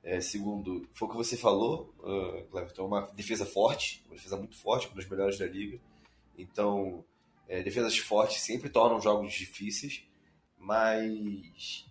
É, 0.04 0.20
segundo, 0.20 0.88
foi 0.94 1.08
o 1.08 1.12
que 1.12 1.18
você 1.18 1.38
falou, 1.38 1.94
uh, 2.00 2.44
Cleverton, 2.50 2.86
uma 2.86 3.02
defesa 3.14 3.46
forte, 3.46 4.04
uma 4.06 4.16
defesa 4.16 4.36
muito 4.36 4.58
forte, 4.58 4.88
uma 4.88 4.96
das 4.98 5.08
melhores 5.08 5.38
da 5.38 5.46
liga. 5.46 5.80
Então, 6.38 7.06
é, 7.48 7.64
defesas 7.64 7.98
fortes 7.98 8.42
sempre 8.42 8.70
tornam 8.70 9.00
jogos 9.00 9.34
difíceis, 9.34 10.04
mas 10.58 11.86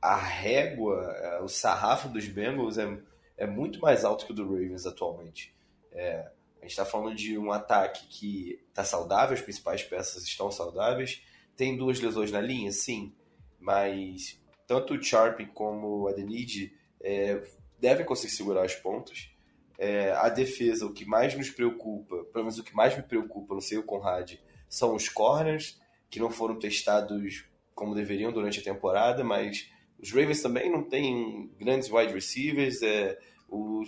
a 0.00 0.16
régua, 0.16 1.00
é, 1.16 1.40
o 1.40 1.48
sarrafo 1.48 2.08
dos 2.08 2.26
Bengals 2.26 2.76
é, 2.76 2.98
é 3.38 3.46
muito 3.46 3.80
mais 3.80 4.04
alto 4.04 4.26
que 4.26 4.32
o 4.32 4.34
do 4.34 4.44
Ravens 4.44 4.84
atualmente. 4.84 5.54
É, 5.92 6.30
a 6.64 6.66
gente 6.66 6.70
está 6.70 6.86
falando 6.86 7.14
de 7.14 7.36
um 7.36 7.52
ataque 7.52 8.06
que 8.06 8.58
está 8.70 8.82
saudável, 8.82 9.34
as 9.34 9.42
principais 9.42 9.82
peças 9.82 10.24
estão 10.24 10.50
saudáveis. 10.50 11.22
Tem 11.54 11.76
duas 11.76 12.00
lesões 12.00 12.32
na 12.32 12.40
linha, 12.40 12.72
sim, 12.72 13.14
mas 13.60 14.40
tanto 14.66 14.94
o 14.94 15.02
Sharping 15.02 15.44
como 15.48 16.00
o 16.00 16.08
Adeniji 16.08 16.74
é, 17.02 17.42
devem 17.78 18.06
conseguir 18.06 18.32
segurar 18.32 18.64
as 18.64 18.74
pontas. 18.74 19.30
É, 19.78 20.12
a 20.12 20.30
defesa, 20.30 20.86
o 20.86 20.92
que 20.94 21.04
mais 21.04 21.36
nos 21.36 21.50
preocupa, 21.50 22.24
pelo 22.32 22.44
menos 22.44 22.58
o 22.58 22.64
que 22.64 22.74
mais 22.74 22.96
me 22.96 23.02
preocupa, 23.02 23.52
não 23.52 23.60
sei 23.60 23.76
o 23.76 23.82
Conrad, 23.82 24.36
são 24.66 24.94
os 24.94 25.06
corners, 25.10 25.78
que 26.08 26.18
não 26.18 26.30
foram 26.30 26.58
testados 26.58 27.44
como 27.74 27.94
deveriam 27.94 28.32
durante 28.32 28.60
a 28.60 28.64
temporada, 28.64 29.22
mas 29.22 29.70
os 29.98 30.10
Ravens 30.12 30.40
também 30.40 30.72
não 30.72 30.82
têm 30.82 31.52
grandes 31.58 31.90
wide 31.90 32.14
receivers. 32.14 32.80
É, 32.80 33.18
o 33.50 33.84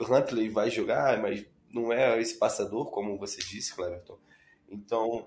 Huntley 0.00 0.48
vai 0.48 0.70
jogar, 0.70 1.22
mas 1.22 1.46
não 1.72 1.92
é 1.92 2.20
esse 2.20 2.34
passador, 2.38 2.90
como 2.90 3.18
você 3.18 3.40
disse, 3.40 3.74
Cleverton. 3.74 4.18
Então, 4.70 5.26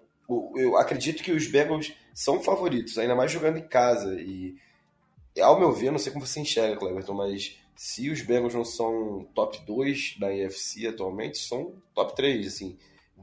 eu 0.55 0.77
acredito 0.77 1.23
que 1.23 1.31
os 1.31 1.47
Bengals 1.47 1.93
são 2.13 2.41
favoritos, 2.41 2.97
ainda 2.97 3.15
mais 3.15 3.31
jogando 3.31 3.57
em 3.57 3.67
casa. 3.67 4.15
E, 4.19 4.55
ao 5.39 5.59
meu 5.59 5.71
ver, 5.71 5.91
não 5.91 5.99
sei 5.99 6.11
como 6.11 6.25
você 6.25 6.39
enxerga, 6.39 6.77
Cleverton, 6.77 7.13
mas 7.13 7.57
se 7.75 8.09
os 8.09 8.21
Bengals 8.21 8.53
não 8.53 8.63
são 8.65 9.27
top 9.33 9.59
2 9.65 10.17
da 10.19 10.33
NFC 10.33 10.87
atualmente, 10.87 11.37
são 11.37 11.73
top 11.93 12.15
3, 12.15 12.47
assim. 12.47 12.77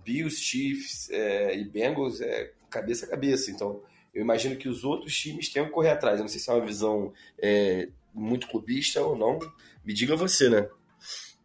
Bills, 0.04 0.40
Chiefs 0.40 1.10
é, 1.10 1.56
e 1.56 1.64
Bengals 1.64 2.20
é 2.20 2.52
cabeça 2.68 3.06
a 3.06 3.08
cabeça. 3.08 3.50
Então, 3.50 3.82
eu 4.14 4.22
imagino 4.22 4.56
que 4.56 4.68
os 4.68 4.84
outros 4.84 5.16
times 5.16 5.48
tenham 5.48 5.66
que 5.66 5.72
correr 5.72 5.90
atrás. 5.90 6.18
Eu 6.18 6.24
não 6.24 6.28
sei 6.28 6.40
se 6.40 6.50
é 6.50 6.54
uma 6.54 6.66
visão 6.66 7.12
é, 7.38 7.88
muito 8.12 8.48
clubista 8.48 9.02
ou 9.02 9.16
não. 9.16 9.38
Me 9.84 9.92
diga 9.92 10.16
você, 10.16 10.48
né? 10.48 10.68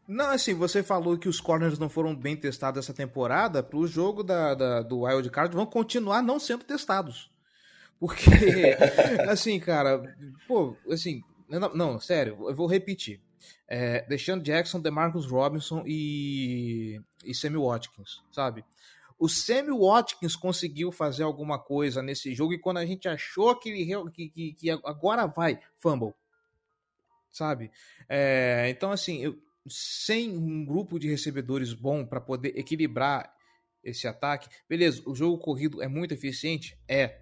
Não, 0.07 0.29
assim, 0.29 0.53
você 0.53 0.83
falou 0.83 1.17
que 1.17 1.27
os 1.27 1.41
corners 1.41 1.79
não 1.79 1.89
foram 1.89 2.15
bem 2.15 2.35
testados 2.35 2.83
essa 2.83 2.93
temporada, 2.93 3.63
para 3.63 3.77
o 3.77 3.87
jogo 3.87 4.23
da, 4.23 4.53
da, 4.53 4.81
do 4.81 5.01
Wild 5.01 5.29
Card 5.31 5.55
vão 5.55 5.65
continuar 5.65 6.21
não 6.21 6.39
sendo 6.39 6.63
testados. 6.63 7.31
Porque, 7.99 8.29
assim, 9.27 9.59
cara, 9.59 10.15
pô, 10.47 10.77
assim, 10.91 11.23
não, 11.49 11.73
não, 11.73 11.99
sério, 11.99 12.37
eu 12.47 12.55
vou 12.55 12.67
repetir. 12.67 13.19
É, 13.67 14.05
Deshaun 14.07 14.39
Jackson, 14.39 14.79
DeMarcus 14.79 15.25
Robinson 15.25 15.83
e, 15.87 17.01
e 17.23 17.33
Sammy 17.33 17.57
Watkins, 17.57 18.21
sabe? 18.31 18.63
O 19.17 19.27
Sammy 19.27 19.71
Watkins 19.71 20.35
conseguiu 20.35 20.91
fazer 20.91 21.23
alguma 21.23 21.57
coisa 21.57 22.03
nesse 22.03 22.35
jogo 22.35 22.53
e 22.53 22.59
quando 22.59 22.77
a 22.77 22.85
gente 22.85 23.07
achou 23.07 23.55
que, 23.55 23.69
ele, 23.69 24.11
que, 24.11 24.29
que, 24.29 24.53
que 24.53 24.69
agora 24.69 25.25
vai, 25.25 25.59
fumble, 25.77 26.13
sabe? 27.31 27.71
É, 28.09 28.67
então, 28.69 28.91
assim, 28.91 29.23
eu, 29.23 29.35
sem 29.67 30.37
um 30.37 30.65
grupo 30.65 30.99
de 30.99 31.07
recebedores 31.07 31.73
bom 31.73 32.05
para 32.05 32.21
poder 32.21 32.57
equilibrar 32.57 33.33
esse 33.83 34.07
ataque, 34.07 34.49
beleza, 34.67 35.03
o 35.05 35.13
jogo 35.13 35.37
corrido 35.37 35.81
é 35.81 35.87
muito 35.87 36.13
eficiente? 36.13 36.77
É. 36.87 37.21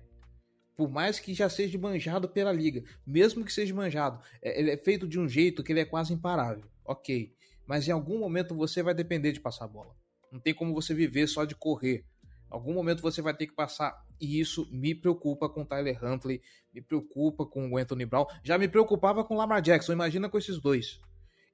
Por 0.76 0.90
mais 0.90 1.20
que 1.20 1.34
já 1.34 1.50
seja 1.50 1.78
manjado 1.78 2.28
pela 2.28 2.52
liga, 2.52 2.84
mesmo 3.06 3.46
que 3.46 3.54
seja 3.54 3.74
manjado, 3.76 4.20
é, 4.42 4.60
ele 4.60 4.72
é 4.72 4.78
feito 4.78 5.08
de 5.08 5.20
um 5.20 5.28
jeito 5.28 5.64
que 5.64 5.72
ele 5.72 5.82
é 5.82 5.86
quase 5.86 6.14
imparável. 6.14 6.64
Ok. 6.86 7.36
Mas 7.68 7.88
em 7.88 7.92
algum 7.92 8.18
momento 8.18 8.56
você 8.56 8.82
vai 8.82 8.94
depender 8.94 9.32
de 9.32 9.40
passar 9.40 9.66
a 9.66 9.68
bola. 9.68 9.96
Não 10.32 10.40
tem 10.40 10.54
como 10.54 10.74
você 10.74 10.94
viver 10.94 11.28
só 11.28 11.46
de 11.46 11.56
correr. 11.56 12.06
Em 12.26 12.56
algum 12.56 12.74
momento 12.74 13.02
você 13.02 13.22
vai 13.22 13.36
ter 13.36 13.48
que 13.48 13.54
passar. 13.54 14.04
E 14.20 14.40
isso 14.40 14.68
me 14.72 14.96
preocupa 14.96 15.48
com 15.48 15.66
Tyler 15.66 16.04
Huntley, 16.04 16.42
me 16.74 16.82
preocupa 16.82 17.46
com 17.46 17.70
o 17.72 17.78
Anthony 17.78 18.06
Brown. 18.06 18.26
Já 18.44 18.58
me 18.58 18.68
preocupava 18.68 19.24
com 19.24 19.36
o 19.36 19.38
Lamar 19.38 19.62
Jackson. 19.62 19.94
Imagina 19.94 20.28
com 20.28 20.38
esses 20.38 20.60
dois. 20.60 21.00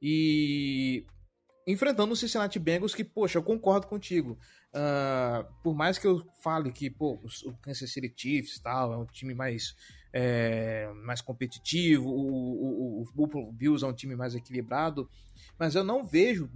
E 0.01 1.05
enfrentando 1.69 2.13
o 2.13 2.15
Cincinnati 2.15 2.57
Bengals, 2.57 2.95
que, 2.95 3.03
poxa, 3.03 3.37
eu 3.37 3.43
concordo 3.43 3.85
contigo. 3.85 4.39
Uh, 4.73 5.45
por 5.63 5.75
mais 5.75 5.99
que 5.99 6.07
eu 6.07 6.25
fale 6.41 6.71
que, 6.71 6.89
pô, 6.89 7.19
o 7.45 7.53
Kansas 7.57 7.91
City 7.91 8.11
Chiefs 8.15 8.59
tal, 8.59 8.91
é 8.91 8.97
um 8.97 9.05
time 9.05 9.35
mais, 9.35 9.75
é, 10.11 10.89
mais 11.05 11.21
competitivo, 11.21 12.09
o, 12.09 13.05
Buffalo 13.13 13.51
Bills 13.51 13.85
é 13.85 13.87
um 13.87 13.93
time 13.93 14.15
mais 14.15 14.33
equilibrado, 14.33 15.07
mas 15.59 15.75
eu 15.75 15.83
não 15.83 16.03
vejo 16.03 16.49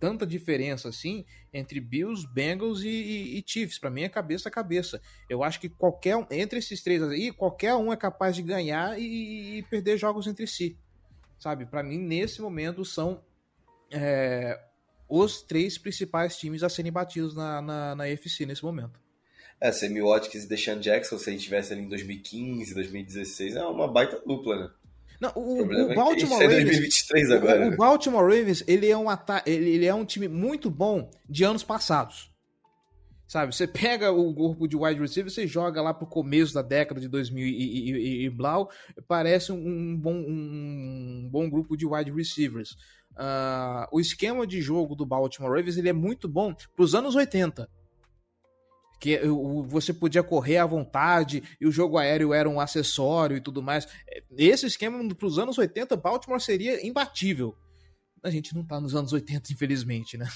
tanta 0.00 0.26
diferença 0.26 0.88
assim 0.88 1.26
entre 1.52 1.78
Bills, 1.78 2.26
Bengals 2.32 2.82
e, 2.82 2.88
e, 2.88 3.38
e 3.38 3.44
Chiefs. 3.46 3.78
Para 3.78 3.90
mim 3.90 4.02
é 4.02 4.08
cabeça 4.08 4.48
a 4.48 4.52
cabeça. 4.52 5.00
Eu 5.28 5.42
acho 5.42 5.60
que 5.60 5.68
qualquer 5.68 6.16
um, 6.16 6.26
entre 6.30 6.58
esses 6.58 6.82
três 6.82 7.02
aí, 7.02 7.32
qualquer 7.32 7.74
um 7.74 7.92
é 7.92 7.96
capaz 7.96 8.34
de 8.34 8.42
ganhar 8.42 8.98
e, 8.98 9.58
e 9.58 9.62
perder 9.64 9.98
jogos 9.98 10.26
entre 10.26 10.46
si 10.46 10.78
sabe? 11.44 11.66
Para 11.66 11.82
mim, 11.82 11.98
nesse 11.98 12.40
momento, 12.40 12.84
são 12.86 13.20
é, 13.92 14.58
os 15.06 15.42
três 15.42 15.76
principais 15.76 16.38
times 16.38 16.62
a 16.62 16.70
serem 16.70 16.90
batidos 16.90 17.34
na, 17.34 17.60
na, 17.60 17.94
na 17.94 18.04
UFC 18.04 18.46
nesse 18.46 18.64
momento. 18.64 18.98
É, 19.60 19.70
Watkins 19.70 20.44
e 20.44 20.48
Deshaun 20.48 20.80
Jackson, 20.80 21.18
se 21.18 21.28
a 21.28 21.32
gente 21.32 21.44
tivesse 21.44 21.72
ali 21.72 21.82
em 21.82 21.88
2015, 21.88 22.74
2016, 22.74 23.56
é 23.56 23.62
uma 23.62 23.86
baita 23.86 24.20
dupla, 24.26 24.56
né? 24.56 24.70
Não, 25.20 25.32
o, 25.36 25.62
o, 25.62 25.92
o 25.92 25.94
Baltimore 25.94 26.42
é 26.42 26.46
Ravens, 26.46 26.64
2023 26.64 27.30
agora. 27.30 27.66
O, 27.66 27.68
o 27.68 27.76
Baltimore 27.76 28.22
Ravens, 28.22 28.64
ele 28.66 28.88
é 28.88 28.96
um 28.96 29.06
ele, 29.46 29.70
ele 29.70 29.86
é 29.86 29.94
um 29.94 30.04
time 30.04 30.28
muito 30.28 30.70
bom 30.70 31.10
de 31.28 31.44
anos 31.44 31.62
passados. 31.62 32.33
Sabe, 33.26 33.54
você 33.54 33.66
pega 33.66 34.12
o 34.12 34.32
grupo 34.32 34.68
de 34.68 34.76
wide 34.76 35.00
receiver, 35.00 35.30
você 35.30 35.46
joga 35.46 35.80
lá 35.80 35.94
pro 35.94 36.06
começo 36.06 36.52
da 36.52 36.62
década 36.62 37.00
de 37.00 37.08
2000 37.08 37.46
e, 37.46 37.50
e, 37.50 38.24
e 38.24 38.30
Blau, 38.30 38.70
parece 39.08 39.50
um 39.50 39.96
bom, 39.96 40.14
um 40.14 41.28
bom 41.30 41.48
grupo 41.48 41.76
de 41.76 41.86
wide 41.86 42.12
receivers. 42.12 42.76
Uh, 43.12 43.86
o 43.92 44.00
esquema 44.00 44.46
de 44.46 44.60
jogo 44.60 44.94
do 44.94 45.06
Baltimore 45.06 45.52
Ravens 45.52 45.76
ele 45.76 45.88
é 45.88 45.92
muito 45.92 46.28
bom 46.28 46.52
para 46.52 46.84
os 46.84 46.94
anos 46.94 47.14
80. 47.14 47.68
que 49.00 49.20
você 49.68 49.92
podia 49.92 50.22
correr 50.22 50.58
à 50.58 50.66
vontade 50.66 51.42
e 51.60 51.66
o 51.66 51.72
jogo 51.72 51.96
aéreo 51.96 52.34
era 52.34 52.48
um 52.48 52.60
acessório 52.60 53.36
e 53.36 53.40
tudo 53.40 53.62
mais. 53.62 53.86
Esse 54.36 54.66
esquema 54.66 55.02
para 55.14 55.26
os 55.26 55.38
anos 55.38 55.56
80, 55.56 55.96
Baltimore 55.96 56.40
seria 56.40 56.86
imbatível. 56.86 57.56
A 58.22 58.30
gente 58.30 58.54
não 58.54 58.62
está 58.62 58.80
nos 58.80 58.94
anos 58.94 59.12
80, 59.12 59.52
infelizmente, 59.52 60.16
né? 60.16 60.26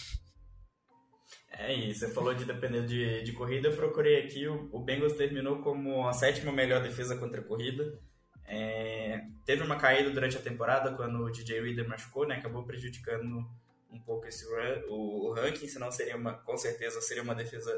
É 1.51 1.73
isso, 1.73 2.01
você 2.01 2.13
falou 2.13 2.35
de 2.35 2.45
depender 2.45 2.85
de, 2.87 3.23
de 3.23 3.33
corrida, 3.33 3.69
eu 3.69 3.77
procurei 3.77 4.23
aqui, 4.23 4.47
o, 4.47 4.69
o 4.71 4.81
Bengals 4.81 5.15
terminou 5.15 5.61
como 5.63 6.07
a 6.07 6.13
sétima 6.13 6.53
melhor 6.53 6.83
defesa 6.83 7.17
contra 7.17 7.41
a 7.41 7.45
corrida. 7.45 7.99
É, 8.47 9.25
teve 9.45 9.63
uma 9.63 9.77
caída 9.77 10.11
durante 10.11 10.37
a 10.37 10.41
temporada 10.41 10.95
quando 10.95 11.23
o 11.23 11.31
DJ 11.31 11.61
Reader 11.61 11.89
machucou, 11.89 12.27
né, 12.27 12.37
acabou 12.37 12.65
prejudicando 12.65 13.47
um 13.91 14.01
pouco 14.01 14.27
esse 14.27 14.45
run, 14.45 14.83
o, 14.89 15.29
o, 15.29 15.33
ranking, 15.33 15.67
senão 15.67 15.91
seria 15.91 16.17
uma, 16.17 16.35
com 16.35 16.57
certeza 16.57 17.01
seria 17.01 17.23
uma 17.23 17.35
defesa 17.35 17.73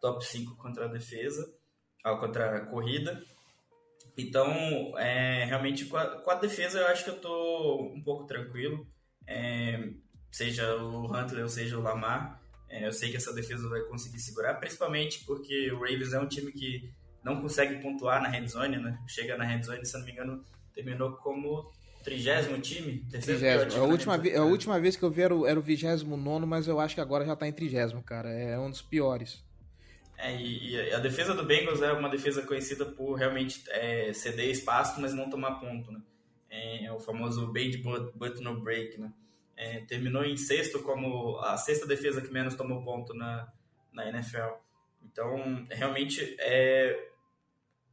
top 0.00 0.24
5 0.24 0.56
contra 0.56 0.84
a 0.84 0.88
defesa, 0.88 1.52
contra 2.20 2.56
a 2.56 2.60
corrida. 2.66 3.22
Então, 4.16 4.96
é, 4.98 5.44
realmente, 5.44 5.86
com 5.86 5.96
a, 5.96 6.20
com 6.20 6.30
a, 6.30 6.34
defesa 6.34 6.78
eu 6.78 6.86
acho 6.88 7.04
que 7.04 7.10
eu 7.10 7.20
tô 7.20 7.92
um 7.92 8.02
pouco 8.02 8.26
tranquilo, 8.26 8.86
é, 9.26 9.90
seja 10.30 10.76
o 10.76 11.06
Huntley 11.06 11.42
ou 11.42 11.48
seja 11.48 11.78
o 11.78 11.82
Lamar. 11.82 12.40
É, 12.74 12.88
eu 12.88 12.92
sei 12.92 13.08
que 13.08 13.16
essa 13.16 13.32
defesa 13.32 13.68
vai 13.68 13.82
conseguir 13.82 14.18
segurar, 14.18 14.54
principalmente 14.54 15.24
porque 15.24 15.70
o 15.70 15.78
Ravens 15.78 16.12
é 16.12 16.18
um 16.18 16.26
time 16.26 16.50
que 16.50 16.90
não 17.22 17.40
consegue 17.40 17.80
pontuar 17.80 18.20
na 18.20 18.28
red 18.28 18.48
zone, 18.48 18.78
né? 18.78 18.98
Chega 19.06 19.36
na 19.36 19.44
red 19.44 19.62
zone, 19.62 19.86
se 19.86 19.96
não 19.96 20.04
me 20.04 20.10
engano, 20.10 20.44
terminou 20.74 21.12
como 21.12 21.72
trigésimo 22.02 22.60
time? 22.60 23.06
Trigésimo. 23.08 23.70
Time 23.70 23.80
a, 23.80 23.84
última 23.84 24.16
a 24.16 24.44
última 24.44 24.80
vez 24.80 24.96
que 24.96 25.04
eu 25.04 25.10
vi 25.10 25.22
era 25.22 25.32
o, 25.32 25.46
era 25.46 25.58
o 25.58 25.62
29, 25.62 26.04
mas 26.46 26.66
eu 26.66 26.80
acho 26.80 26.96
que 26.96 27.00
agora 27.00 27.24
já 27.24 27.36
tá 27.36 27.46
em 27.46 27.52
trigésimo, 27.52 28.02
cara. 28.02 28.28
É 28.28 28.58
um 28.58 28.68
dos 28.68 28.82
piores. 28.82 29.44
É, 30.18 30.34
e, 30.34 30.72
e, 30.72 30.92
a 30.92 30.98
defesa 30.98 31.32
do 31.32 31.44
Bengals 31.44 31.80
é 31.80 31.92
uma 31.92 32.08
defesa 32.08 32.42
conhecida 32.42 32.84
por 32.84 33.14
realmente 33.14 33.62
é, 33.68 34.12
ceder 34.12 34.50
espaço, 34.50 35.00
mas 35.00 35.14
não 35.14 35.30
tomar 35.30 35.60
ponto, 35.60 35.92
né? 35.92 36.00
É, 36.50 36.86
é 36.86 36.92
o 36.92 36.98
famoso 36.98 37.52
bait 37.52 37.76
but, 37.78 38.12
but 38.16 38.40
no 38.40 38.60
break, 38.60 39.00
né? 39.00 39.12
É, 39.56 39.80
terminou 39.82 40.24
em 40.24 40.36
sexto 40.36 40.82
como 40.82 41.38
a 41.38 41.56
sexta 41.56 41.86
defesa 41.86 42.20
que 42.20 42.32
menos 42.32 42.54
tomou 42.54 42.82
ponto 42.84 43.14
na, 43.14 43.52
na 43.92 44.08
NFL. 44.08 44.54
Então, 45.02 45.66
realmente 45.70 46.36
é, 46.40 47.08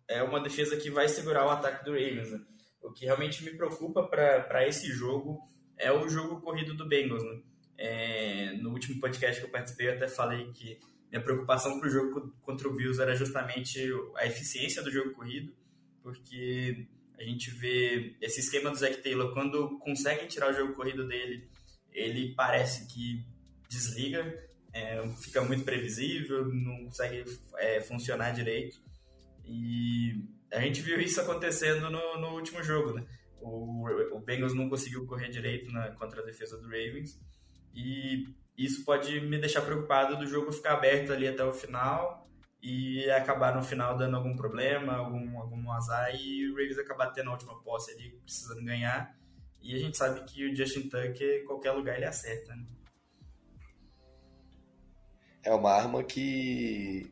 é 0.08 0.24
uma 0.24 0.42
defesa 0.42 0.76
que 0.78 0.90
vai 0.90 1.08
segurar 1.08 1.46
o 1.46 1.50
ataque 1.50 1.86
do 1.86 1.92
Ravens. 1.92 2.32
Né? 2.32 2.42
O 2.82 2.92
que 2.92 3.06
realmente 3.06 3.44
me 3.44 3.52
preocupa 3.52 4.04
para 4.04 4.68
esse 4.68 4.88
jogo 4.88 5.40
é 5.78 5.92
o 5.92 6.08
jogo 6.10 6.42
corrido 6.42 6.74
do 6.74 6.88
Bengals. 6.88 7.24
Né? 7.24 7.42
É, 7.78 8.54
no 8.54 8.72
último 8.72 9.00
podcast 9.00 9.40
que 9.40 9.48
eu 9.48 9.52
participei, 9.52 9.90
eu 9.90 9.94
até 9.94 10.08
falei 10.08 10.52
que 10.52 10.80
minha 11.12 11.22
preocupação 11.22 11.78
para 11.80 11.88
o 11.88 11.92
jogo 11.92 12.34
contra 12.42 12.68
o 12.68 12.74
Bills 12.74 13.02
era 13.02 13.14
justamente 13.16 13.80
a 14.16 14.26
eficiência 14.26 14.82
do 14.82 14.90
jogo 14.90 15.12
corrido, 15.12 15.54
porque 16.02 16.88
a 17.22 17.26
gente 17.26 17.52
vê 17.52 18.16
esse 18.20 18.40
esquema 18.40 18.72
do 18.72 18.76
Zac 18.76 18.98
Taylor, 18.98 19.32
quando 19.32 19.78
conseguem 19.80 20.28
tirar 20.28 20.50
o 20.50 20.54
jogo 20.54 20.74
corrido 20.74 21.08
dele, 21.08 21.48
ele 21.92 22.34
parece 22.34 22.88
que 22.88 23.24
desliga, 23.70 24.50
é, 24.74 25.08
fica 25.22 25.42
muito 25.44 25.64
previsível, 25.64 26.46
não 26.52 26.86
consegue 26.86 27.24
é, 27.58 27.80
funcionar 27.82 28.32
direito. 28.32 28.82
E 29.46 30.24
a 30.52 30.60
gente 30.62 30.82
viu 30.82 31.00
isso 31.00 31.22
acontecendo 31.22 31.90
no, 31.90 32.20
no 32.20 32.30
último 32.36 32.64
jogo, 32.64 32.94
né? 32.94 33.06
O, 33.40 33.88
o 34.16 34.20
Bengals 34.20 34.54
não 34.54 34.70
conseguiu 34.70 35.06
correr 35.06 35.30
direito 35.30 35.72
na, 35.72 35.92
contra 35.92 36.22
a 36.22 36.26
defesa 36.26 36.58
do 36.58 36.66
Ravens. 36.66 37.20
E 37.74 38.28
isso 38.58 38.84
pode 38.84 39.20
me 39.22 39.38
deixar 39.38 39.62
preocupado 39.62 40.18
do 40.18 40.28
jogo 40.28 40.52
ficar 40.52 40.74
aberto 40.74 41.14
ali 41.14 41.28
até 41.28 41.44
o 41.44 41.54
final 41.54 42.21
e 42.62 43.10
acabar 43.10 43.56
no 43.56 43.64
final 43.64 43.98
dando 43.98 44.18
algum 44.18 44.36
problema, 44.36 44.98
algum, 44.98 45.40
algum 45.40 45.72
azar 45.72 46.16
e 46.16 46.48
o 46.50 46.56
Ravens 46.56 46.78
acabar 46.78 47.08
tendo 47.08 47.30
a 47.30 47.34
última 47.34 47.60
posse 47.64 47.92
ali, 47.92 48.12
precisando 48.24 48.64
ganhar. 48.64 49.18
E 49.62 49.76
a 49.76 49.80
gente 49.80 49.98
sabe 49.98 50.24
que 50.26 50.46
o 50.46 50.56
Justin 50.56 50.84
Tucker, 50.84 51.46
qualquer 51.46 51.72
lugar 51.72 51.96
ele 51.96 52.06
acerta, 52.06 52.56
né? 52.56 52.66
É 55.44 55.52
uma 55.54 55.72
arma 55.72 56.04
que 56.04 57.12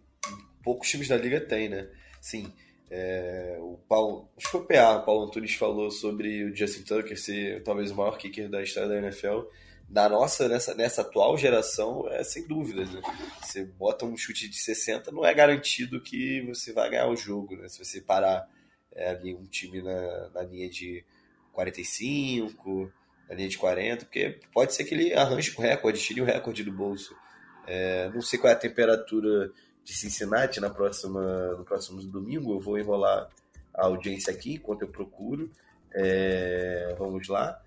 poucos 0.64 0.88
times 0.88 1.08
da 1.08 1.18
liga 1.18 1.42
têm, 1.42 1.70
né? 1.70 1.90
Sim, 2.22 2.54
é, 2.92 3.58
o 3.60 3.78
Paulo, 3.88 4.30
acho 4.36 4.48
que 4.48 4.52
foi 4.52 4.62
o 4.62 4.66
PA, 4.66 4.98
o 4.98 5.06
Paulo 5.06 5.26
Antunes 5.26 5.54
falou 5.56 5.92
sobre 5.92 6.44
o 6.44 6.56
Justin 6.56 6.84
Tucker 6.84 7.20
ser 7.20 7.64
talvez 7.64 7.92
o 7.92 7.96
maior 7.96 8.18
kicker 8.18 8.50
da 8.50 8.62
história 8.64 8.90
da 8.90 8.98
NFL. 8.98 9.42
Na 9.90 10.08
nossa, 10.08 10.48
nessa, 10.48 10.76
nessa 10.76 11.02
atual 11.02 11.36
geração, 11.36 12.08
é 12.10 12.24
sem 12.24 12.48
dúvida, 12.48 12.86
né? 12.86 13.02
Você 13.42 13.66
bota 13.66 14.06
um 14.06 14.16
chute 14.16 14.48
de 14.48 14.58
60, 14.58 15.12
não 15.12 15.26
é 15.26 15.34
garantido 15.34 16.00
que 16.00 16.42
você 16.42 16.72
vai 16.72 16.92
ganhar 16.92 17.08
o 17.08 17.16
jogo, 17.16 17.56
né? 17.56 17.68
Se 17.68 17.84
você 17.84 18.00
parar 18.00 18.48
é, 18.94 19.10
ali 19.10 19.34
um 19.34 19.46
time 19.46 19.82
na, 19.82 20.30
na 20.30 20.44
linha 20.44 20.70
de 20.70 21.04
45, 21.54 22.92
na 23.28 23.36
linha 23.36 23.50
de 23.50 23.58
40, 23.58 24.06
porque 24.06 24.40
pode 24.54 24.76
ser 24.76 24.84
que 24.84 24.94
ele 24.94 25.14
arranje 25.14 25.56
o 25.58 25.62
recorde, 25.62 26.00
tire 26.00 26.22
o 26.22 26.26
recorde 26.26 26.64
do 26.64 26.72
bolso. 26.72 27.16
É, 27.66 28.10
não 28.10 28.22
sei 28.22 28.38
qual 28.38 28.52
é 28.52 28.54
a 28.54 28.60
temperatura 28.60 29.52
de 29.84 29.94
Cincinnati 29.94 30.60
na 30.60 30.70
próxima, 30.70 31.56
no 31.56 31.66
próximo 31.66 32.00
domingo. 32.04 32.54
Eu 32.54 32.60
vou 32.60 32.78
enrolar 32.78 33.28
a 33.74 33.86
audiência 33.86 34.32
aqui 34.32 34.54
enquanto 34.54 34.84
eu 34.84 34.88
procuro. 34.88 35.50
É, 35.94 36.96
vamos 36.98 37.28
lá. 37.28 37.60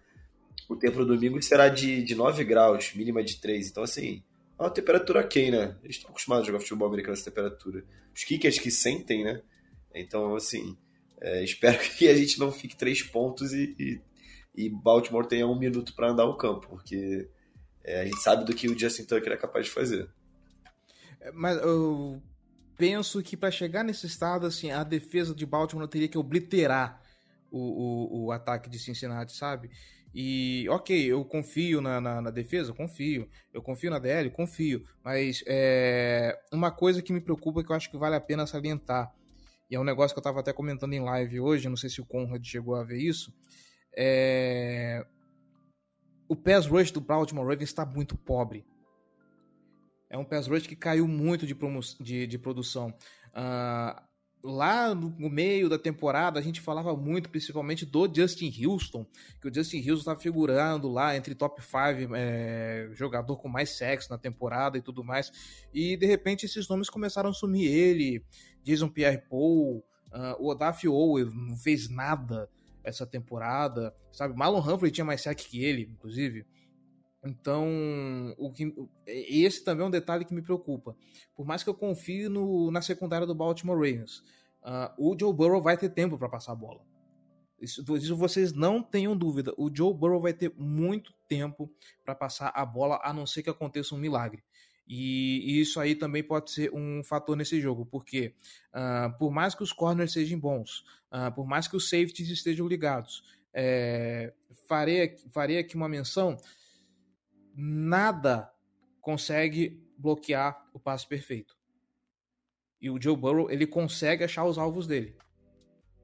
O 0.72 0.76
tempo 0.76 1.04
do 1.04 1.14
domingo 1.14 1.40
será 1.42 1.68
de, 1.68 2.02
de 2.02 2.14
9 2.14 2.44
graus, 2.44 2.94
mínima 2.94 3.22
de 3.22 3.36
3. 3.36 3.68
Então, 3.68 3.82
assim, 3.82 4.22
é 4.58 4.62
uma 4.62 4.70
temperatura 4.70 5.20
ok, 5.20 5.50
né? 5.50 5.76
Eles 5.82 5.96
estão 5.96 6.10
acostumados 6.10 6.44
a 6.44 6.46
jogar 6.46 6.60
futebol 6.60 6.88
americano 6.88 7.12
nessa 7.14 7.30
temperatura. 7.30 7.84
Os 8.14 8.24
kickers 8.24 8.58
que 8.58 8.70
sentem, 8.70 9.22
né? 9.22 9.42
Então, 9.94 10.34
assim, 10.34 10.76
é, 11.20 11.42
espero 11.44 11.78
que 11.78 12.08
a 12.08 12.14
gente 12.14 12.38
não 12.38 12.50
fique 12.50 12.74
três 12.74 13.02
pontos 13.02 13.52
e, 13.52 13.76
e, 13.78 14.00
e 14.64 14.70
Baltimore 14.70 15.26
tenha 15.26 15.46
um 15.46 15.58
minuto 15.58 15.94
para 15.94 16.10
andar 16.10 16.24
o 16.24 16.36
campo, 16.36 16.68
porque 16.68 17.28
é, 17.84 18.00
a 18.00 18.04
gente 18.04 18.20
sabe 18.20 18.44
do 18.44 18.54
que 18.54 18.68
o 18.68 18.78
Justin 18.78 19.04
Tucker 19.04 19.32
é 19.32 19.36
capaz 19.36 19.66
de 19.66 19.72
fazer. 19.72 20.08
Mas 21.34 21.58
eu 21.58 22.20
penso 22.78 23.22
que 23.22 23.36
para 23.36 23.50
chegar 23.50 23.84
nesse 23.84 24.06
estado, 24.06 24.46
assim, 24.46 24.70
a 24.70 24.82
defesa 24.82 25.34
de 25.34 25.44
Baltimore 25.44 25.86
teria 25.86 26.08
que 26.08 26.18
obliterar 26.18 27.02
o, 27.50 27.58
o, 27.58 28.24
o 28.24 28.32
ataque 28.32 28.70
de 28.70 28.78
Cincinnati, 28.78 29.36
sabe? 29.36 29.70
E, 30.14 30.66
ok, 30.68 31.04
eu 31.04 31.24
confio 31.24 31.80
na, 31.80 32.00
na, 32.00 32.20
na, 32.20 32.30
defesa, 32.30 32.72
confio. 32.72 33.28
Eu 33.52 33.62
confio 33.62 33.90
na 33.90 33.98
DL, 33.98 34.30
confio. 34.30 34.84
Mas 35.02 35.42
é, 35.46 36.38
uma 36.52 36.70
coisa 36.70 37.02
que 37.02 37.12
me 37.12 37.20
preocupa 37.20 37.64
que 37.64 37.70
eu 37.70 37.76
acho 37.76 37.90
que 37.90 37.96
vale 37.96 38.16
a 38.16 38.20
pena 38.20 38.46
salientar, 38.46 39.12
e 39.70 39.74
é 39.74 39.80
um 39.80 39.84
negócio 39.84 40.14
que 40.14 40.18
eu 40.18 40.22
estava 40.22 40.40
até 40.40 40.52
comentando 40.52 40.92
em 40.92 41.00
live 41.00 41.40
hoje, 41.40 41.68
não 41.68 41.76
sei 41.76 41.88
se 41.88 42.00
o 42.00 42.06
Conrad 42.06 42.44
chegou 42.44 42.74
a 42.74 42.84
ver 42.84 42.98
isso, 42.98 43.32
é... 43.96 45.04
o 46.28 46.36
pass 46.36 46.66
rush 46.66 46.90
do 46.90 47.00
Baltimore 47.00 47.46
Ravens 47.46 47.70
está 47.70 47.86
muito 47.86 48.16
pobre 48.16 48.66
é 50.12 50.18
um 50.18 50.24
pass 50.24 50.46
rush 50.46 50.66
que 50.66 50.76
caiu 50.76 51.08
muito 51.08 51.46
de, 51.46 51.56
de, 52.00 52.26
de 52.26 52.38
produção. 52.38 52.94
Uh, 53.28 53.98
lá 54.42 54.94
no, 54.94 55.30
meio 55.30 55.68
da 55.68 55.78
temporada 55.78 56.38
a 56.38 56.42
gente 56.42 56.60
falava 56.60 56.96
muito, 56.96 57.30
principalmente 57.30 57.86
do 57.86 58.12
Justin 58.12 58.52
Houston, 58.64 59.06
que 59.40 59.48
o 59.48 59.54
Justin 59.54 59.78
Houston 59.78 60.10
está 60.10 60.16
figurando 60.16 60.88
lá 60.88 61.16
entre 61.16 61.34
top 61.34 61.62
5 61.62 62.14
é, 62.14 62.88
jogador 62.92 63.36
com 63.36 63.48
mais 63.48 63.70
sexo 63.70 64.10
na 64.10 64.18
temporada 64.18 64.76
e 64.76 64.82
tudo 64.82 65.04
mais. 65.04 65.30
E 65.72 65.96
de 65.96 66.06
repente 66.06 66.46
esses 66.46 66.68
nomes 66.68 66.90
começaram 66.90 67.30
a 67.30 67.32
sumir. 67.32 67.70
Ele, 67.70 68.24
Jason 68.64 68.88
Pierre-Paul, 68.88 69.84
uh, 70.12 70.36
o 70.40 70.48
Odaf 70.48 70.86
Owe 70.88 71.24
não 71.24 71.56
fez 71.56 71.88
nada 71.88 72.48
essa 72.84 73.06
temporada, 73.06 73.94
sabe? 74.12 74.36
Marlon 74.36 74.60
Humphrey 74.60 74.90
tinha 74.90 75.04
mais 75.04 75.20
sec 75.20 75.38
que 75.38 75.64
ele, 75.64 75.88
inclusive. 75.92 76.44
Então, 77.24 78.34
o 78.36 78.50
que, 78.50 78.74
esse 79.06 79.62
também 79.62 79.84
é 79.84 79.88
um 79.88 79.90
detalhe 79.90 80.24
que 80.24 80.34
me 80.34 80.42
preocupa. 80.42 80.96
Por 81.36 81.46
mais 81.46 81.62
que 81.62 81.70
eu 81.70 81.74
confie 81.74 82.28
no, 82.28 82.70
na 82.70 82.82
secundária 82.82 83.26
do 83.26 83.34
Baltimore 83.34 83.76
Ravens, 83.76 84.18
uh, 84.62 84.92
o 84.98 85.16
Joe 85.18 85.32
Burrow 85.32 85.62
vai 85.62 85.76
ter 85.76 85.90
tempo 85.90 86.18
para 86.18 86.28
passar 86.28 86.52
a 86.52 86.56
bola. 86.56 86.80
Isso, 87.60 87.84
isso, 87.96 88.16
vocês 88.16 88.52
não 88.52 88.82
tenham 88.82 89.16
dúvida. 89.16 89.54
O 89.56 89.70
Joe 89.72 89.94
Burrow 89.94 90.20
vai 90.20 90.32
ter 90.32 90.52
muito 90.56 91.14
tempo 91.28 91.72
para 92.04 92.12
passar 92.12 92.50
a 92.54 92.66
bola, 92.66 93.00
a 93.04 93.12
não 93.12 93.24
ser 93.24 93.44
que 93.44 93.50
aconteça 93.50 93.94
um 93.94 93.98
milagre. 93.98 94.42
E, 94.84 95.60
isso 95.60 95.78
aí 95.78 95.94
também 95.94 96.24
pode 96.24 96.50
ser 96.50 96.74
um 96.74 97.04
fator 97.04 97.36
nesse 97.36 97.60
jogo, 97.60 97.86
porque 97.86 98.34
uh, 98.74 99.16
por 99.16 99.30
mais 99.30 99.54
que 99.54 99.62
os 99.62 99.72
corners 99.72 100.12
sejam 100.12 100.40
bons, 100.40 100.84
uh, 101.12 101.32
por 101.32 101.46
mais 101.46 101.68
que 101.68 101.76
os 101.76 101.88
safeties 101.88 102.28
estejam 102.30 102.66
ligados, 102.66 103.22
é, 103.54 104.32
farei, 104.66 105.16
farei 105.30 105.58
aqui 105.58 105.76
uma 105.76 105.88
menção 105.88 106.36
nada 107.54 108.50
consegue 109.00 109.82
bloquear 109.98 110.68
o 110.72 110.78
passe 110.78 111.06
perfeito. 111.06 111.56
E 112.80 112.90
o 112.90 113.00
Joe 113.00 113.16
Burrow, 113.16 113.50
ele 113.50 113.66
consegue 113.66 114.24
achar 114.24 114.44
os 114.44 114.58
alvos 114.58 114.86
dele. 114.86 115.16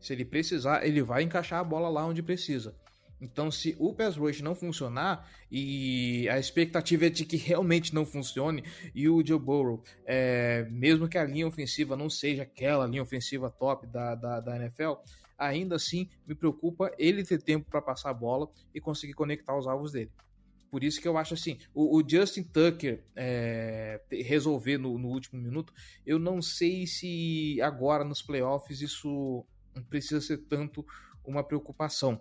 Se 0.01 0.13
ele 0.13 0.25
precisar, 0.25 0.87
ele 0.87 1.03
vai 1.03 1.23
encaixar 1.23 1.59
a 1.59 1.65
bola 1.65 1.89
lá 1.89 2.07
onde 2.07 2.23
precisa. 2.23 2.77
Então, 3.21 3.51
se 3.51 3.75
o 3.81 3.93
pass 3.93 4.17
rush 4.17 4.41
não 4.41 4.55
funcionar, 4.55 5.29
e 5.51 6.29
a 6.29 6.39
expectativa 6.39 7.07
é 7.07 7.11
de 7.11 7.25
que 7.25 7.37
realmente 7.37 7.93
não 7.93 8.07
funcione, 8.07 8.63
e 8.95 9.09
o 9.09 9.27
Joe 9.27 9.41
Burrow, 9.41 9.83
é, 10.07 10.69
mesmo 10.71 11.09
que 11.09 11.19
a 11.19 11.25
linha 11.25 11.47
ofensiva 11.47 11.97
não 11.97 12.09
seja 12.09 12.45
aquela 12.45 12.87
linha 12.87 13.03
ofensiva 13.03 13.51
top 13.51 13.89
da, 13.89 14.15
da, 14.15 14.41
da 14.41 14.57
NFL, 14.57 14.93
ainda 15.37 15.77
assim 15.77 16.09
me 16.27 16.35
preocupa 16.35 16.93
ele 16.97 17.25
ter 17.25 17.43
tempo 17.43 17.69
para 17.69 17.83
passar 17.83 18.11
a 18.11 18.15
bola 18.15 18.49
e 18.73 18.81
conseguir 18.81 19.15
conectar 19.15 19.57
os 19.57 19.67
alvos 19.67 19.93
dele. 19.93 20.13
Por 20.71 20.85
isso 20.85 21.01
que 21.01 21.09
eu 21.09 21.17
acho 21.17 21.35
assim, 21.35 21.59
o, 21.75 21.99
o 21.99 22.09
Justin 22.09 22.43
Tucker 22.43 23.03
é, 23.17 24.01
resolver 24.11 24.79
no, 24.79 24.99
no, 24.99 25.09
último 25.09 25.41
minuto, 25.41 25.73
eu 26.07 26.19
não 26.19 26.43
sei 26.43 26.87
se 26.87 27.61
agora 27.63 28.05
nos 28.05 28.21
playoffs 28.21 28.83
isso 28.83 29.47
precisa 29.89 30.21
ser 30.21 30.39
tanto 30.39 30.85
uma 31.25 31.43
preocupação. 31.43 32.21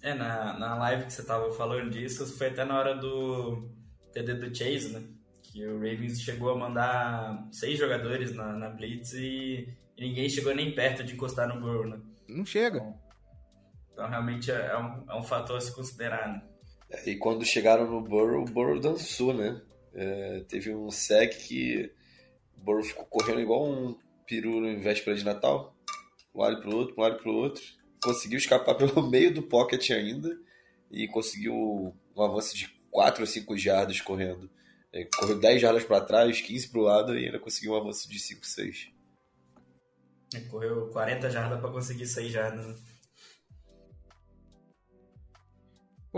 É, 0.00 0.14
na, 0.14 0.58
na 0.58 0.76
live 0.76 1.06
que 1.06 1.12
você 1.12 1.24
tava 1.24 1.50
falando 1.52 1.90
disso, 1.90 2.26
foi 2.26 2.48
até 2.48 2.64
na 2.64 2.78
hora 2.78 2.94
do 2.94 3.68
TD 4.12 4.34
do 4.34 4.54
Chase, 4.54 4.92
né? 4.92 5.02
Que 5.42 5.66
o 5.66 5.74
Ravens 5.74 6.20
chegou 6.20 6.50
a 6.50 6.56
mandar 6.56 7.48
seis 7.50 7.78
jogadores 7.78 8.32
na, 8.32 8.52
na 8.52 8.68
Blitz 8.68 9.12
e, 9.14 9.68
e 9.96 10.00
ninguém 10.00 10.28
chegou 10.28 10.54
nem 10.54 10.72
perto 10.72 11.02
de 11.02 11.14
encostar 11.14 11.48
no 11.48 11.60
Burrow, 11.60 11.88
né? 11.88 12.00
Não 12.28 12.44
chega. 12.44 12.78
Então, 12.78 13.07
então 13.98 14.08
realmente 14.08 14.48
é, 14.48 14.54
é 14.54 14.78
um, 14.78 15.04
é 15.10 15.16
um 15.16 15.24
fator 15.24 15.56
a 15.56 15.60
se 15.60 15.74
considerar, 15.74 16.28
né? 16.28 16.40
E 17.04 17.16
quando 17.16 17.44
chegaram 17.44 17.90
no 17.90 18.00
Burrow, 18.00 18.42
o 18.42 18.44
Burrow 18.44 18.78
dançou, 18.78 19.34
né? 19.34 19.60
É, 19.92 20.44
teve 20.48 20.72
um 20.72 20.88
sec 20.88 21.36
que 21.36 21.92
o 22.56 22.60
Burrow 22.60 22.84
ficou 22.84 23.04
correndo 23.06 23.40
igual 23.40 23.68
um 23.68 23.98
peru 24.24 24.64
em 24.68 24.78
véspera 24.78 25.16
de 25.16 25.24
Natal. 25.24 25.76
Um 26.32 26.40
lado 26.40 26.60
pro 26.60 26.76
outro, 26.76 26.94
um 26.96 27.00
lado 27.00 27.18
pro 27.18 27.32
outro 27.32 27.60
conseguiu 28.00 28.38
escapar 28.38 28.76
pelo 28.78 29.10
meio 29.10 29.34
do 29.34 29.42
pocket 29.42 29.90
ainda 29.90 30.30
e 30.92 31.08
conseguiu 31.08 31.92
um 32.16 32.22
avanço 32.22 32.56
de 32.56 32.68
4 32.92 33.20
ou 33.20 33.26
5 33.26 33.58
jardas 33.58 34.00
correndo. 34.00 34.48
É, 34.92 35.04
correu 35.16 35.40
10 35.40 35.60
jardas 35.60 35.84
para 35.84 36.04
trás, 36.04 36.40
15 36.40 36.68
para 36.68 36.80
o 36.80 36.84
lado 36.84 37.18
e 37.18 37.26
ainda 37.26 37.40
conseguiu 37.40 37.72
um 37.72 37.76
avanço 37.76 38.08
de 38.08 38.20
5, 38.20 38.46
6. 38.46 38.90
É, 40.34 40.40
correu 40.42 40.88
40 40.90 41.28
jardas 41.30 41.60
para 41.60 41.70
conseguir 41.72 42.06
6 42.06 42.30
jardas. 42.30 42.97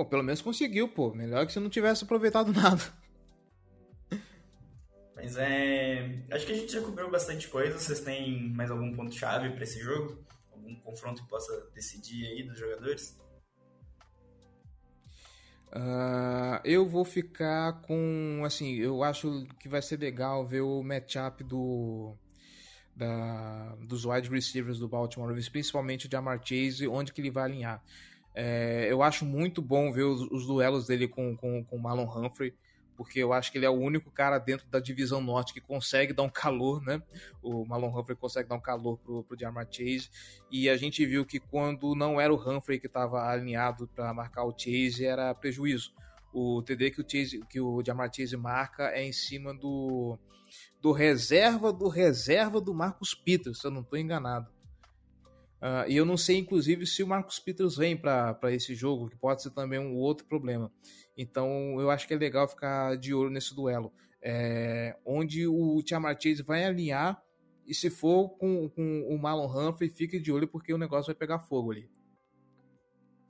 Pô, 0.00 0.06
pelo 0.06 0.22
menos 0.22 0.40
conseguiu, 0.40 0.88
pô. 0.88 1.12
Melhor 1.12 1.44
que 1.46 1.52
se 1.52 1.60
não 1.60 1.68
tivesse 1.68 2.04
aproveitado 2.04 2.50
nada. 2.56 2.82
Mas 5.14 5.36
é. 5.36 6.22
Acho 6.30 6.46
que 6.46 6.52
a 6.52 6.54
gente 6.54 6.72
já 6.72 6.80
cobriu 6.80 7.10
bastante 7.10 7.46
coisa. 7.48 7.78
Vocês 7.78 8.00
têm 8.00 8.48
mais 8.48 8.70
algum 8.70 8.94
ponto-chave 8.94 9.50
para 9.50 9.62
esse 9.62 9.78
jogo? 9.78 10.24
algum 10.52 10.74
confronto 10.76 11.22
que 11.22 11.28
possa 11.28 11.68
decidir 11.74 12.26
aí 12.28 12.42
dos 12.44 12.58
jogadores? 12.58 13.20
Uh, 15.68 16.60
eu 16.64 16.88
vou 16.88 17.04
ficar 17.04 17.82
com, 17.82 18.42
assim, 18.46 18.76
eu 18.76 19.02
acho 19.02 19.46
que 19.58 19.68
vai 19.68 19.82
ser 19.82 19.98
legal 19.98 20.46
ver 20.46 20.62
o 20.62 20.82
matchup 20.82 21.44
do 21.44 22.16
da, 22.96 23.76
dos 23.86 24.04
wide 24.04 24.28
receivers 24.30 24.78
do 24.78 24.88
Baltimore 24.88 25.34
principalmente 25.50 26.06
o 26.06 26.10
Jamar 26.10 26.40
Chase, 26.42 26.88
onde 26.88 27.12
que 27.12 27.20
ele 27.20 27.30
vai 27.30 27.44
alinhar. 27.44 27.82
É, 28.34 28.86
eu 28.90 29.02
acho 29.02 29.24
muito 29.24 29.60
bom 29.60 29.92
ver 29.92 30.04
os, 30.04 30.22
os 30.30 30.46
duelos 30.46 30.86
dele 30.86 31.08
com, 31.08 31.36
com, 31.36 31.64
com 31.64 31.78
Marlon 31.78 32.04
Humphrey 32.04 32.54
porque 33.00 33.18
eu 33.18 33.32
acho 33.32 33.50
que 33.50 33.56
ele 33.56 33.64
é 33.64 33.70
o 33.70 33.80
único 33.80 34.10
cara 34.10 34.38
dentro 34.38 34.68
da 34.68 34.78
divisão 34.78 35.22
norte 35.22 35.54
que 35.54 35.60
consegue 35.62 36.12
dar 36.12 36.22
um 36.22 36.28
calor, 36.28 36.82
né? 36.82 37.02
O 37.42 37.64
Malon 37.64 37.98
Humphrey 37.98 38.14
consegue 38.14 38.46
dar 38.46 38.56
um 38.56 38.60
calor 38.60 38.98
pro, 38.98 39.24
pro 39.24 39.38
Jamar 39.40 39.66
Chase. 39.70 40.10
E 40.50 40.68
a 40.68 40.76
gente 40.76 41.06
viu 41.06 41.24
que 41.24 41.40
quando 41.40 41.94
não 41.94 42.20
era 42.20 42.30
o 42.30 42.36
Humphrey 42.36 42.78
que 42.78 42.88
estava 42.88 43.26
alinhado 43.26 43.88
para 43.88 44.12
marcar 44.12 44.44
o 44.44 44.52
Chase, 44.54 45.06
era 45.06 45.34
prejuízo. 45.34 45.94
O 46.30 46.60
TD 46.60 46.90
que 46.90 47.00
o, 47.00 47.10
Chase, 47.10 47.40
que 47.48 47.58
o 47.58 47.82
Jamar 47.82 48.10
Chase 48.14 48.36
marca 48.36 48.90
é 48.90 49.02
em 49.02 49.14
cima 49.14 49.54
do, 49.54 50.18
do 50.78 50.92
reserva 50.92 51.72
do 51.72 51.88
reserva 51.88 52.60
do 52.60 52.74
Marcus 52.74 53.14
Peters, 53.14 53.60
se 53.60 53.66
eu 53.66 53.70
não 53.70 53.80
estou 53.80 53.98
enganado. 53.98 54.59
Uh, 55.60 55.88
e 55.88 55.96
eu 55.96 56.06
não 56.06 56.16
sei, 56.16 56.38
inclusive, 56.38 56.86
se 56.86 57.02
o 57.02 57.06
Marcus 57.06 57.38
Peters 57.38 57.76
vem 57.76 57.96
para 57.96 58.38
esse 58.52 58.74
jogo, 58.74 59.10
que 59.10 59.16
pode 59.16 59.42
ser 59.42 59.50
também 59.50 59.78
um 59.78 59.96
outro 59.96 60.26
problema. 60.26 60.72
Então 61.16 61.78
eu 61.80 61.90
acho 61.90 62.08
que 62.08 62.14
é 62.14 62.16
legal 62.16 62.48
ficar 62.48 62.96
de 62.96 63.12
olho 63.12 63.30
nesse 63.30 63.54
duelo. 63.54 63.92
É, 64.22 64.96
onde 65.04 65.46
o 65.46 65.82
Tiamar 65.82 66.16
Chase 66.20 66.42
vai 66.42 66.64
alinhar 66.64 67.22
e 67.66 67.74
se 67.74 67.88
for 67.88 68.30
com, 68.30 68.68
com 68.68 69.06
o 69.08 69.18
Marlon 69.18 69.46
Humphrey, 69.46 69.90
fique 69.90 70.18
de 70.18 70.32
olho 70.32 70.48
porque 70.48 70.72
o 70.72 70.78
negócio 70.78 71.06
vai 71.06 71.14
pegar 71.14 71.38
fogo 71.38 71.72
ali. 71.72 71.90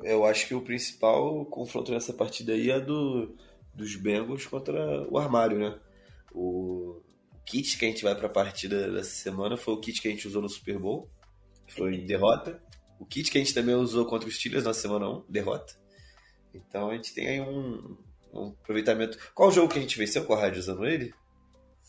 Eu 0.03 0.25
acho 0.25 0.49
que 0.49 0.55
o 0.55 0.63
principal 0.63 1.45
confronto 1.47 1.93
nessa 1.93 2.13
partida 2.13 2.53
aí 2.53 2.71
é 2.71 2.81
do, 2.81 3.37
dos 3.75 3.97
Bengals 3.97 4.47
contra 4.47 5.07
o 5.11 5.19
armário, 5.19 5.59
né? 5.59 5.79
O, 6.33 7.03
kit 7.51 7.77
que 7.77 7.85
a 7.85 7.89
gente 7.89 8.05
vai 8.05 8.15
para 8.15 8.29
a 8.29 8.31
partida 8.31 8.93
dessa 8.93 9.11
semana 9.11 9.57
foi 9.57 9.75
o 9.75 9.81
kit 9.81 10.01
que 10.01 10.07
a 10.07 10.11
gente 10.11 10.29
usou 10.29 10.41
no 10.41 10.49
Super 10.49 10.79
Bowl, 10.79 11.11
foi 11.73 11.99
derrota. 11.99 12.63
O 12.99 13.07
kit 13.07 13.31
que 13.31 13.39
a 13.39 13.41
gente 13.41 13.55
também 13.55 13.75
usou 13.75 14.05
contra 14.05 14.29
os 14.29 14.37
Steelers 14.37 14.65
na 14.65 14.75
semana 14.75 15.09
1, 15.09 15.25
derrota. 15.29 15.75
Então 16.55 16.91
a 16.91 16.95
gente 16.95 17.15
tem 17.15 17.29
aí 17.29 17.41
um, 17.41 17.97
um 18.33 18.49
aproveitamento. 18.49 19.19
Qual 19.35 19.49
o 19.49 19.53
jogo 19.53 19.73
que 19.73 19.79
a 19.79 19.83
gente 19.83 19.99
venceu 19.99 20.25
com 20.25 20.35
a 20.35 20.41
rádio 20.41 20.61
usando 20.61 20.87
ele? 20.87 21.13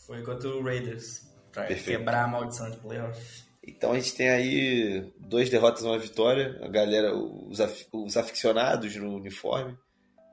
Foi 0.06 0.22
contra 0.22 0.48
o 0.48 0.62
Raiders, 0.62 1.28
pra 1.52 1.64
Perfeito. 1.64 1.98
quebrar 1.98 2.24
a 2.24 2.28
maldição 2.28 2.70
de 2.70 2.76
playoffs. 2.78 3.46
Então 3.64 3.92
a 3.92 3.94
gente 3.94 4.14
tem 4.14 4.30
aí 4.30 5.12
duas 5.18 5.48
derrotas 5.48 5.82
e 5.82 5.86
uma 5.86 5.98
vitória. 5.98 6.58
A 6.62 6.68
galera, 6.68 7.14
os, 7.14 7.60
af, 7.60 7.86
os 7.92 8.16
aficionados 8.16 8.96
no 8.96 9.14
uniforme. 9.14 9.76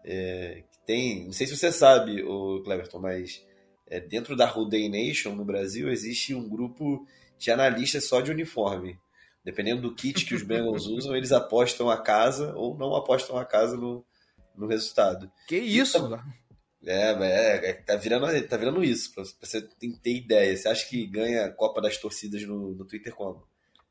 É, 0.03 0.63
tem, 0.85 1.25
não 1.25 1.33
sei 1.33 1.45
se 1.45 1.55
você 1.55 1.71
sabe, 1.71 2.23
o 2.23 2.63
Cleverton, 2.63 2.99
mas 2.99 3.45
é, 3.87 3.99
dentro 3.99 4.35
da 4.35 4.51
Day 4.67 4.89
Nation 4.89 5.35
no 5.35 5.45
Brasil 5.45 5.91
existe 5.91 6.33
um 6.33 6.49
grupo 6.49 7.05
de 7.37 7.51
analistas 7.51 8.05
só 8.05 8.21
de 8.21 8.31
uniforme. 8.31 8.99
Dependendo 9.43 9.81
do 9.81 9.95
kit 9.95 10.25
que 10.25 10.35
os 10.35 10.43
Bengals 10.43 10.85
usam, 10.87 11.15
eles 11.15 11.31
apostam 11.31 11.89
a 11.89 11.97
casa 11.97 12.53
ou 12.55 12.77
não 12.77 12.95
apostam 12.95 13.37
a 13.37 13.45
casa 13.45 13.77
no, 13.77 14.05
no 14.55 14.67
resultado. 14.67 15.31
Que 15.47 15.57
isso, 15.57 15.97
é, 16.85 17.11
é, 17.11 17.69
é, 17.69 17.73
tá, 17.73 17.95
virando, 17.95 18.47
tá 18.47 18.57
virando 18.57 18.83
isso, 18.83 19.13
pra, 19.13 19.23
você 19.41 19.61
ter 19.61 20.15
ideia. 20.15 20.55
Você 20.55 20.67
acha 20.67 20.87
que 20.87 21.05
ganha 21.05 21.45
a 21.45 21.51
Copa 21.51 21.81
das 21.81 21.97
Torcidas 21.97 22.43
no, 22.43 22.73
no 22.73 22.85
Twitter 22.85 23.13
como? 23.13 23.43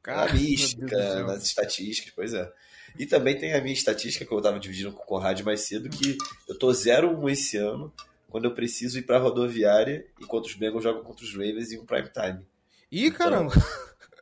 Cara, 0.02 0.32
na 0.32 0.38
mística, 0.38 1.22
nas 1.24 1.42
estatísticas, 1.42 2.12
pois 2.14 2.32
é. 2.32 2.50
E 2.98 3.04
também 3.04 3.38
tem 3.38 3.52
a 3.52 3.60
minha 3.60 3.74
estatística 3.74 4.24
que 4.24 4.32
eu 4.32 4.40
tava 4.40 4.58
dividindo 4.58 4.92
com 4.92 5.02
o 5.02 5.06
Conrad 5.06 5.40
mais 5.42 5.60
cedo, 5.62 5.90
que 5.90 6.16
eu 6.48 6.58
tô 6.58 6.68
0-1 6.68 7.30
esse 7.30 7.56
ano, 7.58 7.92
quando 8.30 8.46
eu 8.46 8.54
preciso 8.54 8.98
ir 8.98 9.02
pra 9.02 9.18
rodoviária, 9.18 10.06
enquanto 10.20 10.46
os 10.46 10.54
Bengals 10.54 10.82
jogam 10.82 11.02
contra 11.02 11.24
os 11.24 11.32
Ravens 11.32 11.72
em 11.72 11.78
um 11.78 11.84
prime 11.84 12.08
time. 12.08 12.46
Ih, 12.90 13.06
então, 13.06 13.18
caramba! 13.18 13.52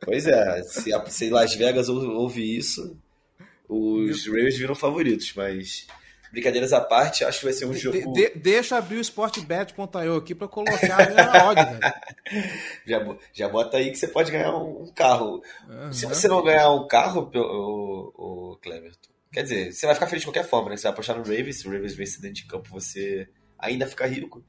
Pois 0.03 0.27
é, 0.27 0.63
se, 0.63 0.91
se 1.07 1.29
Las 1.29 1.55
Vegas 1.55 1.89
ouve 1.89 2.57
isso, 2.57 2.97
os 3.67 4.27
Ravens 4.27 4.57
viram 4.57 4.75
favoritos, 4.75 5.33
mas 5.35 5.87
Brincadeiras 6.31 6.73
à 6.73 6.81
parte, 6.81 7.23
acho 7.23 7.39
que 7.39 7.45
vai 7.45 7.53
ser 7.53 7.65
um 7.65 7.71
de, 7.71 7.79
jogo. 7.79 8.13
De, 8.13 8.29
deixa 8.35 8.77
abrir 8.77 8.97
o 8.97 9.01
sportbet.io 9.01 10.15
aqui 10.15 10.35
para 10.35 10.47
colocar 10.47 11.09
na 11.13 11.49
odd, 11.49 11.61
velho. 11.63 11.79
Já, 12.85 13.17
já 13.31 13.47
bota 13.47 13.77
aí 13.77 13.89
que 13.89 13.97
você 13.97 14.07
pode 14.07 14.31
ganhar 14.31 14.53
um, 14.53 14.83
um 14.83 14.91
carro. 14.93 15.41
Uhum. 15.65 15.93
Se 15.93 16.05
você 16.05 16.27
não 16.27 16.43
ganhar 16.43 16.69
um 16.71 16.85
carro, 16.85 17.31
o, 17.33 18.51
o 18.51 18.57
Cleverton, 18.57 19.09
quer 19.31 19.43
dizer, 19.43 19.71
você 19.71 19.85
vai 19.85 19.95
ficar 19.95 20.07
feliz 20.07 20.21
de 20.21 20.27
qualquer 20.27 20.43
forma, 20.43 20.69
né? 20.69 20.75
Você 20.75 20.83
vai 20.83 20.91
apostar 20.91 21.15
no 21.15 21.23
Ravens, 21.23 21.59
se 21.59 21.67
o 21.67 21.71
Ravens 21.71 21.95
vencer 21.95 22.21
dentro 22.21 22.35
de 22.35 22.45
campo, 22.45 22.69
você 22.69 23.29
ainda 23.57 23.87
fica 23.87 24.05
rico. 24.05 24.43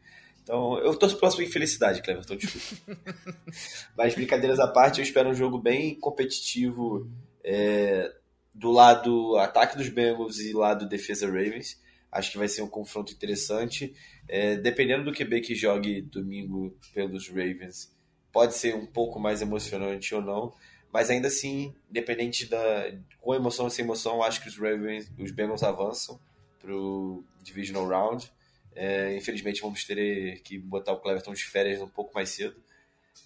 Então, 0.48 0.78
eu 0.78 0.94
torço 0.96 1.18
pela 1.18 1.30
sua 1.30 1.44
infelicidade, 1.44 2.00
Cleverton, 2.00 2.36
desculpa. 2.36 2.96
Mas 3.94 4.14
brincadeiras 4.14 4.58
à 4.58 4.66
parte, 4.66 4.98
eu 4.98 5.04
espero 5.04 5.28
um 5.28 5.34
jogo 5.34 5.58
bem 5.58 5.94
competitivo. 6.00 7.06
É, 7.44 8.14
do 8.54 8.70
lado 8.70 9.36
ataque 9.36 9.76
dos 9.76 9.90
Bengals 9.90 10.40
e 10.40 10.54
lado 10.54 10.88
defesa 10.88 11.26
Ravens. 11.26 11.78
Acho 12.10 12.32
que 12.32 12.38
vai 12.38 12.48
ser 12.48 12.62
um 12.62 12.66
confronto 12.66 13.12
interessante. 13.12 13.94
É, 14.26 14.56
dependendo 14.56 15.04
do 15.04 15.12
QB 15.12 15.42
que 15.42 15.54
jogue 15.54 16.00
domingo 16.00 16.74
pelos 16.94 17.28
Ravens, 17.28 17.94
pode 18.32 18.54
ser 18.54 18.74
um 18.74 18.86
pouco 18.86 19.20
mais 19.20 19.42
emocionante 19.42 20.14
ou 20.14 20.22
não. 20.22 20.54
Mas 20.90 21.10
ainda 21.10 21.28
assim, 21.28 21.74
independente 21.90 22.46
da 22.46 22.90
com 23.20 23.34
emoção 23.34 23.66
ou 23.66 23.70
sem 23.70 23.84
emoção, 23.84 24.22
acho 24.22 24.40
que 24.40 24.48
os 24.48 24.56
Ravens, 24.56 25.12
os 25.18 25.30
Bengals 25.30 25.62
avançam 25.62 26.18
para 26.58 26.74
o 26.74 27.22
divisional 27.42 27.86
round. 27.86 28.32
É, 28.80 29.16
infelizmente 29.16 29.60
vamos 29.60 29.82
ter 29.82 30.40
que 30.42 30.56
botar 30.56 30.92
o 30.92 31.00
Cleverton 31.00 31.34
de 31.34 31.44
férias 31.44 31.80
um 31.80 31.88
pouco 31.88 32.14
mais 32.14 32.28
cedo, 32.28 32.54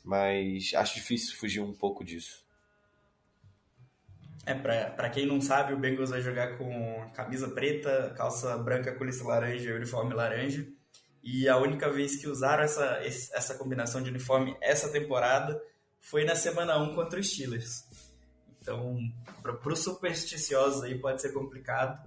mas 0.03 0.73
acho 0.75 0.95
difícil 0.95 1.37
fugir 1.37 1.61
um 1.61 1.75
pouco 1.75 2.03
disso. 2.03 2.43
É, 4.47 4.55
pra 4.55 5.11
quem 5.11 5.27
não 5.27 5.43
sabe, 5.43 5.75
o 5.75 5.79
Bengals 5.79 6.09
vai 6.09 6.23
jogar 6.23 6.57
com 6.57 7.11
camisa 7.15 7.49
preta, 7.49 8.15
calça 8.17 8.57
branca 8.57 8.95
com 8.95 9.05
lista 9.05 9.25
laranja 9.25 9.69
e 9.69 9.75
uniforme 9.75 10.15
laranja. 10.15 10.67
E 11.23 11.47
a 11.47 11.59
única 11.59 11.93
vez 11.93 12.17
que 12.17 12.27
usaram 12.27 12.65
essa, 12.65 13.03
essa 13.05 13.55
combinação 13.55 14.03
de 14.03 14.09
uniforme 14.09 14.57
essa 14.59 14.89
temporada 14.89 15.63
foi 16.01 16.25
na 16.25 16.35
semana 16.35 16.79
1 16.79 16.95
contra 16.95 17.21
os 17.21 17.31
Steelers. 17.31 17.85
Então, 18.63 18.99
para 19.43 19.73
os 19.73 19.81
supersticiosos 19.81 20.83
aí 20.83 20.99
pode 20.99 21.21
ser 21.21 21.33
complicado, 21.33 22.03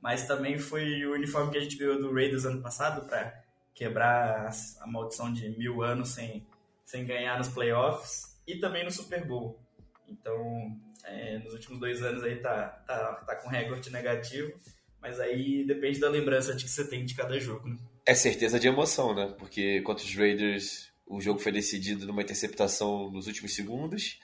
mas 0.00 0.26
também 0.26 0.58
foi 0.58 1.04
o 1.04 1.12
uniforme 1.12 1.50
que 1.50 1.58
a 1.58 1.60
gente 1.60 1.76
ganhou 1.76 1.98
do 1.98 2.12
Raiders 2.12 2.44
ano 2.44 2.62
passado 2.62 3.06
para 3.06 3.42
quebrar 3.74 4.50
a 4.80 4.86
maldição 4.86 5.32
de 5.32 5.48
mil 5.50 5.82
anos 5.82 6.10
sem, 6.10 6.46
sem 6.84 7.04
ganhar 7.04 7.38
nos 7.38 7.48
playoffs 7.48 8.36
e 8.46 8.56
também 8.56 8.84
no 8.84 8.90
Super 8.90 9.24
Bowl. 9.26 9.58
Então, 10.08 10.76
é, 11.04 11.38
nos 11.38 11.52
últimos 11.52 11.78
dois 11.78 12.02
anos 12.02 12.22
aí 12.22 12.36
tá, 12.36 12.68
tá, 12.86 13.14
tá 13.26 13.36
com 13.36 13.48
recorde 13.48 13.90
negativo, 13.90 14.52
mas 15.00 15.20
aí 15.20 15.64
depende 15.64 16.00
da 16.00 16.08
lembrança 16.08 16.54
que 16.56 16.68
você 16.68 16.86
tem 16.86 17.04
de 17.04 17.14
cada 17.14 17.38
jogo, 17.38 17.68
né? 17.68 17.76
É 18.06 18.14
certeza 18.14 18.58
de 18.58 18.66
emoção, 18.66 19.14
né? 19.14 19.34
Porque 19.38 19.80
contra 19.82 20.04
os 20.04 20.14
Raiders 20.14 20.90
o 21.06 21.20
jogo 21.20 21.38
foi 21.38 21.52
decidido 21.52 22.06
numa 22.06 22.22
interceptação 22.22 23.10
nos 23.10 23.26
últimos 23.26 23.54
segundos. 23.54 24.18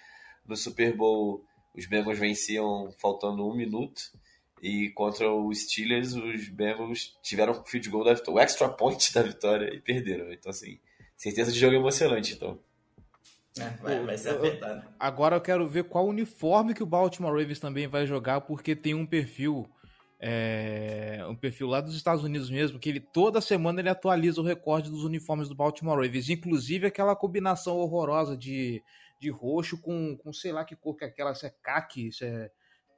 No 0.47 0.57
Super 0.57 0.97
Bowl 0.97 1.45
os 1.75 1.87
Bengals 1.87 2.19
venciam 2.19 2.93
faltando 2.99 3.47
um 3.47 3.55
minuto. 3.55 4.03
E 4.65 4.89
contra 4.93 5.31
os 5.31 5.61
Steelers, 5.61 6.15
os 6.15 6.49
Bengals 6.49 7.15
tiveram 7.23 7.53
o 7.53 7.65
field 7.67 7.87
goal 7.91 8.03
da 8.03 8.15
vitória, 8.15 8.35
o 8.35 8.41
extra 8.41 8.67
point 8.67 9.13
da 9.13 9.21
vitória 9.21 9.75
e 9.75 9.79
perderam. 9.79 10.33
Então, 10.33 10.49
assim, 10.49 10.79
certeza 11.15 11.53
de 11.53 11.59
jogo 11.59 11.75
emocionante, 11.75 12.33
então. 12.33 12.59
É, 13.59 13.69
vai, 13.83 14.03
vai 14.03 14.17
ser 14.17 14.31
apertado. 14.31 14.83
Agora 14.99 15.37
eu 15.37 15.41
quero 15.43 15.69
ver 15.69 15.85
qual 15.85 16.07
uniforme 16.07 16.73
que 16.73 16.83
o 16.83 16.87
Baltimore 16.87 17.39
Ravens 17.39 17.61
também 17.61 17.87
vai 17.87 18.07
jogar, 18.07 18.41
porque 18.41 18.75
tem 18.75 18.95
um 18.95 19.05
perfil, 19.05 19.69
é, 20.19 21.23
um 21.29 21.37
perfil 21.37 21.67
lá 21.67 21.83
dos 21.83 21.95
Estados 21.95 22.25
Unidos 22.25 22.49
mesmo, 22.49 22.79
que 22.79 22.89
ele 22.89 23.01
toda 23.01 23.43
semana 23.43 23.83
ele 23.83 23.91
atualiza 23.91 24.41
o 24.41 24.45
recorde 24.45 24.89
dos 24.89 25.05
uniformes 25.05 25.47
do 25.47 25.55
Baltimore 25.55 26.01
Ravens, 26.01 26.31
inclusive 26.31 26.87
aquela 26.87 27.15
combinação 27.15 27.77
horrorosa 27.77 28.35
de, 28.35 28.83
de 29.21 29.29
roxo 29.29 29.79
com, 29.79 30.17
com 30.17 30.33
sei 30.33 30.53
lá 30.53 30.65
que 30.65 30.75
cor 30.75 30.97
que 30.97 31.05
é 31.05 31.09
aquela, 31.09 31.35
se 31.35 31.45
é 31.45 31.55
caque, 31.63 32.11
se 32.11 32.25
é, 32.25 32.51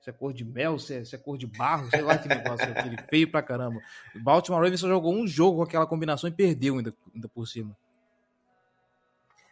se 0.06 0.10
é 0.10 0.12
cor 0.12 0.32
de 0.32 0.44
mel, 0.44 0.78
se 0.78 0.94
é, 0.94 1.04
se 1.04 1.16
é 1.16 1.18
cor 1.18 1.36
de 1.36 1.48
barro, 1.48 1.90
sei 1.90 2.00
lá 2.00 2.16
que 2.16 2.28
negócio, 2.28 2.64
aquele 2.70 2.96
feio 3.10 3.28
pra 3.28 3.42
caramba. 3.42 3.80
O 4.14 4.20
Baltimore 4.20 4.62
Ravens 4.62 4.78
só 4.78 4.86
jogou 4.86 5.12
um 5.12 5.26
jogo 5.26 5.56
com 5.56 5.62
aquela 5.64 5.84
combinação 5.84 6.30
e 6.30 6.32
perdeu 6.32 6.76
ainda, 6.76 6.94
ainda 7.12 7.28
por 7.28 7.44
cima. 7.44 7.76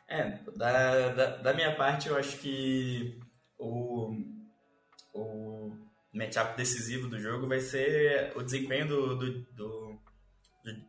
É, 0.06 0.38
da, 0.54 1.08
da, 1.08 1.36
da, 1.38 1.54
minha 1.54 1.74
parte, 1.74 2.08
eu 2.08 2.16
acho 2.16 2.38
que 2.38 3.18
o, 3.58 4.16
o 5.12 5.76
matchup 6.12 6.56
decisivo 6.56 7.08
do 7.08 7.18
jogo 7.18 7.48
vai 7.48 7.58
ser 7.58 8.32
o 8.36 8.42
desempenho 8.42 8.86
do, 8.86 9.16
do, 9.16 9.40
do, 9.56 10.00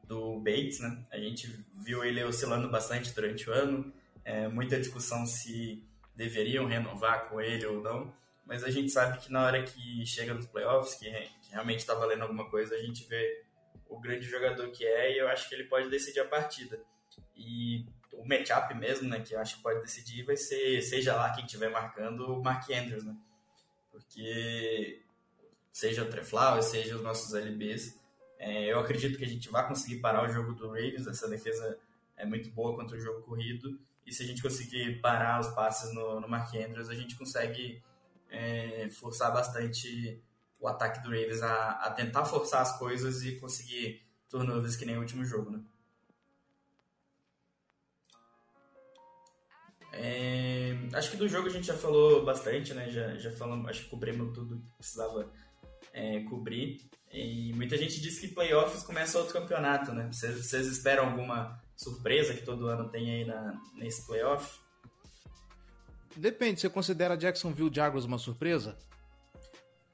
do, 0.04 0.40
Bates, 0.42 0.80
né? 0.80 1.04
A 1.12 1.18
gente 1.18 1.66
viu 1.74 2.04
ele 2.04 2.24
oscilando 2.24 2.70
bastante 2.70 3.16
durante 3.16 3.50
o 3.50 3.54
ano, 3.54 3.92
é, 4.24 4.48
muita 4.48 4.80
discussão 4.80 5.26
se 5.26 5.84
deveriam 6.16 6.68
renovar 6.68 7.30
com 7.30 7.42
ele 7.42 7.66
ou 7.66 7.82
não, 7.82 8.14
mas 8.46 8.64
a 8.64 8.70
gente 8.70 8.92
sabe 8.92 9.20
que 9.20 9.32
na 9.32 9.44
hora 9.44 9.64
que 9.64 10.06
chega 10.06 10.34
nos 10.34 10.46
playoffs, 10.46 10.96
que, 10.96 11.10
que 11.42 11.52
realmente 11.52 11.80
está 11.80 11.96
valendo 11.96 12.22
alguma 12.22 12.50
coisa, 12.50 12.76
a 12.76 12.80
gente 12.80 13.06
vê 13.06 13.44
o 13.88 14.00
grande 14.00 14.26
jogador 14.26 14.70
que 14.72 14.86
é 14.86 15.14
e 15.14 15.18
eu 15.18 15.28
acho 15.28 15.50
que 15.50 15.56
ele 15.56 15.66
pode 15.66 15.90
decidir 15.90 16.20
a 16.20 16.26
partida. 16.26 16.80
E 17.36 17.86
o 18.14 18.28
matchup 18.28 18.74
mesmo, 18.76 19.10
né, 19.10 19.20
que 19.20 19.34
eu 19.34 19.40
acho 19.40 19.58
que 19.58 19.64
pode 19.64 19.82
decidir, 19.82 20.24
vai 20.24 20.38
ser, 20.38 20.82
seja 20.82 21.16
lá 21.16 21.34
quem 21.34 21.46
estiver 21.46 21.70
marcando, 21.70 22.34
o 22.34 22.44
Mark 22.44 22.70
Andrews, 22.70 23.04
né? 23.04 23.16
Porque 23.92 25.02
seja 25.72 26.04
o 26.04 26.10
Treflau, 26.10 26.62
seja 26.62 26.96
os 26.96 27.02
nossos 27.02 27.34
LBs, 27.34 28.00
é, 28.38 28.72
eu 28.72 28.80
acredito 28.80 29.18
que 29.18 29.26
a 29.26 29.28
gente 29.28 29.50
vai 29.50 29.68
conseguir 29.68 30.00
parar 30.00 30.24
o 30.24 30.32
jogo 30.32 30.54
do 30.54 30.68
Ravens, 30.68 31.08
essa 31.08 31.28
defesa 31.28 31.78
é 32.16 32.26
muito 32.26 32.50
boa 32.52 32.76
contra 32.76 32.96
o 32.98 33.00
jogo 33.00 33.22
corrido, 33.22 33.80
e 34.06 34.14
se 34.14 34.24
a 34.24 34.26
gente 34.26 34.42
conseguir 34.42 35.02
parar 35.02 35.40
os 35.40 35.48
passes 35.50 35.94
no, 35.94 36.20
no 36.20 36.28
Mark 36.28 36.54
Andrews, 36.54 36.90
a 36.90 36.96
gente 36.96 37.16
consegue 37.16 37.82
é, 38.36 38.90
forçar 38.90 39.34
bastante 39.34 40.22
o 40.60 40.68
ataque 40.68 41.02
do 41.02 41.10
Ravens 41.10 41.42
a, 41.42 41.72
a 41.72 41.92
tentar 41.92 42.26
forçar 42.26 42.62
as 42.62 42.78
coisas 42.78 43.24
e 43.24 43.40
conseguir 43.40 44.04
turnovers 44.30 44.76
que 44.76 44.86
nem 44.86 44.98
o 44.98 45.02
último 45.02 45.24
jogo, 45.24 45.52
né? 45.52 45.64
É, 49.94 50.78
acho 50.94 51.10
que 51.10 51.18
do 51.18 51.28
jogo 51.28 51.48
a 51.48 51.52
gente 51.52 51.68
já 51.68 51.78
falou 51.78 52.26
bastante, 52.26 52.74
né? 52.74 52.90
Já, 52.90 53.16
já 53.16 53.32
falamos, 53.32 53.70
acho 53.70 53.84
que 53.84 53.90
cobrimos 53.90 54.34
tudo 54.34 54.60
que 54.60 54.78
precisava 54.78 55.32
é, 55.94 56.20
cobrir. 56.24 56.90
E 57.12 57.54
muita 57.54 57.78
gente 57.78 58.02
diz 58.02 58.20
que 58.20 58.28
playoffs 58.28 58.84
começa 58.84 59.18
outro 59.18 59.34
campeonato, 59.34 59.94
né? 59.94 60.10
Vocês, 60.12 60.46
vocês 60.46 60.68
esperam 60.68 61.06
alguma 61.06 61.64
surpresa 61.78 62.34
que 62.34 62.44
todo 62.44 62.68
ano 62.68 62.90
tem 62.90 63.10
aí 63.10 63.26
na, 63.26 63.62
nesse 63.76 64.06
playoff? 64.06 64.65
Depende, 66.16 66.62
você 66.62 66.70
considera 66.70 67.18
Jacksonville 67.18 67.74
Jaguars 67.74 68.06
uma 68.06 68.18
surpresa? 68.18 68.78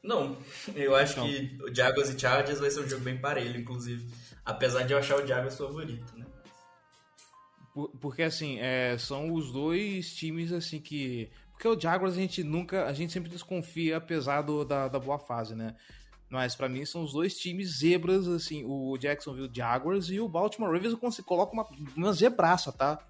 Não, 0.04 0.36
eu 0.76 0.96
acho 0.96 1.14
então. 1.14 1.26
que 1.26 1.64
o 1.64 1.74
Jaguars 1.74 2.10
e 2.10 2.20
Chargers 2.20 2.60
vai 2.60 2.72
ser 2.72 2.82
um 2.82 2.90
jogo 2.90 3.04
bem 3.04 3.18
parelho, 3.18 3.60
inclusive. 3.60 4.12
Apesar 4.44 4.84
de 4.84 4.94
eu 4.94 4.98
achar 4.98 5.22
o 5.22 5.28
Jaguars 5.28 5.58
favorito, 5.58 6.18
né? 6.18 6.26
Porque 8.00 8.24
assim, 8.24 8.60
é, 8.60 8.98
são 8.98 9.32
os 9.32 9.52
dois 9.52 10.14
times 10.14 10.52
assim 10.52 10.80
que. 10.80 11.30
Porque 11.52 11.68
o 11.68 11.80
Jaguars 11.80 12.14
a 12.14 12.20
gente 12.20 12.44
nunca. 12.44 12.86
A 12.86 12.94
gente 12.94 13.14
sempre 13.14 13.30
desconfia, 13.30 13.98
apesar 13.98 14.42
do, 14.42 14.66
da, 14.66 14.88
da 14.88 15.00
boa 15.00 15.20
fase, 15.20 15.56
né? 15.56 15.76
Mas 16.30 16.56
para 16.56 16.70
mim 16.70 16.86
são 16.86 17.04
os 17.04 17.14
dois 17.14 17.38
times 17.38 17.80
zebras, 17.80 18.28
assim, 18.28 18.64
o 18.66 18.98
Jacksonville 18.98 19.52
Jaguars 19.54 20.10
e 20.10 20.20
o 20.20 20.30
Baltimore 20.30 20.72
Ravens 20.72 20.98
coloca 21.26 21.54
uma, 21.54 21.68
uma 21.96 22.14
zebraça, 22.14 22.72
tá? 22.72 23.06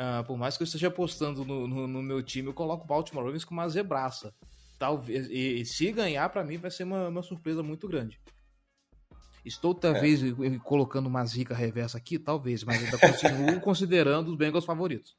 Uh, 0.00 0.24
por 0.24 0.38
mais 0.38 0.56
que 0.56 0.62
eu 0.62 0.64
esteja 0.64 0.88
apostando 0.88 1.44
no, 1.44 1.68
no, 1.68 1.86
no, 1.86 2.02
meu 2.02 2.22
time, 2.22 2.48
eu 2.48 2.54
coloco 2.54 2.84
o 2.84 2.86
Baltimore 2.86 3.22
Ravens 3.22 3.44
com 3.44 3.52
uma 3.52 3.68
zebraça. 3.68 4.32
Talvez, 4.78 5.28
e, 5.28 5.60
e 5.60 5.66
se 5.66 5.92
ganhar, 5.92 6.26
para 6.30 6.42
mim, 6.42 6.56
vai 6.56 6.70
ser 6.70 6.84
uma, 6.84 7.08
uma 7.08 7.22
surpresa 7.22 7.62
muito 7.62 7.86
grande. 7.86 8.18
Estou 9.44 9.74
talvez 9.74 10.22
é. 10.22 10.58
colocando 10.64 11.06
uma 11.06 11.22
zica 11.26 11.54
reversa 11.54 11.98
aqui, 11.98 12.18
talvez, 12.18 12.64
mas 12.64 12.82
ainda 12.82 12.96
continuo 12.96 13.60
considerando 13.60 14.30
os 14.30 14.36
Bengals 14.38 14.64
favoritos. 14.64 15.14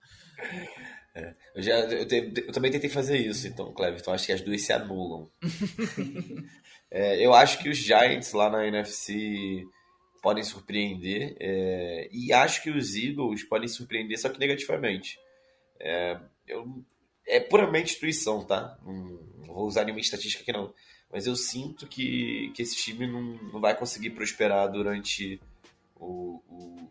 É. 1.13 1.35
Eu, 1.53 1.61
já, 1.61 1.79
eu, 1.81 2.07
te, 2.07 2.33
eu, 2.47 2.51
também 2.51 2.71
tentei 2.71 2.89
fazer 2.89 3.19
isso, 3.19 3.47
então, 3.47 3.71
Cleber. 3.73 3.99
Então 3.99 4.15
acho 4.15 4.25
que 4.25 4.31
as 4.31 4.41
duas 4.41 4.63
se 4.63 4.73
anulam. 4.73 5.29
é, 6.89 7.23
eu 7.23 7.35
acho 7.35 7.59
que 7.59 7.69
os 7.69 7.77
Giants 7.77 8.33
lá 8.33 8.49
na 8.49 8.65
NFC 8.65 9.63
podem 10.21 10.43
surpreender. 10.43 11.35
É, 11.39 12.09
e 12.11 12.31
acho 12.31 12.61
que 12.61 12.69
os 12.69 12.95
Eagles 12.95 13.43
podem 13.43 13.67
surpreender, 13.67 14.19
só 14.19 14.29
que 14.29 14.39
negativamente. 14.39 15.19
É, 15.79 16.19
eu, 16.47 16.83
é 17.27 17.39
puramente 17.39 17.95
intuição, 17.95 18.45
tá? 18.45 18.77
Não, 18.85 19.19
vou 19.45 19.65
usar 19.65 19.83
nenhuma 19.83 20.01
estatística 20.01 20.43
aqui, 20.43 20.51
não 20.51 20.73
mas 21.11 21.27
eu 21.27 21.35
sinto 21.35 21.87
que, 21.87 22.51
que 22.55 22.61
esse 22.61 22.75
time 22.75 23.05
não, 23.05 23.21
não 23.21 23.59
vai 23.59 23.75
conseguir 23.75 24.11
prosperar 24.11 24.71
durante 24.71 25.39
o, 25.99 26.41
o 26.47 26.89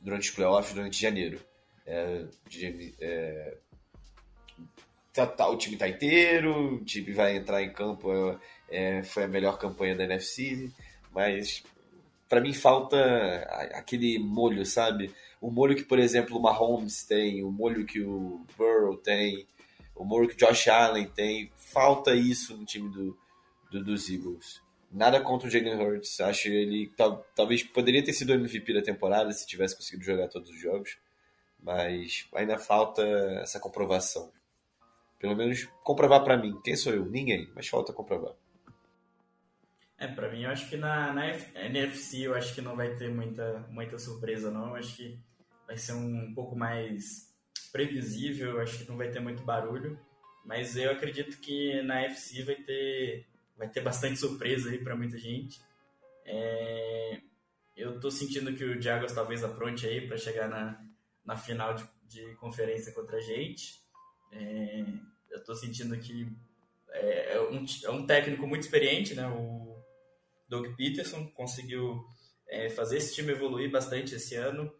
durante 0.00 0.28
os 0.28 0.34
playoffs, 0.34 0.74
durante 0.74 1.00
janeiro. 1.00 1.40
É, 1.86 2.26
de, 2.48 2.94
é, 3.00 3.56
tá, 5.12 5.26
tá, 5.26 5.48
o 5.48 5.56
time 5.56 5.76
tá 5.76 5.88
inteiro, 5.88 6.76
o 6.76 6.84
time 6.84 7.12
vai 7.12 7.36
entrar 7.36 7.62
em 7.62 7.72
campo, 7.72 8.12
é, 8.12 8.98
é 8.98 9.02
foi 9.02 9.24
a 9.24 9.28
melhor 9.28 9.58
campanha 9.58 9.96
da 9.96 10.04
NFC, 10.04 10.70
mas 11.12 11.64
para 12.30 12.40
mim 12.40 12.54
falta 12.54 12.96
aquele 13.74 14.16
molho, 14.20 14.64
sabe? 14.64 15.12
O 15.40 15.50
molho 15.50 15.74
que, 15.74 15.82
por 15.82 15.98
exemplo, 15.98 16.38
o 16.38 16.40
Mahomes 16.40 17.04
tem, 17.04 17.42
o 17.42 17.50
molho 17.50 17.84
que 17.84 18.00
o 18.00 18.46
Burrow 18.56 18.96
tem, 18.96 19.48
o 19.96 20.04
molho 20.04 20.28
que 20.28 20.34
o 20.34 20.36
Josh 20.36 20.68
Allen 20.68 21.08
tem, 21.08 21.50
falta 21.56 22.14
isso 22.14 22.56
no 22.56 22.64
time 22.64 22.88
do, 22.88 23.18
do, 23.72 23.82
dos 23.82 24.08
Eagles. 24.08 24.62
Nada 24.92 25.20
contra 25.20 25.48
o 25.48 25.50
Jalen 25.50 25.74
Hurts. 25.74 26.20
Acho 26.20 26.48
ele 26.48 26.92
tal, 26.96 27.26
talvez 27.34 27.64
poderia 27.64 28.02
ter 28.02 28.12
sido 28.12 28.30
o 28.30 28.34
MVP 28.34 28.74
da 28.74 28.82
temporada 28.82 29.32
se 29.32 29.44
tivesse 29.44 29.76
conseguido 29.76 30.04
jogar 30.04 30.28
todos 30.28 30.50
os 30.50 30.60
jogos, 30.60 30.98
mas 31.60 32.28
ainda 32.32 32.58
falta 32.58 33.02
essa 33.42 33.58
comprovação. 33.58 34.30
Pelo 35.18 35.34
menos 35.34 35.68
comprovar 35.82 36.22
para 36.22 36.36
mim. 36.36 36.60
Quem 36.62 36.76
sou 36.76 36.92
eu? 36.92 37.04
Ninguém, 37.06 37.50
mas 37.56 37.66
falta 37.66 37.92
comprovar. 37.92 38.34
É, 40.00 40.08
para 40.08 40.30
mim, 40.30 40.44
eu 40.44 40.50
acho 40.50 40.66
que 40.70 40.78
na, 40.78 41.12
na 41.12 41.28
NFC 41.28 42.26
eu 42.26 42.34
acho 42.34 42.54
que 42.54 42.62
não 42.62 42.74
vai 42.74 42.94
ter 42.96 43.10
muita, 43.10 43.66
muita 43.68 43.98
surpresa, 43.98 44.50
não. 44.50 44.68
Eu 44.68 44.76
acho 44.76 44.96
que 44.96 45.20
vai 45.66 45.76
ser 45.76 45.92
um 45.92 46.32
pouco 46.34 46.56
mais 46.56 47.30
previsível, 47.70 48.52
eu 48.52 48.60
acho 48.62 48.78
que 48.78 48.88
não 48.88 48.96
vai 48.96 49.10
ter 49.10 49.20
muito 49.20 49.42
barulho. 49.42 50.00
Mas 50.42 50.74
eu 50.74 50.90
acredito 50.90 51.38
que 51.38 51.82
na 51.82 52.00
FC 52.00 52.42
vai 52.42 52.54
ter 52.54 53.26
vai 53.58 53.68
ter 53.68 53.82
bastante 53.82 54.18
surpresa 54.18 54.70
aí 54.70 54.78
para 54.78 54.96
muita 54.96 55.18
gente. 55.18 55.60
É, 56.24 57.20
eu 57.76 57.96
estou 57.96 58.10
sentindo 58.10 58.54
que 58.54 58.64
o 58.64 58.80
Jaguars 58.80 59.12
talvez 59.12 59.44
apronte 59.44 59.86
aí 59.86 60.08
para 60.08 60.16
chegar 60.16 60.48
na, 60.48 60.82
na 61.26 61.36
final 61.36 61.74
de, 61.74 61.84
de 62.08 62.34
conferência 62.36 62.90
contra 62.94 63.18
a 63.18 63.20
gente. 63.20 63.78
É, 64.32 64.82
eu 65.30 65.40
estou 65.40 65.54
sentindo 65.54 65.94
que 65.98 66.26
é, 66.88 67.34
é, 67.34 67.40
um, 67.50 67.66
é 67.84 67.90
um 67.90 68.06
técnico 68.06 68.46
muito 68.46 68.62
experiente, 68.62 69.14
né? 69.14 69.28
O 69.28 69.69
Doug 70.50 70.66
Peterson 70.76 71.30
conseguiu 71.30 72.04
é, 72.48 72.68
fazer 72.68 72.98
esse 72.98 73.14
time 73.14 73.30
evoluir 73.30 73.70
bastante 73.70 74.16
esse 74.16 74.34
ano. 74.34 74.70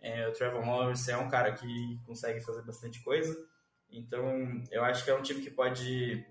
É, 0.00 0.26
o 0.26 0.32
Trevor 0.32 0.64
Morris 0.64 1.06
é 1.08 1.16
um 1.16 1.28
cara 1.28 1.52
que 1.52 2.00
consegue 2.06 2.40
fazer 2.40 2.62
bastante 2.62 3.02
coisa. 3.02 3.36
Então, 3.90 4.24
eu 4.70 4.82
acho 4.82 5.04
que 5.04 5.10
é 5.10 5.14
um 5.14 5.22
time 5.22 5.42
que 5.42 5.50
pode 5.50 6.26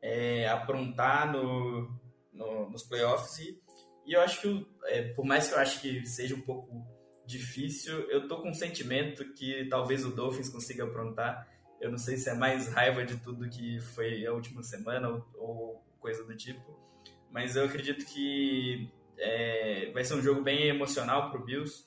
é, 0.00 0.48
aprontar 0.48 1.30
no, 1.30 1.94
no, 2.32 2.70
nos 2.70 2.82
playoffs. 2.82 3.38
E, 3.38 3.60
e 4.06 4.14
eu 4.14 4.20
acho 4.22 4.40
que, 4.40 4.66
é, 4.84 5.12
por 5.12 5.24
mais 5.24 5.48
que 5.48 5.54
eu 5.54 5.58
acho 5.58 5.80
que 5.80 6.06
seja 6.06 6.34
um 6.34 6.40
pouco 6.40 6.82
difícil, 7.26 8.00
eu 8.10 8.26
tô 8.26 8.40
com 8.40 8.50
um 8.50 8.54
sentimento 8.54 9.24
que 9.34 9.66
talvez 9.68 10.04
o 10.04 10.10
Dolphins 10.10 10.48
consiga 10.48 10.84
aprontar. 10.84 11.46
Eu 11.78 11.90
não 11.90 11.98
sei 11.98 12.16
se 12.16 12.30
é 12.30 12.34
mais 12.34 12.68
raiva 12.68 13.04
de 13.04 13.16
tudo 13.18 13.48
que 13.48 13.80
foi 13.80 14.24
a 14.26 14.32
última 14.32 14.62
semana 14.62 15.08
ou, 15.08 15.26
ou 15.34 15.84
coisa 15.98 16.24
do 16.24 16.34
tipo, 16.36 16.89
mas 17.30 17.56
eu 17.56 17.64
acredito 17.64 18.04
que 18.06 18.90
é, 19.18 19.90
vai 19.92 20.04
ser 20.04 20.14
um 20.14 20.22
jogo 20.22 20.42
bem 20.42 20.68
emocional 20.68 21.30
para 21.30 21.40
o 21.40 21.44
Bills. 21.44 21.84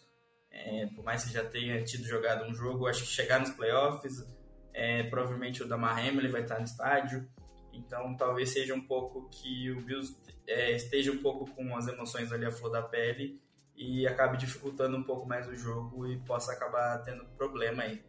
É, 0.49 0.85
por 0.87 1.03
mais 1.03 1.23
que 1.25 1.33
já 1.33 1.43
tenha 1.43 1.83
tido 1.83 2.03
jogado 2.05 2.45
um 2.45 2.53
jogo, 2.53 2.87
acho 2.87 3.01
que 3.01 3.07
chegar 3.07 3.39
nos 3.39 3.49
playoffs, 3.49 4.23
é, 4.71 5.03
provavelmente 5.03 5.63
o 5.63 5.67
Damar 5.67 5.97
Hamlin 5.97 6.29
vai 6.29 6.41
estar 6.41 6.59
no 6.59 6.65
estádio. 6.65 7.27
Então 7.73 8.15
talvez 8.15 8.49
seja 8.49 8.73
um 8.73 8.81
pouco 8.81 9.27
que 9.29 9.71
o 9.71 9.81
Bills 9.81 10.15
é, 10.47 10.75
esteja 10.75 11.11
um 11.11 11.17
pouco 11.17 11.49
com 11.53 11.75
as 11.75 11.87
emoções 11.87 12.31
ali 12.31 12.45
à 12.45 12.51
flor 12.51 12.71
da 12.71 12.83
pele 12.83 13.41
e 13.75 14.05
acabe 14.05 14.37
dificultando 14.37 14.95
um 14.95 15.03
pouco 15.03 15.27
mais 15.27 15.47
o 15.47 15.55
jogo 15.55 16.07
e 16.07 16.19
possa 16.19 16.53
acabar 16.53 16.99
tendo 16.99 17.25
problema 17.37 17.83
aí. 17.83 18.03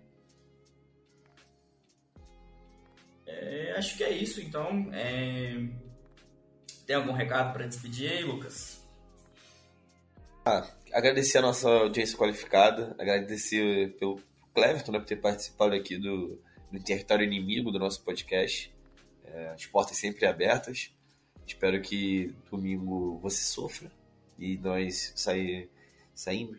É, 3.27 3.73
acho 3.77 3.97
que 3.97 4.05
é 4.05 4.11
isso, 4.11 4.41
então. 4.43 4.89
Tem 6.87 6.97
algum 6.97 7.13
recado 7.13 7.53
para 7.53 7.67
despedir 7.67 8.11
aí, 8.11 8.23
Lucas? 8.23 8.83
Ah, 10.45 10.69
agradecer 10.93 11.39
a 11.39 11.43
nossa 11.43 11.69
audiência 11.69 12.19
qualificada, 12.19 12.95
agradecer 12.99 13.97
pelo 13.99 14.21
Cleverton 14.55 14.93
né, 14.93 14.99
por 14.99 15.07
ter 15.07 15.17
participado 15.17 15.75
aqui 15.75 15.97
do, 15.97 16.39
do 16.71 16.81
território 16.81 17.25
inimigo 17.25 17.71
do 17.71 17.79
nosso 17.79 18.03
podcast. 18.03 18.73
É, 19.25 19.49
as 19.49 19.65
portas 19.67 19.97
sempre 19.97 20.27
abertas. 20.27 20.93
Espero 21.47 21.81
que 21.81 22.35
domingo 22.51 23.19
você 23.23 23.43
sofra 23.43 23.91
e 24.39 24.59
nós 24.59 25.13
sair, 25.17 25.71
sair, 26.15 26.51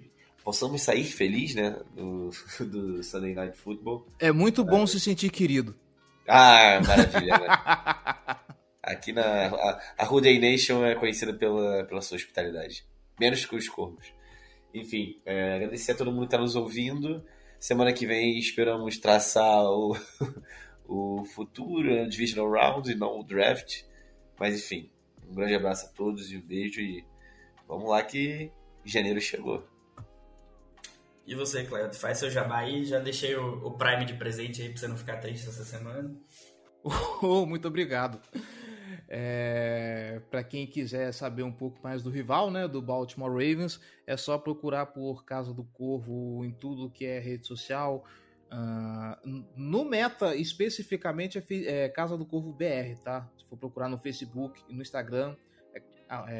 possamos 0.43 0.81
sair 0.81 1.03
feliz, 1.03 1.53
né, 1.53 1.77
do, 1.95 2.31
do 2.65 3.03
Sunday 3.03 3.35
Night 3.35 3.57
Football. 3.57 4.07
É 4.19 4.31
muito 4.31 4.63
bom 4.63 4.83
é. 4.83 4.87
se 4.87 4.99
sentir 4.99 5.29
querido. 5.29 5.75
Ah, 6.27 6.81
maravilha, 6.85 7.37
né? 7.37 8.37
Aqui 8.85 9.11
na 9.11 9.47
a, 9.47 9.81
a 9.97 10.05
Ruday 10.05 10.37
Nation 10.37 10.85
é 10.85 10.93
conhecida 10.93 11.33
pela, 11.33 11.83
pela 11.85 12.01
sua 12.01 12.17
hospitalidade. 12.17 12.85
Menos 13.19 13.43
que 13.43 13.55
os 13.55 13.67
corvos. 13.67 14.13
Enfim, 14.71 15.19
é, 15.25 15.55
agradecer 15.55 15.93
a 15.93 15.95
todo 15.95 16.11
mundo 16.11 16.21
que 16.21 16.27
está 16.27 16.37
nos 16.37 16.55
ouvindo. 16.55 17.25
Semana 17.59 17.91
que 17.91 18.05
vem 18.05 18.37
esperamos 18.37 18.99
traçar 18.99 19.63
o, 19.63 19.97
o 20.87 21.25
futuro, 21.25 22.03
a 22.03 22.07
Divisional 22.07 22.51
Round 22.51 22.91
e 22.91 22.95
não 22.95 23.19
o 23.19 23.23
draft. 23.23 23.81
Mas 24.39 24.55
enfim, 24.55 24.91
um 25.27 25.33
grande 25.33 25.55
abraço 25.55 25.87
a 25.87 25.89
todos 25.89 26.31
e 26.31 26.37
um 26.37 26.41
beijo 26.41 26.79
e 26.79 27.03
vamos 27.67 27.89
lá 27.89 28.03
que 28.03 28.51
janeiro 28.83 29.19
chegou. 29.19 29.67
E 31.25 31.33
você, 31.33 31.63
Cleto, 31.63 31.97
faz 31.97 32.19
seu 32.19 32.29
jabá 32.29 32.59
aí. 32.59 32.85
Já 32.85 32.99
deixei 32.99 33.35
o, 33.35 33.65
o 33.65 33.71
Prime 33.71 34.05
de 34.05 34.13
presente 34.13 34.61
aí 34.61 34.69
pra 34.69 34.77
você 34.77 34.87
não 34.87 34.95
ficar 34.97 35.17
triste 35.17 35.49
essa 35.49 35.65
semana. 35.65 36.15
Oh, 37.19 37.47
muito 37.47 37.67
obrigado. 37.67 38.21
É, 39.07 40.19
para 40.31 40.43
quem 40.43 40.65
quiser 40.65 41.11
saber 41.11 41.43
um 41.43 41.51
pouco 41.51 41.79
mais 41.83 42.01
do 42.01 42.09
rival, 42.09 42.49
né, 42.49 42.67
do 42.67 42.81
Baltimore 42.81 43.31
Ravens, 43.31 43.79
é 44.07 44.17
só 44.17 44.37
procurar 44.37 44.87
por 44.87 45.23
Casa 45.23 45.53
do 45.53 45.63
Corvo 45.63 46.43
em 46.43 46.51
tudo 46.51 46.89
que 46.89 47.05
é 47.05 47.19
rede 47.19 47.45
social. 47.45 48.03
Uh, 48.51 49.43
no 49.55 49.83
Meta, 49.85 50.35
especificamente, 50.35 51.37
é, 51.37 51.43
é, 51.85 51.89
Casa 51.89 52.17
do 52.17 52.25
Corvo 52.25 52.53
BR, 52.53 52.97
tá? 53.03 53.29
Se 53.37 53.45
for 53.45 53.57
procurar 53.57 53.89
no 53.89 53.97
Facebook 53.97 54.61
e 54.69 54.73
no 54.73 54.81
Instagram, 54.81 55.35
é, 55.73 55.81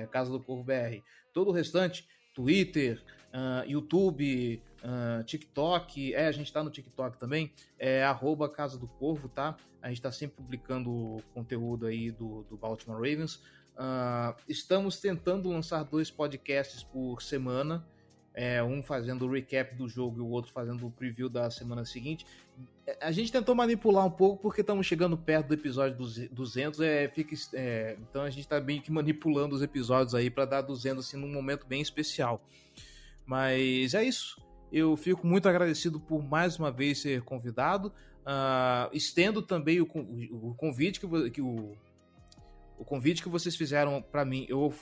é 0.02 0.08
Casa 0.08 0.32
do 0.32 0.40
Corvo 0.40 0.64
BR. 0.64 1.02
Todo 1.34 1.50
o 1.50 1.52
restante, 1.52 2.08
Twitter, 2.34 3.04
uh, 3.34 3.70
YouTube, 3.70 4.62
uh, 4.86 5.24
TikTok, 5.24 6.14
é, 6.14 6.28
a 6.28 6.32
gente 6.32 6.52
tá 6.54 6.64
no 6.64 6.70
TikTok 6.70 7.18
também, 7.18 7.52
é 7.78 8.04
arroba 8.04 8.48
Casa 8.48 8.78
do 8.78 8.88
Corvo, 8.88 9.28
tá? 9.28 9.58
A 9.82 9.90
gente 9.90 10.02
tá 10.02 10.12
sempre 10.12 10.38
publicando 10.38 11.18
conteúdo 11.34 11.86
aí 11.88 12.12
do, 12.12 12.44
do 12.50 12.56
Baltimore 12.58 12.98
Ravens. 12.98 13.36
Uh, 13.76 14.36
estamos 14.48 15.00
tentando 15.00 15.50
lançar 15.50 15.84
dois 15.84 16.10
podcasts 16.10 16.84
por 16.84 17.22
semana, 17.22 17.86
é, 18.34 18.64
um 18.64 18.82
fazendo 18.84 19.26
o 19.26 19.32
recap 19.32 19.76
do 19.76 19.88
jogo 19.88 20.18
e 20.18 20.22
o 20.22 20.30
outro 20.30 20.52
fazendo 20.52 20.86
o 20.86 20.92
preview 20.92 21.30
da 21.30 21.50
semana 21.50 21.86
seguinte. 21.86 22.26
A 23.02 23.12
gente 23.12 23.32
tentou 23.32 23.56
manipular 23.56 24.06
um 24.06 24.12
pouco 24.12 24.42
porque 24.42 24.62
estamos 24.62 24.86
chegando 24.86 25.18
perto 25.18 25.48
do 25.48 25.54
episódio 25.54 25.98
200, 26.32 26.80
é, 26.82 27.08
fica, 27.10 27.36
é, 27.54 27.98
então 28.00 28.22
a 28.22 28.30
gente 28.30 28.42
está 28.42 28.60
bem 28.60 28.80
que 28.80 28.92
manipulando 28.92 29.56
os 29.56 29.62
episódios 29.62 30.14
aí 30.14 30.30
para 30.30 30.46
dar 30.46 30.62
200 30.62 31.06
assim, 31.06 31.18
num 31.18 31.32
momento 31.32 31.66
bem 31.66 31.82
especial. 31.82 32.42
Mas 33.26 33.94
é 33.94 34.04
isso. 34.04 34.45
Eu 34.72 34.96
fico 34.98 35.26
muito 35.26 35.48
agradecido 35.48 36.00
por 36.00 36.24
mais 36.24 36.58
uma 36.58 36.72
vez 36.72 37.02
ser 37.02 37.22
convidado. 37.22 37.94
Uh, 38.26 38.90
estendo 38.92 39.42
também 39.42 39.80
o, 39.80 39.84
o 39.86 40.56
convite 40.56 41.00
que, 41.00 41.30
que 41.30 41.42
o, 41.42 41.78
o 42.78 42.84
convite 42.84 43.22
que 43.22 43.30
vocês 43.30 43.56
fizeram 43.56 44.02
para 44.02 44.26
mim, 44.26 44.46
eu, 44.50 44.74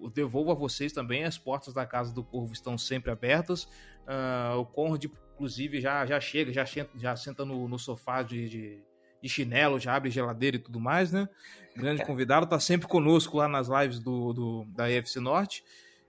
eu, 0.00 0.10
devolvo 0.10 0.52
a 0.52 0.54
vocês 0.54 0.92
também. 0.92 1.24
As 1.24 1.38
portas 1.38 1.74
da 1.74 1.84
Casa 1.84 2.12
do 2.12 2.22
Corvo 2.22 2.52
estão 2.52 2.78
sempre 2.78 3.10
abertas. 3.10 3.64
Uh, 4.04 4.58
o 4.58 4.66
Conrad, 4.66 5.04
inclusive, 5.04 5.80
já, 5.80 6.06
já 6.06 6.20
chega, 6.20 6.52
já, 6.52 6.64
já 6.94 7.16
senta 7.16 7.44
no, 7.44 7.66
no 7.68 7.78
sofá 7.78 8.22
de, 8.22 8.48
de, 8.48 8.82
de, 9.22 9.28
chinelo, 9.28 9.80
já 9.80 9.94
abre 9.96 10.10
geladeira 10.10 10.56
e 10.56 10.60
tudo 10.60 10.78
mais, 10.78 11.10
né? 11.10 11.28
Grande 11.76 12.04
convidado, 12.04 12.46
tá 12.46 12.58
sempre 12.60 12.86
conosco 12.86 13.36
lá 13.36 13.48
nas 13.48 13.68
lives 13.68 13.98
do, 13.98 14.32
do 14.32 14.64
da 14.66 14.90
EFC 14.90 15.20
Norte. 15.20 15.64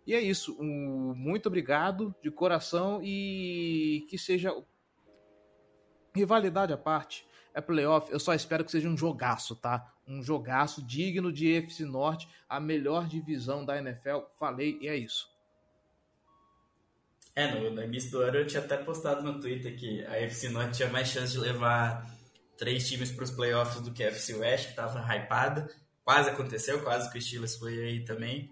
E 0.06 0.14
é 0.14 0.20
isso. 0.20 0.58
Um, 0.60 1.14
muito 1.16 1.48
obrigado 1.48 2.14
de 2.22 2.32
coração 2.32 3.00
e 3.04 4.06
que 4.10 4.18
seja 4.18 4.54
rivalidade 6.14 6.74
à 6.74 6.78
parte. 6.78 7.26
É 7.54 7.60
playoff, 7.60 8.12
eu 8.12 8.20
só 8.20 8.34
espero 8.34 8.64
que 8.64 8.72
seja 8.72 8.88
um 8.88 8.98
jogaço, 8.98 9.56
tá? 9.56 9.94
Um 10.08 10.24
jogaço 10.24 10.86
digno 10.86 11.32
de 11.32 11.52
EFC 11.52 11.84
Norte, 11.84 12.28
a 12.48 12.60
melhor 12.60 13.08
divisão 13.08 13.66
da 13.66 13.78
NFL. 13.78 14.20
Falei 14.40 14.78
e 14.82 14.88
é 14.88 14.96
isso. 14.96 15.30
É, 17.36 17.48
no, 17.54 17.72
no 17.72 17.84
início 17.84 18.12
do 18.12 18.22
ano 18.22 18.38
eu 18.38 18.48
tinha 18.48 18.62
até 18.62 18.78
postado 18.78 19.24
no 19.24 19.40
Twitter 19.40 19.78
que 19.78 20.04
a 20.06 20.18
FC 20.18 20.50
Norte 20.50 20.78
tinha 20.78 20.90
mais 20.90 21.08
chance 21.08 21.32
de 21.32 21.40
levar 21.40 22.06
três 22.58 22.88
times 22.88 23.12
para 23.12 23.24
os 23.24 23.32
playoffs 23.32 23.82
do 23.82 23.92
que 23.92 24.04
a 24.04 24.08
FC 24.08 24.34
West, 24.36 24.66
que 24.66 24.72
estava 24.72 25.00
hypada. 25.00 25.70
Quase 26.04 26.30
aconteceu, 26.30 26.82
quase 26.84 27.10
que 27.12 27.18
o 27.18 27.22
Steelers 27.22 27.56
foi 27.56 27.74
aí 27.82 28.06
também. 28.06 28.52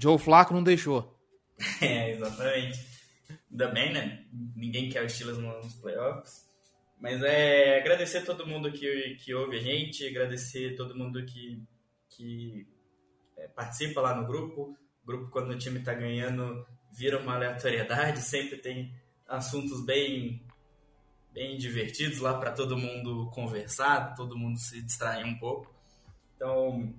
Joe 0.00 0.18
Flacco 0.18 0.54
não 0.54 0.62
deixou. 0.62 1.18
é, 1.80 2.12
exatamente. 2.12 2.90
Ainda 3.50 3.68
bem, 3.68 3.92
né? 3.92 4.24
Ninguém 4.56 4.88
quer 4.88 5.04
o 5.04 5.08
Steelers 5.08 5.38
nos 5.38 5.74
playoffs. 5.74 6.48
Mas 7.00 7.22
é 7.22 7.78
agradecer 7.78 8.24
todo 8.24 8.46
mundo 8.46 8.70
que, 8.70 9.16
que 9.16 9.34
ouve 9.34 9.56
a 9.56 9.62
gente, 9.62 10.06
agradecer 10.06 10.76
todo 10.76 10.96
mundo 10.96 11.24
que, 11.24 11.62
que 12.10 12.66
é, 13.36 13.48
participa 13.48 14.00
lá 14.00 14.14
no 14.14 14.26
grupo. 14.26 14.76
O 15.02 15.06
grupo, 15.06 15.30
quando 15.30 15.50
o 15.50 15.58
time 15.58 15.78
está 15.78 15.94
ganhando, 15.94 16.66
vira 16.92 17.18
uma 17.18 17.34
aleatoriedade, 17.34 18.20
sempre 18.22 18.58
tem 18.58 18.94
assuntos 19.26 19.84
bem, 19.84 20.44
bem 21.32 21.56
divertidos 21.56 22.18
lá 22.18 22.38
para 22.38 22.52
todo 22.52 22.76
mundo 22.76 23.30
conversar, 23.30 24.14
todo 24.14 24.36
mundo 24.36 24.58
se 24.58 24.82
distrair 24.82 25.24
um 25.24 25.38
pouco. 25.38 25.74
Então, 26.36 26.94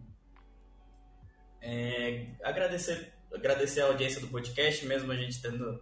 é, 1.61 2.27
agradecer, 2.43 3.13
agradecer 3.33 3.81
a 3.81 3.87
audiência 3.87 4.19
do 4.19 4.27
podcast, 4.27 4.85
mesmo 4.85 5.11
a 5.11 5.15
gente 5.15 5.41
tendo, 5.41 5.81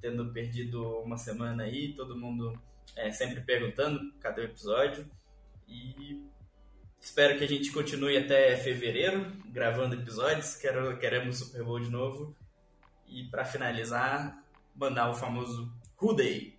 tendo 0.00 0.32
perdido 0.32 0.98
uma 0.98 1.16
semana 1.16 1.62
aí, 1.62 1.94
todo 1.94 2.18
mundo 2.18 2.60
é, 2.96 3.10
sempre 3.10 3.40
perguntando 3.40 4.12
cadê 4.20 4.42
o 4.42 4.44
episódio. 4.46 5.08
E 5.68 6.20
espero 7.00 7.38
que 7.38 7.44
a 7.44 7.48
gente 7.48 7.70
continue 7.70 8.16
até 8.16 8.56
fevereiro 8.56 9.32
gravando 9.46 9.94
episódios. 9.94 10.56
Quero, 10.56 10.98
queremos 10.98 11.38
Super 11.38 11.62
Bowl 11.62 11.80
de 11.80 11.90
novo. 11.90 12.36
E 13.06 13.24
para 13.24 13.44
finalizar, 13.44 14.42
mandar 14.74 15.10
o 15.10 15.14
famoso 15.14 15.72
Who 16.00 16.14
Day. 16.14 16.58